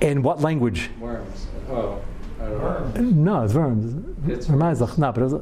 In 0.00 0.22
what 0.22 0.40
language? 0.40 0.90
Worms. 0.98 1.46
Oh, 1.68 2.00
know. 2.38 2.92
No, 3.00 3.44
it's 3.44 3.54
worms. 3.54 4.18
It's 4.26 4.48
worms. 4.48 4.98
No, 4.98 5.12
but 5.12 5.22
it's, 5.24 5.34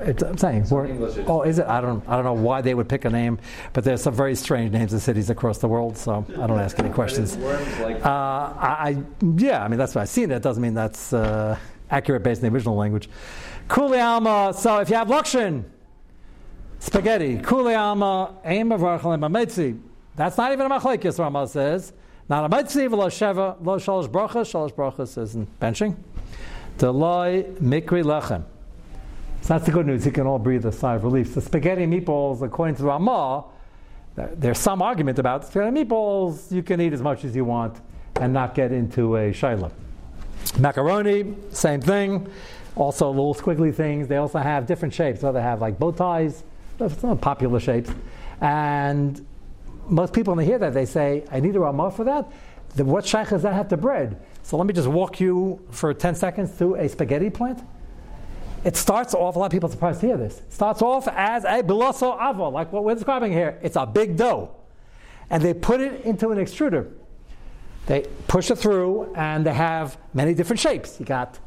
it's, 0.00 0.22
I'm 0.22 0.38
saying. 0.38 0.66
Oh, 0.70 1.42
is 1.42 1.58
it? 1.58 1.66
I 1.66 1.80
don't. 1.80 2.06
I 2.08 2.16
don't 2.16 2.24
know 2.24 2.32
why 2.32 2.60
they 2.60 2.74
would 2.74 2.88
pick 2.88 3.04
a 3.04 3.10
name, 3.10 3.38
but 3.72 3.84
there's 3.84 4.02
some 4.02 4.14
very 4.14 4.34
strange 4.34 4.72
names 4.72 4.92
of 4.92 5.02
cities 5.02 5.30
across 5.30 5.58
the 5.58 5.68
world. 5.68 5.96
So 5.96 6.24
I 6.38 6.46
don't 6.46 6.60
ask 6.60 6.78
any 6.78 6.90
questions. 6.90 7.36
Like. 7.36 8.04
Uh, 8.04 8.08
I, 8.08 8.96
I, 8.96 9.02
yeah. 9.36 9.64
I 9.64 9.68
mean, 9.68 9.78
that's 9.78 9.94
what 9.94 10.02
I've 10.02 10.08
seen. 10.08 10.30
It 10.30 10.42
doesn't 10.42 10.62
mean 10.62 10.74
that's 10.74 11.12
uh, 11.12 11.58
accurate 11.90 12.22
based 12.22 12.42
on 12.42 12.50
the 12.50 12.54
original 12.54 12.76
language. 12.76 13.08
Kuli 13.68 13.98
alma. 13.98 14.54
So 14.56 14.78
if 14.78 14.90
you 14.90 14.96
have 14.96 15.08
lukshin, 15.08 15.64
spaghetti. 16.78 17.38
Kuli 17.38 17.74
alma. 17.74 18.34
Aim 18.44 18.72
of 18.72 18.82
rachel 18.82 19.12
that's 20.14 20.36
not 20.36 20.52
even 20.52 20.70
a 20.70 20.78
machlekes, 20.78 21.18
Rama 21.18 21.48
says. 21.48 21.92
Not 22.28 22.44
a 22.44 22.56
mitzvah, 22.56 22.94
lo 22.94 23.08
sheva, 23.08 23.56
lo 23.64 23.78
shalosh 23.78 24.08
brachas, 24.08 24.50
shalosh 24.50 24.74
brachas 24.74 25.20
isn't 25.20 25.60
benching. 25.60 25.96
Deloy 26.78 27.54
mikri 27.58 28.04
lechem. 28.04 28.44
So 29.42 29.48
that's 29.48 29.66
the 29.66 29.72
good 29.72 29.86
news. 29.86 30.06
You 30.06 30.12
can 30.12 30.26
all 30.26 30.38
breathe 30.38 30.64
a 30.64 30.72
sigh 30.72 30.94
of 30.94 31.04
relief. 31.04 31.34
The 31.34 31.40
spaghetti 31.40 31.84
meatballs, 31.84 32.42
according 32.42 32.76
to 32.76 32.84
Ramah, 32.84 33.44
there's 34.14 34.58
some 34.58 34.80
argument 34.80 35.18
about 35.18 35.44
spaghetti 35.44 35.84
meatballs. 35.84 36.50
You 36.52 36.62
can 36.62 36.80
eat 36.80 36.92
as 36.92 37.02
much 37.02 37.24
as 37.24 37.34
you 37.34 37.44
want 37.44 37.80
and 38.20 38.32
not 38.32 38.54
get 38.54 38.72
into 38.72 39.16
a 39.16 39.32
shaila. 39.32 39.70
Macaroni, 40.58 41.34
same 41.50 41.80
thing. 41.80 42.28
Also, 42.76 43.08
little 43.10 43.34
squiggly 43.34 43.74
things. 43.74 44.06
They 44.06 44.16
also 44.16 44.38
have 44.38 44.66
different 44.66 44.94
shapes. 44.94 45.20
So 45.20 45.32
they 45.32 45.42
have 45.42 45.60
like 45.60 45.78
bow 45.78 45.90
ties, 45.90 46.44
some 46.78 47.18
popular 47.18 47.60
shapes, 47.60 47.90
and 48.40 49.26
most 49.88 50.12
people, 50.12 50.34
when 50.34 50.44
they 50.44 50.48
hear 50.48 50.58
that, 50.58 50.72
they 50.72 50.86
say, 50.86 51.24
I 51.32 51.40
need 51.40 51.56
a 51.56 51.60
Ramah 51.60 51.90
for 51.90 52.04
that. 52.04 52.30
What 52.76 53.04
shaykh 53.04 53.28
does 53.30 53.42
that 53.42 53.54
have 53.54 53.68
to 53.68 53.76
bread? 53.76 54.20
So 54.44 54.56
let 54.56 54.66
me 54.66 54.72
just 54.72 54.88
walk 54.88 55.20
you 55.20 55.60
for 55.70 55.92
10 55.92 56.14
seconds 56.14 56.52
through 56.52 56.76
a 56.76 56.88
spaghetti 56.88 57.28
plant. 57.28 57.60
It 58.64 58.76
starts 58.76 59.12
off, 59.14 59.36
a 59.36 59.38
lot 59.38 59.46
of 59.46 59.52
people 59.52 59.68
are 59.68 59.72
surprised 59.72 60.00
to 60.02 60.06
hear 60.06 60.16
this. 60.16 60.38
It 60.38 60.52
starts 60.52 60.82
off 60.82 61.08
as 61.08 61.44
a 61.44 61.62
biloso 61.62 62.16
ava, 62.20 62.48
like 62.48 62.72
what 62.72 62.84
we're 62.84 62.94
describing 62.94 63.32
here. 63.32 63.58
It's 63.62 63.76
a 63.76 63.86
big 63.86 64.16
dough. 64.16 64.54
And 65.30 65.42
they 65.42 65.54
put 65.54 65.80
it 65.80 66.04
into 66.04 66.30
an 66.30 66.38
extruder. 66.38 66.92
They 67.86 68.06
push 68.28 68.50
it 68.50 68.56
through, 68.56 69.12
and 69.16 69.44
they 69.44 69.54
have 69.54 69.98
many 70.14 70.34
different 70.34 70.60
shapes. 70.60 71.00
You 71.00 71.06
got 71.06 71.40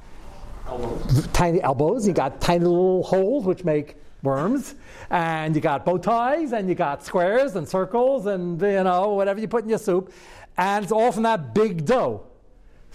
elbows. 0.67 1.28
tiny 1.28 1.62
elbows, 1.62 2.06
you 2.06 2.13
got 2.13 2.41
tiny 2.41 2.65
little 2.65 3.04
holes, 3.04 3.45
which 3.45 3.63
make 3.63 3.95
worms, 4.21 4.75
and 5.10 5.56
you 5.56 5.62
got 5.62 5.86
bow 5.86 5.97
ties, 5.97 6.51
and 6.51 6.67
you 6.67 6.75
got 6.75 7.06
squares 7.06 7.56
and 7.56 7.67
circles, 7.69 8.25
and 8.25 8.60
you 8.62 8.84
know 8.84 9.13
whatever 9.13 9.39
you 9.39 9.47
put 9.47 9.63
in 9.63 9.69
your 9.69 9.80
soup, 9.80 10.12
and 10.58 10.84
it's 10.84 10.91
all 10.91 11.12
from 11.12 11.23
that 11.23 11.54
big 11.54 11.86
dough. 11.86 12.25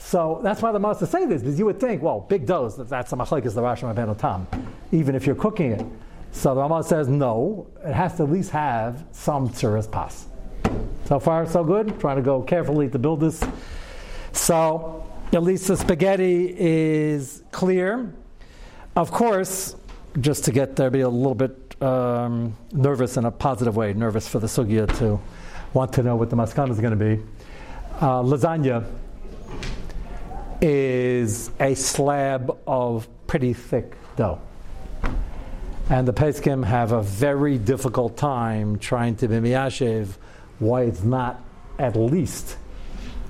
So 0.00 0.40
that's 0.42 0.62
why 0.62 0.72
the 0.72 0.80
master 0.80 1.06
say 1.06 1.26
this, 1.26 1.42
because 1.42 1.58
you 1.58 1.66
would 1.66 1.78
think, 1.78 2.02
well, 2.02 2.20
big 2.20 2.46
doughs, 2.46 2.76
that's 2.76 3.12
a 3.12 3.16
machlekes 3.16 3.54
the 3.54 3.60
Rashi 3.60 3.94
Rabbeinu 3.94 4.18
Tam, 4.18 4.48
even 4.90 5.14
if 5.14 5.26
you're 5.26 5.36
cooking 5.36 5.72
it. 5.72 5.86
So 6.32 6.54
the 6.54 6.62
Ramah 6.62 6.82
says, 6.84 7.06
no, 7.06 7.68
it 7.84 7.92
has 7.92 8.16
to 8.16 8.22
at 8.22 8.30
least 8.30 8.50
have 8.50 9.04
some 9.12 9.50
tzuras 9.50 9.88
pas. 9.88 10.26
So 11.04 11.20
far, 11.20 11.46
so 11.46 11.62
good. 11.62 12.00
Trying 12.00 12.16
to 12.16 12.22
go 12.22 12.40
carefully 12.42 12.88
to 12.88 12.98
build 12.98 13.20
this. 13.20 13.44
So 14.32 15.06
at 15.32 15.42
least 15.42 15.68
the 15.68 15.76
spaghetti 15.76 16.54
is 16.58 17.42
clear. 17.52 18.12
Of 18.96 19.10
course, 19.10 19.76
just 20.20 20.44
to 20.46 20.52
get 20.52 20.76
there, 20.76 20.90
be 20.90 21.00
a 21.00 21.08
little 21.08 21.34
bit 21.34 21.80
um, 21.82 22.56
nervous 22.72 23.16
in 23.16 23.26
a 23.26 23.30
positive 23.30 23.76
way, 23.76 23.92
nervous 23.92 24.26
for 24.26 24.38
the 24.38 24.46
sugya 24.46 24.86
to 24.98 25.20
want 25.74 25.92
to 25.92 26.02
know 26.02 26.16
what 26.16 26.30
the 26.30 26.36
maskana 26.36 26.70
is 26.70 26.80
going 26.80 26.98
to 26.98 27.16
be. 27.16 27.22
Uh, 28.00 28.22
lasagna 28.22 28.84
is 30.60 31.50
a 31.60 31.74
slab 31.74 32.58
of 32.66 33.08
pretty 33.26 33.52
thick 33.52 33.94
dough. 34.16 34.40
And 35.88 36.06
the 36.06 36.12
Poskim 36.12 36.64
have 36.64 36.92
a 36.92 37.02
very 37.02 37.58
difficult 37.58 38.16
time 38.16 38.78
trying 38.78 39.16
to 39.16 39.28
be 39.28 39.36
miyashiv 39.36 40.08
why 40.58 40.82
it's 40.82 41.02
not 41.02 41.42
at 41.78 41.96
least 41.96 42.56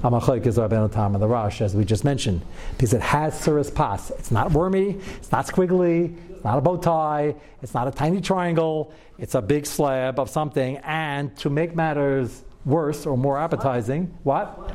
a 0.02 0.10
machlekes 0.10 0.56
Rabbeinu 0.56 1.18
the 1.18 1.28
Rosh, 1.28 1.60
as 1.60 1.76
we 1.76 1.84
just 1.84 2.04
mentioned, 2.04 2.40
because 2.72 2.94
it 2.94 3.02
has 3.02 3.34
tzuras 3.34 3.74
pas. 3.74 4.10
It's 4.12 4.30
not 4.30 4.50
wormy, 4.52 4.98
it's 5.16 5.30
not 5.30 5.46
squiggly, 5.46 6.16
it's 6.30 6.42
not 6.42 6.56
a 6.56 6.60
bow 6.60 6.78
tie, 6.78 7.34
it's 7.60 7.74
not 7.74 7.86
a 7.86 7.90
tiny 7.90 8.20
triangle, 8.20 8.92
it's 9.18 9.34
a 9.34 9.42
big 9.42 9.66
slab 9.66 10.18
of 10.18 10.30
something. 10.30 10.78
And 10.78 11.36
to 11.38 11.50
make 11.50 11.76
matters 11.76 12.42
worse 12.64 13.04
or 13.04 13.18
more 13.18 13.38
appetizing, 13.38 14.16
what? 14.22 14.72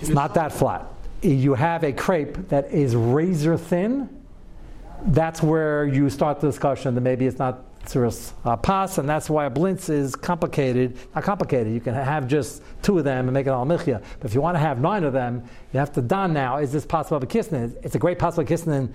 It's 0.00 0.08
not 0.08 0.34
that 0.34 0.52
flat. 0.52 0.86
You 1.22 1.54
have 1.54 1.84
a 1.84 1.92
crepe 1.92 2.48
that 2.48 2.70
is 2.72 2.96
razor 2.96 3.56
thin. 3.56 4.08
That's 5.06 5.42
where 5.42 5.86
you 5.86 6.10
start 6.10 6.40
the 6.40 6.48
discussion 6.48 6.94
that 6.96 7.00
maybe 7.00 7.26
it's 7.26 7.38
not 7.38 7.64
tzuras 7.84 8.32
uh, 8.44 8.56
pas, 8.56 8.98
and 8.98 9.08
that's 9.08 9.30
why 9.30 9.46
a 9.46 9.50
blintz 9.50 9.88
is 9.88 10.14
complicated. 10.16 10.96
Not 11.14 11.24
complicated. 11.24 11.72
You 11.72 11.80
can 11.80 11.94
have 11.94 12.26
just 12.26 12.62
two 12.82 12.98
of 12.98 13.04
them 13.04 13.26
and 13.26 13.32
make 13.32 13.46
it 13.46 13.50
all 13.50 13.64
michya. 13.64 14.02
But 14.18 14.30
if 14.30 14.34
you 14.34 14.40
want 14.40 14.56
to 14.56 14.60
have 14.60 14.80
nine 14.80 15.04
of 15.04 15.12
them, 15.12 15.44
you 15.72 15.78
have 15.78 15.92
to 15.92 16.02
don 16.02 16.32
now. 16.32 16.58
Is 16.58 16.72
this 16.72 16.84
possible 16.84 17.16
of 17.16 17.22
a 17.22 17.26
kisnin? 17.26 17.76
It's 17.82 17.94
a 17.94 17.98
great 17.98 18.18
possible 18.18 18.44
kisnin 18.44 18.92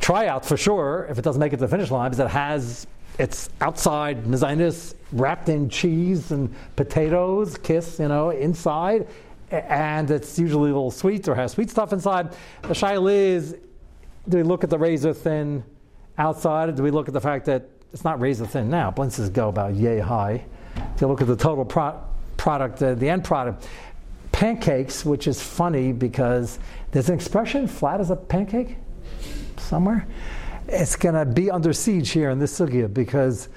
tryout 0.00 0.44
for 0.44 0.56
sure. 0.56 1.06
If 1.10 1.18
it 1.18 1.22
doesn't 1.22 1.40
make 1.40 1.52
it 1.52 1.56
to 1.56 1.66
the 1.66 1.68
finish 1.68 1.90
line, 1.90 2.10
because 2.10 2.24
it 2.24 2.30
has 2.30 2.86
it's 3.18 3.50
outside 3.60 4.24
mezainis 4.24 4.94
wrapped 5.12 5.48
in 5.48 5.68
cheese 5.68 6.30
and 6.30 6.54
potatoes, 6.76 7.58
kiss, 7.58 7.98
you 7.98 8.08
know, 8.08 8.30
inside, 8.30 9.08
and 9.50 10.10
it's 10.10 10.38
usually 10.38 10.70
a 10.70 10.74
little 10.74 10.90
sweet 10.90 11.28
or 11.28 11.34
has 11.34 11.52
sweet 11.52 11.70
stuff 11.70 11.92
inside. 11.92 12.32
The 12.62 12.74
shaila 12.74 13.12
is, 13.12 13.56
do 14.28 14.36
we 14.36 14.42
look 14.42 14.64
at 14.64 14.70
the 14.70 14.78
razor 14.78 15.14
thin 15.14 15.64
outside, 16.18 16.74
do 16.76 16.82
we 16.82 16.90
look 16.90 17.08
at 17.08 17.14
the 17.14 17.20
fact 17.20 17.46
that 17.46 17.68
it's 17.92 18.04
not 18.04 18.20
razor 18.20 18.46
thin 18.46 18.68
now. 18.68 18.90
Blintzes 18.90 19.32
go 19.32 19.48
about 19.48 19.74
yay 19.74 19.98
high. 19.98 20.44
If 20.94 21.00
you 21.00 21.06
look 21.06 21.20
at 21.20 21.26
the 21.26 21.36
total 21.36 21.64
pro- 21.64 21.98
product, 22.36 22.82
uh, 22.82 22.94
the 22.94 23.08
end 23.08 23.24
product, 23.24 23.66
pancakes, 24.32 25.04
which 25.04 25.26
is 25.26 25.42
funny 25.42 25.92
because 25.92 26.58
there's 26.90 27.08
an 27.08 27.14
expression 27.14 27.66
flat 27.66 28.00
as 28.00 28.10
a 28.10 28.16
pancake 28.16 28.76
somewhere. 29.56 30.06
It's 30.68 30.96
going 30.96 31.14
to 31.14 31.24
be 31.24 31.50
under 31.50 31.72
siege 31.72 32.10
here 32.10 32.30
in 32.30 32.38
this 32.38 32.58
sugya 32.58 32.92
because 32.92 33.48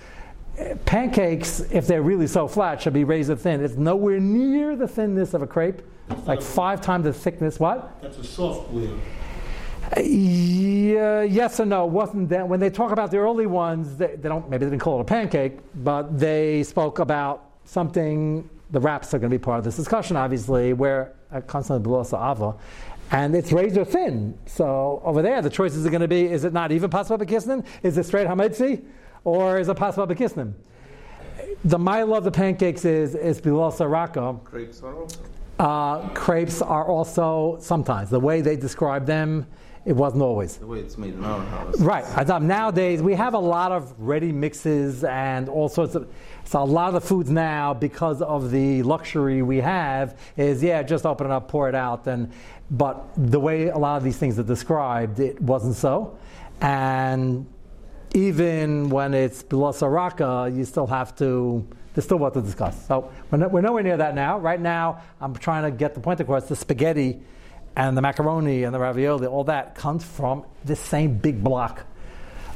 pancakes, 0.86 1.62
if 1.71 1.88
they're 1.88 2.02
really 2.02 2.28
so 2.28 2.47
flat, 2.47 2.82
should 2.82 2.93
be 2.93 3.04
razor 3.04 3.36
thin. 3.36 3.63
It's 3.63 3.76
nowhere 3.76 4.19
near 4.19 4.76
the 4.76 4.88
thinness 4.88 5.34
of 5.34 5.41
a 5.41 5.47
crepe, 5.47 5.82
like 6.26 6.41
five 6.41 6.82
times 6.82 7.06
the 7.06 7.13
thickness. 7.13 7.60
What? 7.60 8.02
That's 8.02 8.17
a 8.17 8.24
soft 8.24 8.71
blue. 8.71 9.00
Yeah, 9.97 11.24
yes 11.24 11.60
or 11.60 11.65
no. 11.65 11.86
wasn't 11.86 12.30
that 12.30 12.47
when 12.47 12.60
they 12.60 12.69
talk 12.69 12.91
about 12.91 13.12
the 13.12 13.17
early 13.17 13.45
ones? 13.45 13.97
They, 13.97 14.15
they, 14.15 14.30
don't 14.30 14.50
maybe 14.50 14.65
they 14.65 14.71
didn't 14.71 14.82
call 14.82 15.00
it 15.00 15.02
a 15.02 15.06
pancake, 15.06 15.60
but 15.76 16.17
they 16.17 16.63
spoke 16.63 17.00
about 17.00 17.52
something. 17.65 18.50
The 18.71 18.80
wraps 18.80 19.13
are 19.13 19.19
going 19.19 19.30
to 19.30 19.38
be 19.38 19.43
part 19.43 19.58
of 19.58 19.65
this 19.65 19.76
discussion, 19.76 20.15
obviously, 20.15 20.71
where 20.71 21.13
uh, 21.32 21.41
constantly 21.41 21.84
below 21.84 22.02
ava, 22.02 22.56
and 23.12 23.36
it's 23.36 23.52
razor 23.52 23.84
thin. 23.84 24.38
So 24.45 25.02
over 25.04 25.21
there, 25.21 25.41
the 25.41 25.50
choices 25.50 25.86
are 25.86 25.89
going 25.89 26.02
to 26.02 26.08
be: 26.08 26.26
is 26.26 26.45
it 26.45 26.54
not 26.54 26.71
even 26.71 26.89
possible 26.89 27.17
to 27.17 27.26
bekisnin? 27.26 27.65
Is 27.84 27.97
it 27.97 28.06
straight 28.06 28.28
hametzi, 28.28 28.82
or 29.23 29.60
is 29.60 29.69
it 29.69 29.77
possible 29.77 30.07
bekisnin? 30.07 30.53
The 31.65 31.77
mile 31.77 32.13
of 32.15 32.23
the 32.23 32.31
pancakes 32.31 32.86
is 32.86 33.15
is 33.15 33.39
below 33.39 33.69
raka. 33.71 34.36
Crepes 34.43 34.81
are 34.84 34.95
also. 34.95 35.19
Uh, 35.60 36.10
crepes 36.10 36.62
are 36.62 36.86
also 36.86 37.57
sometimes 37.60 38.10
the 38.10 38.19
way 38.19 38.41
they 38.41 38.55
describe 38.55 39.05
them 39.05 39.45
it 39.84 39.93
wasn't 39.93 40.21
always. 40.21 40.57
The 40.57 40.67
way 40.67 40.79
it's 40.79 40.97
made 40.97 41.15
in 41.15 41.23
our 41.23 41.43
house. 41.43 41.79
Right. 41.79 42.41
Nowadays, 42.41 43.01
we 43.01 43.15
have 43.15 43.34
a 43.34 43.39
lot 43.39 43.71
of 43.71 43.93
ready 43.97 44.31
mixes 44.31 45.03
and 45.03 45.49
all 45.49 45.69
sorts 45.69 45.95
of. 45.95 46.07
So 46.43 46.62
a 46.62 46.63
lot 46.63 46.89
of 46.89 46.93
the 46.93 47.01
foods 47.01 47.31
now, 47.31 47.73
because 47.73 48.21
of 48.21 48.51
the 48.51 48.84
luxury 48.84 49.41
we 49.41 49.57
have, 49.57 50.19
is 50.38 50.62
yeah, 50.62 50.84
just 50.84 51.05
open 51.05 51.27
it 51.27 51.31
up, 51.31 51.47
pour 51.47 51.67
it 51.67 51.75
out, 51.75 52.07
and. 52.07 52.31
But 52.73 53.05
the 53.17 53.38
way 53.38 53.67
a 53.67 53.77
lot 53.77 53.97
of 53.97 54.03
these 54.03 54.17
things 54.17 54.39
are 54.39 54.43
described, 54.43 55.19
it 55.19 55.41
wasn't 55.41 55.75
so, 55.75 56.17
and 56.62 57.45
even 58.13 58.89
when 58.89 59.13
it's 59.13 59.43
below 59.43 59.71
saraka, 59.71 60.56
you 60.56 60.65
still 60.65 60.88
have 60.88 61.15
to. 61.17 61.65
There's 61.93 62.06
still 62.06 62.19
what 62.19 62.34
to 62.36 62.41
discuss. 62.41 62.88
So 62.88 63.12
we're, 63.30 63.38
no, 63.38 63.47
we're 63.50 63.62
nowhere 63.62 63.84
near 63.84 63.97
that 63.97 64.15
now. 64.15 64.39
Right 64.39 64.62
now, 64.62 65.02
I'm 65.19 65.36
trying 65.36 65.63
to 65.63 65.71
get 65.71 65.93
the 65.93 66.00
point 66.00 66.19
across. 66.21 66.47
The 66.47 66.56
spaghetti 66.56 67.19
and 67.76 67.97
the 67.97 68.02
macaroni 68.02 68.63
and 68.63 68.74
the 68.74 68.80
ravioli, 68.80 69.28
all 69.28 69.43
that 69.45 69.76
comes 69.76 70.04
from 70.04 70.45
the 70.63 70.76
same 70.76 71.17
big 71.17 71.43
block 71.43 71.86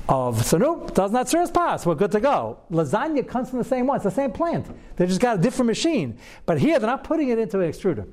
of 0.07 0.45
so 0.45 0.57
nope, 0.57 0.93
does 0.93 1.11
not 1.11 1.27
serve 1.27 1.53
pass. 1.53 1.85
We're 1.85 1.95
good 1.95 2.11
to 2.11 2.19
go. 2.19 2.59
Lasagna 2.71 3.27
comes 3.27 3.49
from 3.49 3.59
the 3.59 3.65
same 3.65 3.87
one. 3.87 3.95
It's 3.97 4.03
the 4.03 4.11
same 4.11 4.31
plant. 4.31 4.67
They 4.95 5.07
just 5.07 5.19
got 5.19 5.39
a 5.39 5.41
different 5.41 5.67
machine. 5.67 6.17
But 6.45 6.59
here 6.59 6.79
they're 6.79 6.89
not 6.89 7.03
putting 7.03 7.29
it 7.29 7.39
into 7.39 7.59
an 7.59 7.71
extruder. 7.71 8.07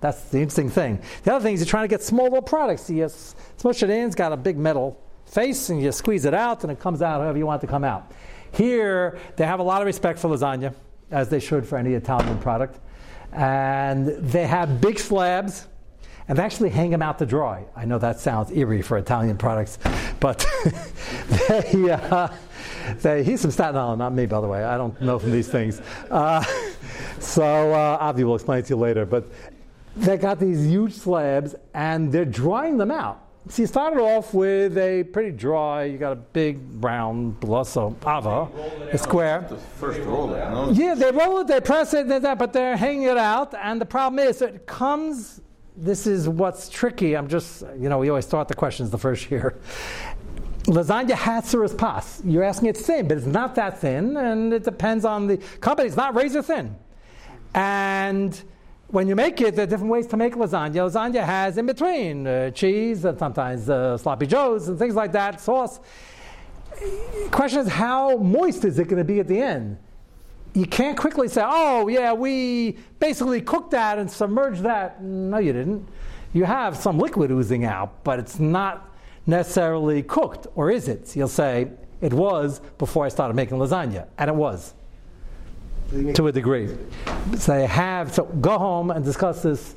That's 0.00 0.22
the 0.24 0.38
interesting 0.38 0.70
thing. 0.70 1.02
The 1.24 1.34
other 1.34 1.42
thing 1.42 1.54
is 1.54 1.60
you're 1.60 1.66
trying 1.66 1.84
to 1.84 1.88
get 1.88 2.02
small 2.02 2.24
little 2.24 2.42
products. 2.42 2.82
So 2.82 2.92
you 2.92 3.08
smush 3.08 3.82
it 3.82 3.90
in. 3.90 4.06
It's 4.06 4.14
got 4.14 4.32
a 4.32 4.36
big 4.36 4.58
metal 4.58 5.00
face, 5.30 5.70
and 5.70 5.82
you 5.82 5.92
squeeze 5.92 6.24
it 6.24 6.34
out, 6.34 6.62
and 6.62 6.72
it 6.72 6.80
comes 6.80 7.02
out 7.02 7.20
however 7.20 7.38
you 7.38 7.46
want 7.46 7.62
it 7.62 7.66
to 7.66 7.70
come 7.70 7.84
out. 7.84 8.12
Here 8.52 9.18
they 9.36 9.46
have 9.46 9.60
a 9.60 9.62
lot 9.62 9.80
of 9.80 9.86
respect 9.86 10.18
for 10.18 10.28
lasagna, 10.28 10.74
as 11.10 11.28
they 11.28 11.40
should 11.40 11.66
for 11.66 11.78
any 11.78 11.94
Italian 11.94 12.38
product, 12.38 12.78
and 13.32 14.06
they 14.06 14.46
have 14.46 14.80
big 14.80 14.98
slabs 14.98 15.66
and 16.30 16.38
they 16.38 16.44
actually 16.44 16.70
hang 16.70 16.90
them 16.90 17.02
out 17.02 17.18
to 17.18 17.26
dry. 17.26 17.64
I 17.74 17.84
know 17.86 17.98
that 17.98 18.20
sounds 18.20 18.52
eerie 18.52 18.82
for 18.82 18.96
Italian 18.98 19.36
products, 19.36 19.80
but 20.20 20.46
they, 21.48 21.90
uh, 21.90 22.28
they, 23.02 23.24
he's 23.24 23.42
from 23.42 23.50
Staten 23.50 23.76
Island, 23.76 23.98
not 23.98 24.12
me, 24.14 24.26
by 24.26 24.40
the 24.40 24.46
way. 24.46 24.62
I 24.62 24.76
don't 24.76 24.98
know 25.02 25.18
from 25.18 25.32
these 25.32 25.48
things. 25.48 25.82
Uh, 26.08 26.44
so 27.18 27.74
uh, 27.74 27.98
Avi 28.00 28.22
will 28.22 28.36
explain 28.36 28.62
to 28.62 28.68
you 28.68 28.76
later. 28.76 29.04
But 29.04 29.24
they 29.96 30.18
got 30.18 30.38
these 30.38 30.64
huge 30.64 30.94
slabs, 30.94 31.56
and 31.74 32.12
they're 32.12 32.24
drying 32.24 32.78
them 32.78 32.92
out. 32.92 33.29
You 33.56 33.66
started 33.66 34.00
off 34.00 34.32
with 34.34 34.76
a 34.78 35.02
pretty 35.04 35.30
dry, 35.30 35.84
you 35.84 35.98
got 35.98 36.12
a 36.12 36.16
big 36.16 36.60
brown 36.80 37.32
blosso 37.40 37.96
ava, 38.02 38.48
a 38.92 38.98
square. 38.98 39.46
The 39.48 39.56
first 39.56 40.00
roll, 40.00 40.32
it, 40.34 40.50
no? 40.50 40.70
Yeah, 40.70 40.94
they 40.94 41.10
roll 41.10 41.40
it, 41.40 41.46
they 41.46 41.60
press 41.60 41.94
it, 41.94 42.06
but 42.08 42.52
they're 42.52 42.76
hanging 42.76 43.04
it 43.04 43.16
out, 43.16 43.54
and 43.54 43.80
the 43.80 43.86
problem 43.86 44.18
is 44.18 44.42
it 44.42 44.66
comes 44.66 45.40
this 45.76 46.06
is 46.06 46.28
what's 46.28 46.68
tricky. 46.68 47.16
I'm 47.16 47.28
just, 47.28 47.62
you 47.78 47.88
know, 47.88 47.98
we 47.98 48.10
always 48.10 48.26
start 48.26 48.48
the 48.48 48.54
questions 48.54 48.90
the 48.90 48.98
first 48.98 49.30
year. 49.30 49.58
Lasagna 50.64 51.12
has 51.12 51.52
is 51.54 51.74
pas. 51.74 52.20
You're 52.24 52.44
asking 52.44 52.68
it's 52.68 52.82
thin, 52.82 53.08
but 53.08 53.16
it's 53.16 53.26
not 53.26 53.54
that 53.54 53.78
thin, 53.78 54.16
and 54.16 54.52
it 54.52 54.62
depends 54.62 55.04
on 55.04 55.26
the 55.26 55.38
company. 55.60 55.88
It's 55.88 55.96
not 55.96 56.14
razor 56.14 56.42
thin. 56.42 56.76
And 57.54 58.40
when 58.90 59.08
you 59.08 59.16
make 59.16 59.40
it, 59.40 59.54
there 59.56 59.64
are 59.64 59.66
different 59.66 59.90
ways 59.90 60.06
to 60.08 60.16
make 60.16 60.34
lasagna. 60.34 60.90
Lasagna 60.90 61.24
has 61.24 61.58
in 61.58 61.66
between 61.66 62.26
uh, 62.26 62.50
cheese 62.50 63.04
and 63.04 63.18
sometimes 63.18 63.68
uh, 63.70 63.96
sloppy 63.96 64.26
joes 64.26 64.68
and 64.68 64.78
things 64.78 64.94
like 64.94 65.12
that, 65.12 65.40
sauce. 65.40 65.80
Question 67.30 67.60
is, 67.60 67.68
how 67.68 68.16
moist 68.16 68.64
is 68.64 68.78
it 68.78 68.84
going 68.84 68.98
to 68.98 69.04
be 69.04 69.20
at 69.20 69.28
the 69.28 69.40
end? 69.40 69.78
you 70.54 70.66
can't 70.66 70.96
quickly 70.96 71.28
say, 71.28 71.42
oh, 71.44 71.88
yeah, 71.88 72.12
we 72.12 72.76
basically 72.98 73.40
cooked 73.40 73.70
that 73.70 73.98
and 73.98 74.10
submerged 74.10 74.62
that. 74.62 75.02
No, 75.02 75.38
you 75.38 75.52
didn't. 75.52 75.88
You 76.32 76.44
have 76.44 76.76
some 76.76 76.98
liquid 76.98 77.30
oozing 77.30 77.64
out, 77.64 78.02
but 78.04 78.18
it's 78.18 78.38
not 78.38 78.88
necessarily 79.26 80.02
cooked, 80.02 80.46
or 80.54 80.70
is 80.70 80.88
it? 80.88 81.14
You'll 81.14 81.28
say, 81.28 81.70
it 82.00 82.12
was 82.12 82.60
before 82.78 83.04
I 83.04 83.08
started 83.08 83.34
making 83.34 83.58
lasagna, 83.58 84.06
and 84.18 84.28
it 84.28 84.34
was 84.34 84.74
to 85.90 86.26
a 86.26 86.32
degree. 86.32 86.68
So 87.36 87.54
they 87.54 87.66
have, 87.66 88.14
so 88.14 88.24
go 88.24 88.58
home 88.58 88.90
and 88.90 89.04
discuss 89.04 89.42
this 89.42 89.74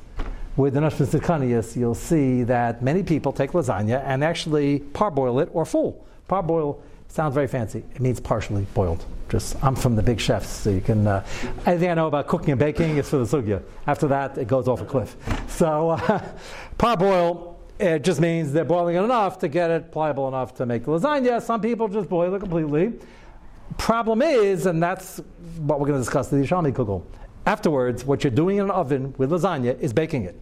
with 0.56 0.74
the 0.74 0.80
Nashim 0.80 1.06
Tzidkaniyos. 1.06 1.76
You'll 1.76 1.94
see 1.94 2.44
that 2.44 2.82
many 2.82 3.02
people 3.02 3.32
take 3.32 3.52
lasagna 3.52 4.02
and 4.04 4.22
actually 4.22 4.80
parboil 4.80 5.40
it 5.40 5.48
or 5.52 5.64
full. 5.64 6.06
Parboil 6.28 6.80
sounds 7.08 7.34
very 7.34 7.48
fancy. 7.48 7.84
It 7.94 8.00
means 8.00 8.20
partially 8.20 8.66
boiled. 8.74 9.04
Just 9.28 9.62
I'm 9.64 9.74
from 9.74 9.96
the 9.96 10.02
big 10.02 10.20
chefs, 10.20 10.48
so 10.48 10.70
you 10.70 10.80
can. 10.80 11.06
Uh, 11.06 11.24
anything 11.66 11.90
I 11.90 11.94
know 11.94 12.06
about 12.06 12.28
cooking 12.28 12.50
and 12.50 12.58
baking 12.58 12.98
is 12.98 13.08
for 13.08 13.16
the 13.16 13.24
sugya. 13.24 13.62
After 13.86 14.06
that, 14.08 14.36
it 14.38 14.46
goes 14.46 14.68
off 14.68 14.80
a 14.82 14.84
cliff. 14.84 15.16
So 15.48 15.90
uh, 15.90 16.22
parboil 16.78 17.54
it 17.78 18.04
just 18.04 18.20
means 18.20 18.52
they're 18.52 18.64
boiling 18.64 18.94
it 18.94 19.02
enough 19.02 19.40
to 19.40 19.48
get 19.48 19.70
it 19.70 19.90
pliable 19.90 20.28
enough 20.28 20.54
to 20.54 20.66
make 20.66 20.84
lasagna. 20.84 21.42
Some 21.42 21.60
people 21.60 21.88
just 21.88 22.08
boil 22.08 22.32
it 22.34 22.38
completely. 22.38 22.92
Problem 23.78 24.22
is, 24.22 24.66
and 24.66 24.82
that's 24.82 25.18
what 25.58 25.80
we're 25.80 25.86
going 25.86 25.98
to 25.98 26.04
discuss 26.04 26.28
the 26.28 26.36
Yerushalmi 26.36 26.72
kugel. 26.72 27.02
Afterwards, 27.46 28.04
what 28.04 28.24
you're 28.24 28.30
doing 28.30 28.58
in 28.58 28.64
an 28.64 28.70
oven 28.70 29.14
with 29.18 29.30
lasagna 29.30 29.78
is 29.80 29.92
baking 29.92 30.24
it. 30.24 30.40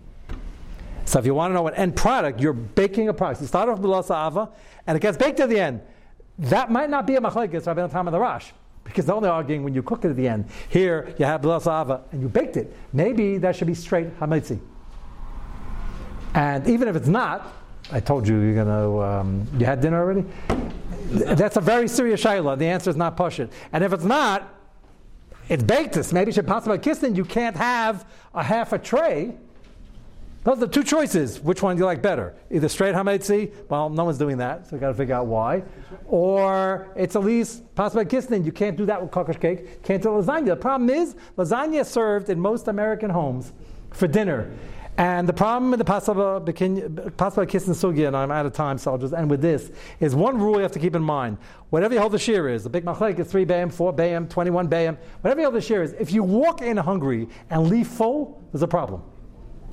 So 1.04 1.18
if 1.18 1.26
you 1.26 1.34
want 1.34 1.50
to 1.50 1.54
know 1.54 1.66
an 1.66 1.74
end 1.74 1.96
product, 1.96 2.40
you're 2.40 2.52
baking 2.52 3.08
a 3.08 3.14
product. 3.14 3.40
You 3.40 3.46
start 3.46 3.68
off 3.68 3.78
with 3.78 3.90
lasa 3.90 4.14
ava, 4.14 4.50
and 4.86 4.96
it 4.96 5.00
gets 5.00 5.16
baked 5.16 5.40
at 5.40 5.48
the 5.48 5.58
end. 5.58 5.80
That 6.38 6.70
might 6.70 6.90
not 6.90 7.06
be 7.06 7.16
a 7.16 7.20
machlekes 7.20 7.66
Rabbi 7.66 7.86
Tam 7.88 8.08
of 8.08 8.12
the 8.12 8.20
Rosh. 8.20 8.50
Because 8.84 9.06
they're 9.06 9.14
only 9.14 9.28
arguing 9.28 9.62
when 9.62 9.74
you 9.74 9.82
cook 9.82 10.04
it 10.04 10.08
at 10.08 10.16
the 10.16 10.26
end. 10.26 10.46
Here, 10.68 11.14
you 11.18 11.24
have 11.24 11.40
blasava 11.40 12.02
and 12.10 12.20
you 12.20 12.28
baked 12.28 12.56
it. 12.56 12.74
Maybe 12.92 13.38
that 13.38 13.54
should 13.54 13.68
be 13.68 13.74
straight 13.74 14.18
hametzi. 14.18 14.58
And 16.34 16.66
even 16.66 16.88
if 16.88 16.96
it's 16.96 17.08
not, 17.08 17.52
I 17.92 18.00
told 18.00 18.26
you 18.26 18.40
you're 18.40 18.54
going 18.54 18.66
to, 18.66 19.02
um, 19.02 19.46
you 19.58 19.66
had 19.66 19.80
dinner 19.80 20.00
already? 20.00 20.24
Th- 21.10 21.36
That's 21.36 21.56
a 21.56 21.60
very 21.60 21.88
serious 21.88 22.22
shayla. 22.22 22.58
The 22.58 22.66
answer 22.66 22.90
is 22.90 22.96
not 22.96 23.16
push 23.16 23.40
it. 23.40 23.52
And 23.72 23.82
if 23.84 23.92
it's 23.92 24.04
not, 24.04 24.48
it's 25.48 25.62
baked. 25.62 26.12
Maybe 26.12 26.32
should 26.32 26.46
possibly 26.46 26.78
kiss 26.78 27.02
it. 27.02 27.16
You 27.16 27.24
can't 27.24 27.56
have 27.56 28.06
a 28.34 28.42
half 28.42 28.72
a 28.72 28.78
tray. 28.78 29.34
Those 30.44 30.56
are 30.56 30.66
the 30.66 30.68
two 30.68 30.82
choices. 30.82 31.40
Which 31.40 31.62
one 31.62 31.76
do 31.76 31.80
you 31.80 31.86
like 31.86 32.02
better? 32.02 32.34
Either 32.50 32.68
straight 32.68 32.94
hametzi, 32.96 33.52
well, 33.68 33.88
no 33.88 34.04
one's 34.04 34.18
doing 34.18 34.38
that, 34.38 34.66
so 34.66 34.74
you 34.74 34.80
got 34.80 34.88
to 34.88 34.94
figure 34.94 35.14
out 35.14 35.26
why. 35.26 35.62
Or 36.06 36.88
it's 36.96 37.14
at 37.14 37.22
least 37.22 37.62
possibly 37.76 38.04
kisnin. 38.06 38.44
You 38.44 38.50
can't 38.50 38.76
do 38.76 38.84
that 38.86 39.00
with 39.00 39.12
kokosh 39.12 39.40
cake. 39.40 39.82
Can't 39.84 40.02
do 40.02 40.08
lasagna. 40.08 40.46
The 40.46 40.56
problem 40.56 40.90
is 40.90 41.14
lasagna 41.36 41.86
served 41.86 42.28
in 42.28 42.40
most 42.40 42.66
American 42.66 43.08
homes 43.10 43.52
for 43.92 44.08
dinner. 44.08 44.50
And 44.98 45.26
the 45.26 45.32
problem 45.32 45.70
with 45.70 45.78
the 45.78 45.84
possible 45.84 47.46
kissin 47.46 47.72
sugya, 47.72 48.08
and 48.08 48.16
I'm 48.16 48.30
out 48.30 48.44
of 48.44 48.52
time, 48.52 48.76
so 48.76 48.92
I'll 48.92 48.98
just 48.98 49.14
end 49.14 49.30
with 49.30 49.40
this, 49.40 49.70
is 50.00 50.14
one 50.14 50.38
rule 50.38 50.56
you 50.56 50.62
have 50.62 50.72
to 50.72 50.78
keep 50.78 50.94
in 50.94 51.02
mind. 51.02 51.38
Whatever 51.70 51.94
you 51.94 52.00
hold 52.00 52.12
the 52.12 52.18
shiur 52.18 52.52
is, 52.52 52.62
the 52.64 52.68
big 52.68 52.84
machlek 52.84 53.18
is 53.18 53.30
3 53.30 53.46
bayam, 53.46 53.72
4 53.72 53.94
bayam, 53.94 54.28
21 54.28 54.68
bayam, 54.68 54.98
whatever 55.22 55.40
you 55.40 55.50
hold 55.50 55.54
the 55.54 55.66
shiur 55.66 55.82
is, 55.82 55.94
if 55.94 56.12
you 56.12 56.22
walk 56.22 56.60
in 56.60 56.76
hungry 56.76 57.26
and 57.48 57.68
leave 57.68 57.88
full, 57.88 58.42
there's 58.52 58.62
a 58.62 58.68
problem. 58.68 59.02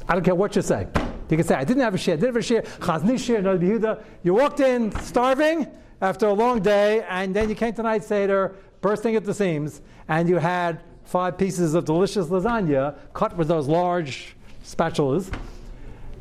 I 0.07 0.13
don't 0.13 0.23
care 0.23 0.35
what 0.35 0.55
you 0.55 0.61
say. 0.61 0.87
You 1.29 1.37
can 1.37 1.45
say, 1.45 1.55
I 1.55 1.65
didn't 1.65 1.83
have 1.83 1.93
a 1.93 1.97
share, 1.97 2.13
I 2.13 2.17
didn't 2.17 2.33
have 2.33 2.37
a 2.37 2.41
share, 2.41 2.61
chazni 2.61 3.19
share, 3.19 3.41
no 3.41 3.57
Yehuda. 3.57 4.01
You 4.23 4.35
walked 4.35 4.61
in 4.61 4.97
starving 5.01 5.67
after 6.01 6.27
a 6.27 6.33
long 6.33 6.61
day, 6.61 7.03
and 7.09 7.35
then 7.35 7.49
you 7.49 7.55
came 7.55 7.73
to 7.73 7.83
night 7.83 8.05
Seder, 8.05 8.55
bursting 8.79 9.17
at 9.17 9.25
the 9.25 9.33
seams, 9.33 9.81
and 10.07 10.29
you 10.29 10.37
had 10.37 10.81
five 11.03 11.37
pieces 11.37 11.73
of 11.73 11.83
delicious 11.83 12.27
lasagna 12.27 12.97
cut 13.13 13.35
with 13.35 13.49
those 13.49 13.67
large 13.67 14.37
spatulas. 14.69 15.33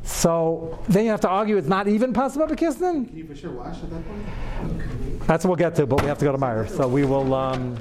So 0.03 0.79
then 0.87 1.05
you 1.05 1.11
have 1.11 1.21
to 1.21 1.29
argue 1.29 1.57
it's 1.57 1.67
not 1.67 1.87
even 1.87 2.13
possible 2.13 2.47
to 2.47 2.55
kiss 2.55 2.75
them? 2.75 3.05
Can 3.05 3.17
you 3.17 3.27
for 3.27 3.35
sure 3.35 3.51
wash 3.51 3.77
at 3.83 3.89
that 3.91 4.07
point? 4.07 5.27
That's 5.27 5.45
what 5.45 5.49
we'll 5.49 5.69
get 5.69 5.75
to, 5.75 5.85
but 5.85 6.01
we 6.01 6.07
have 6.07 6.17
to 6.19 6.25
go 6.25 6.31
to 6.31 6.37
Meyer. 6.37 6.65
So 6.67 6.87
we 6.87 7.05
will. 7.05 7.33
Um, 7.33 7.77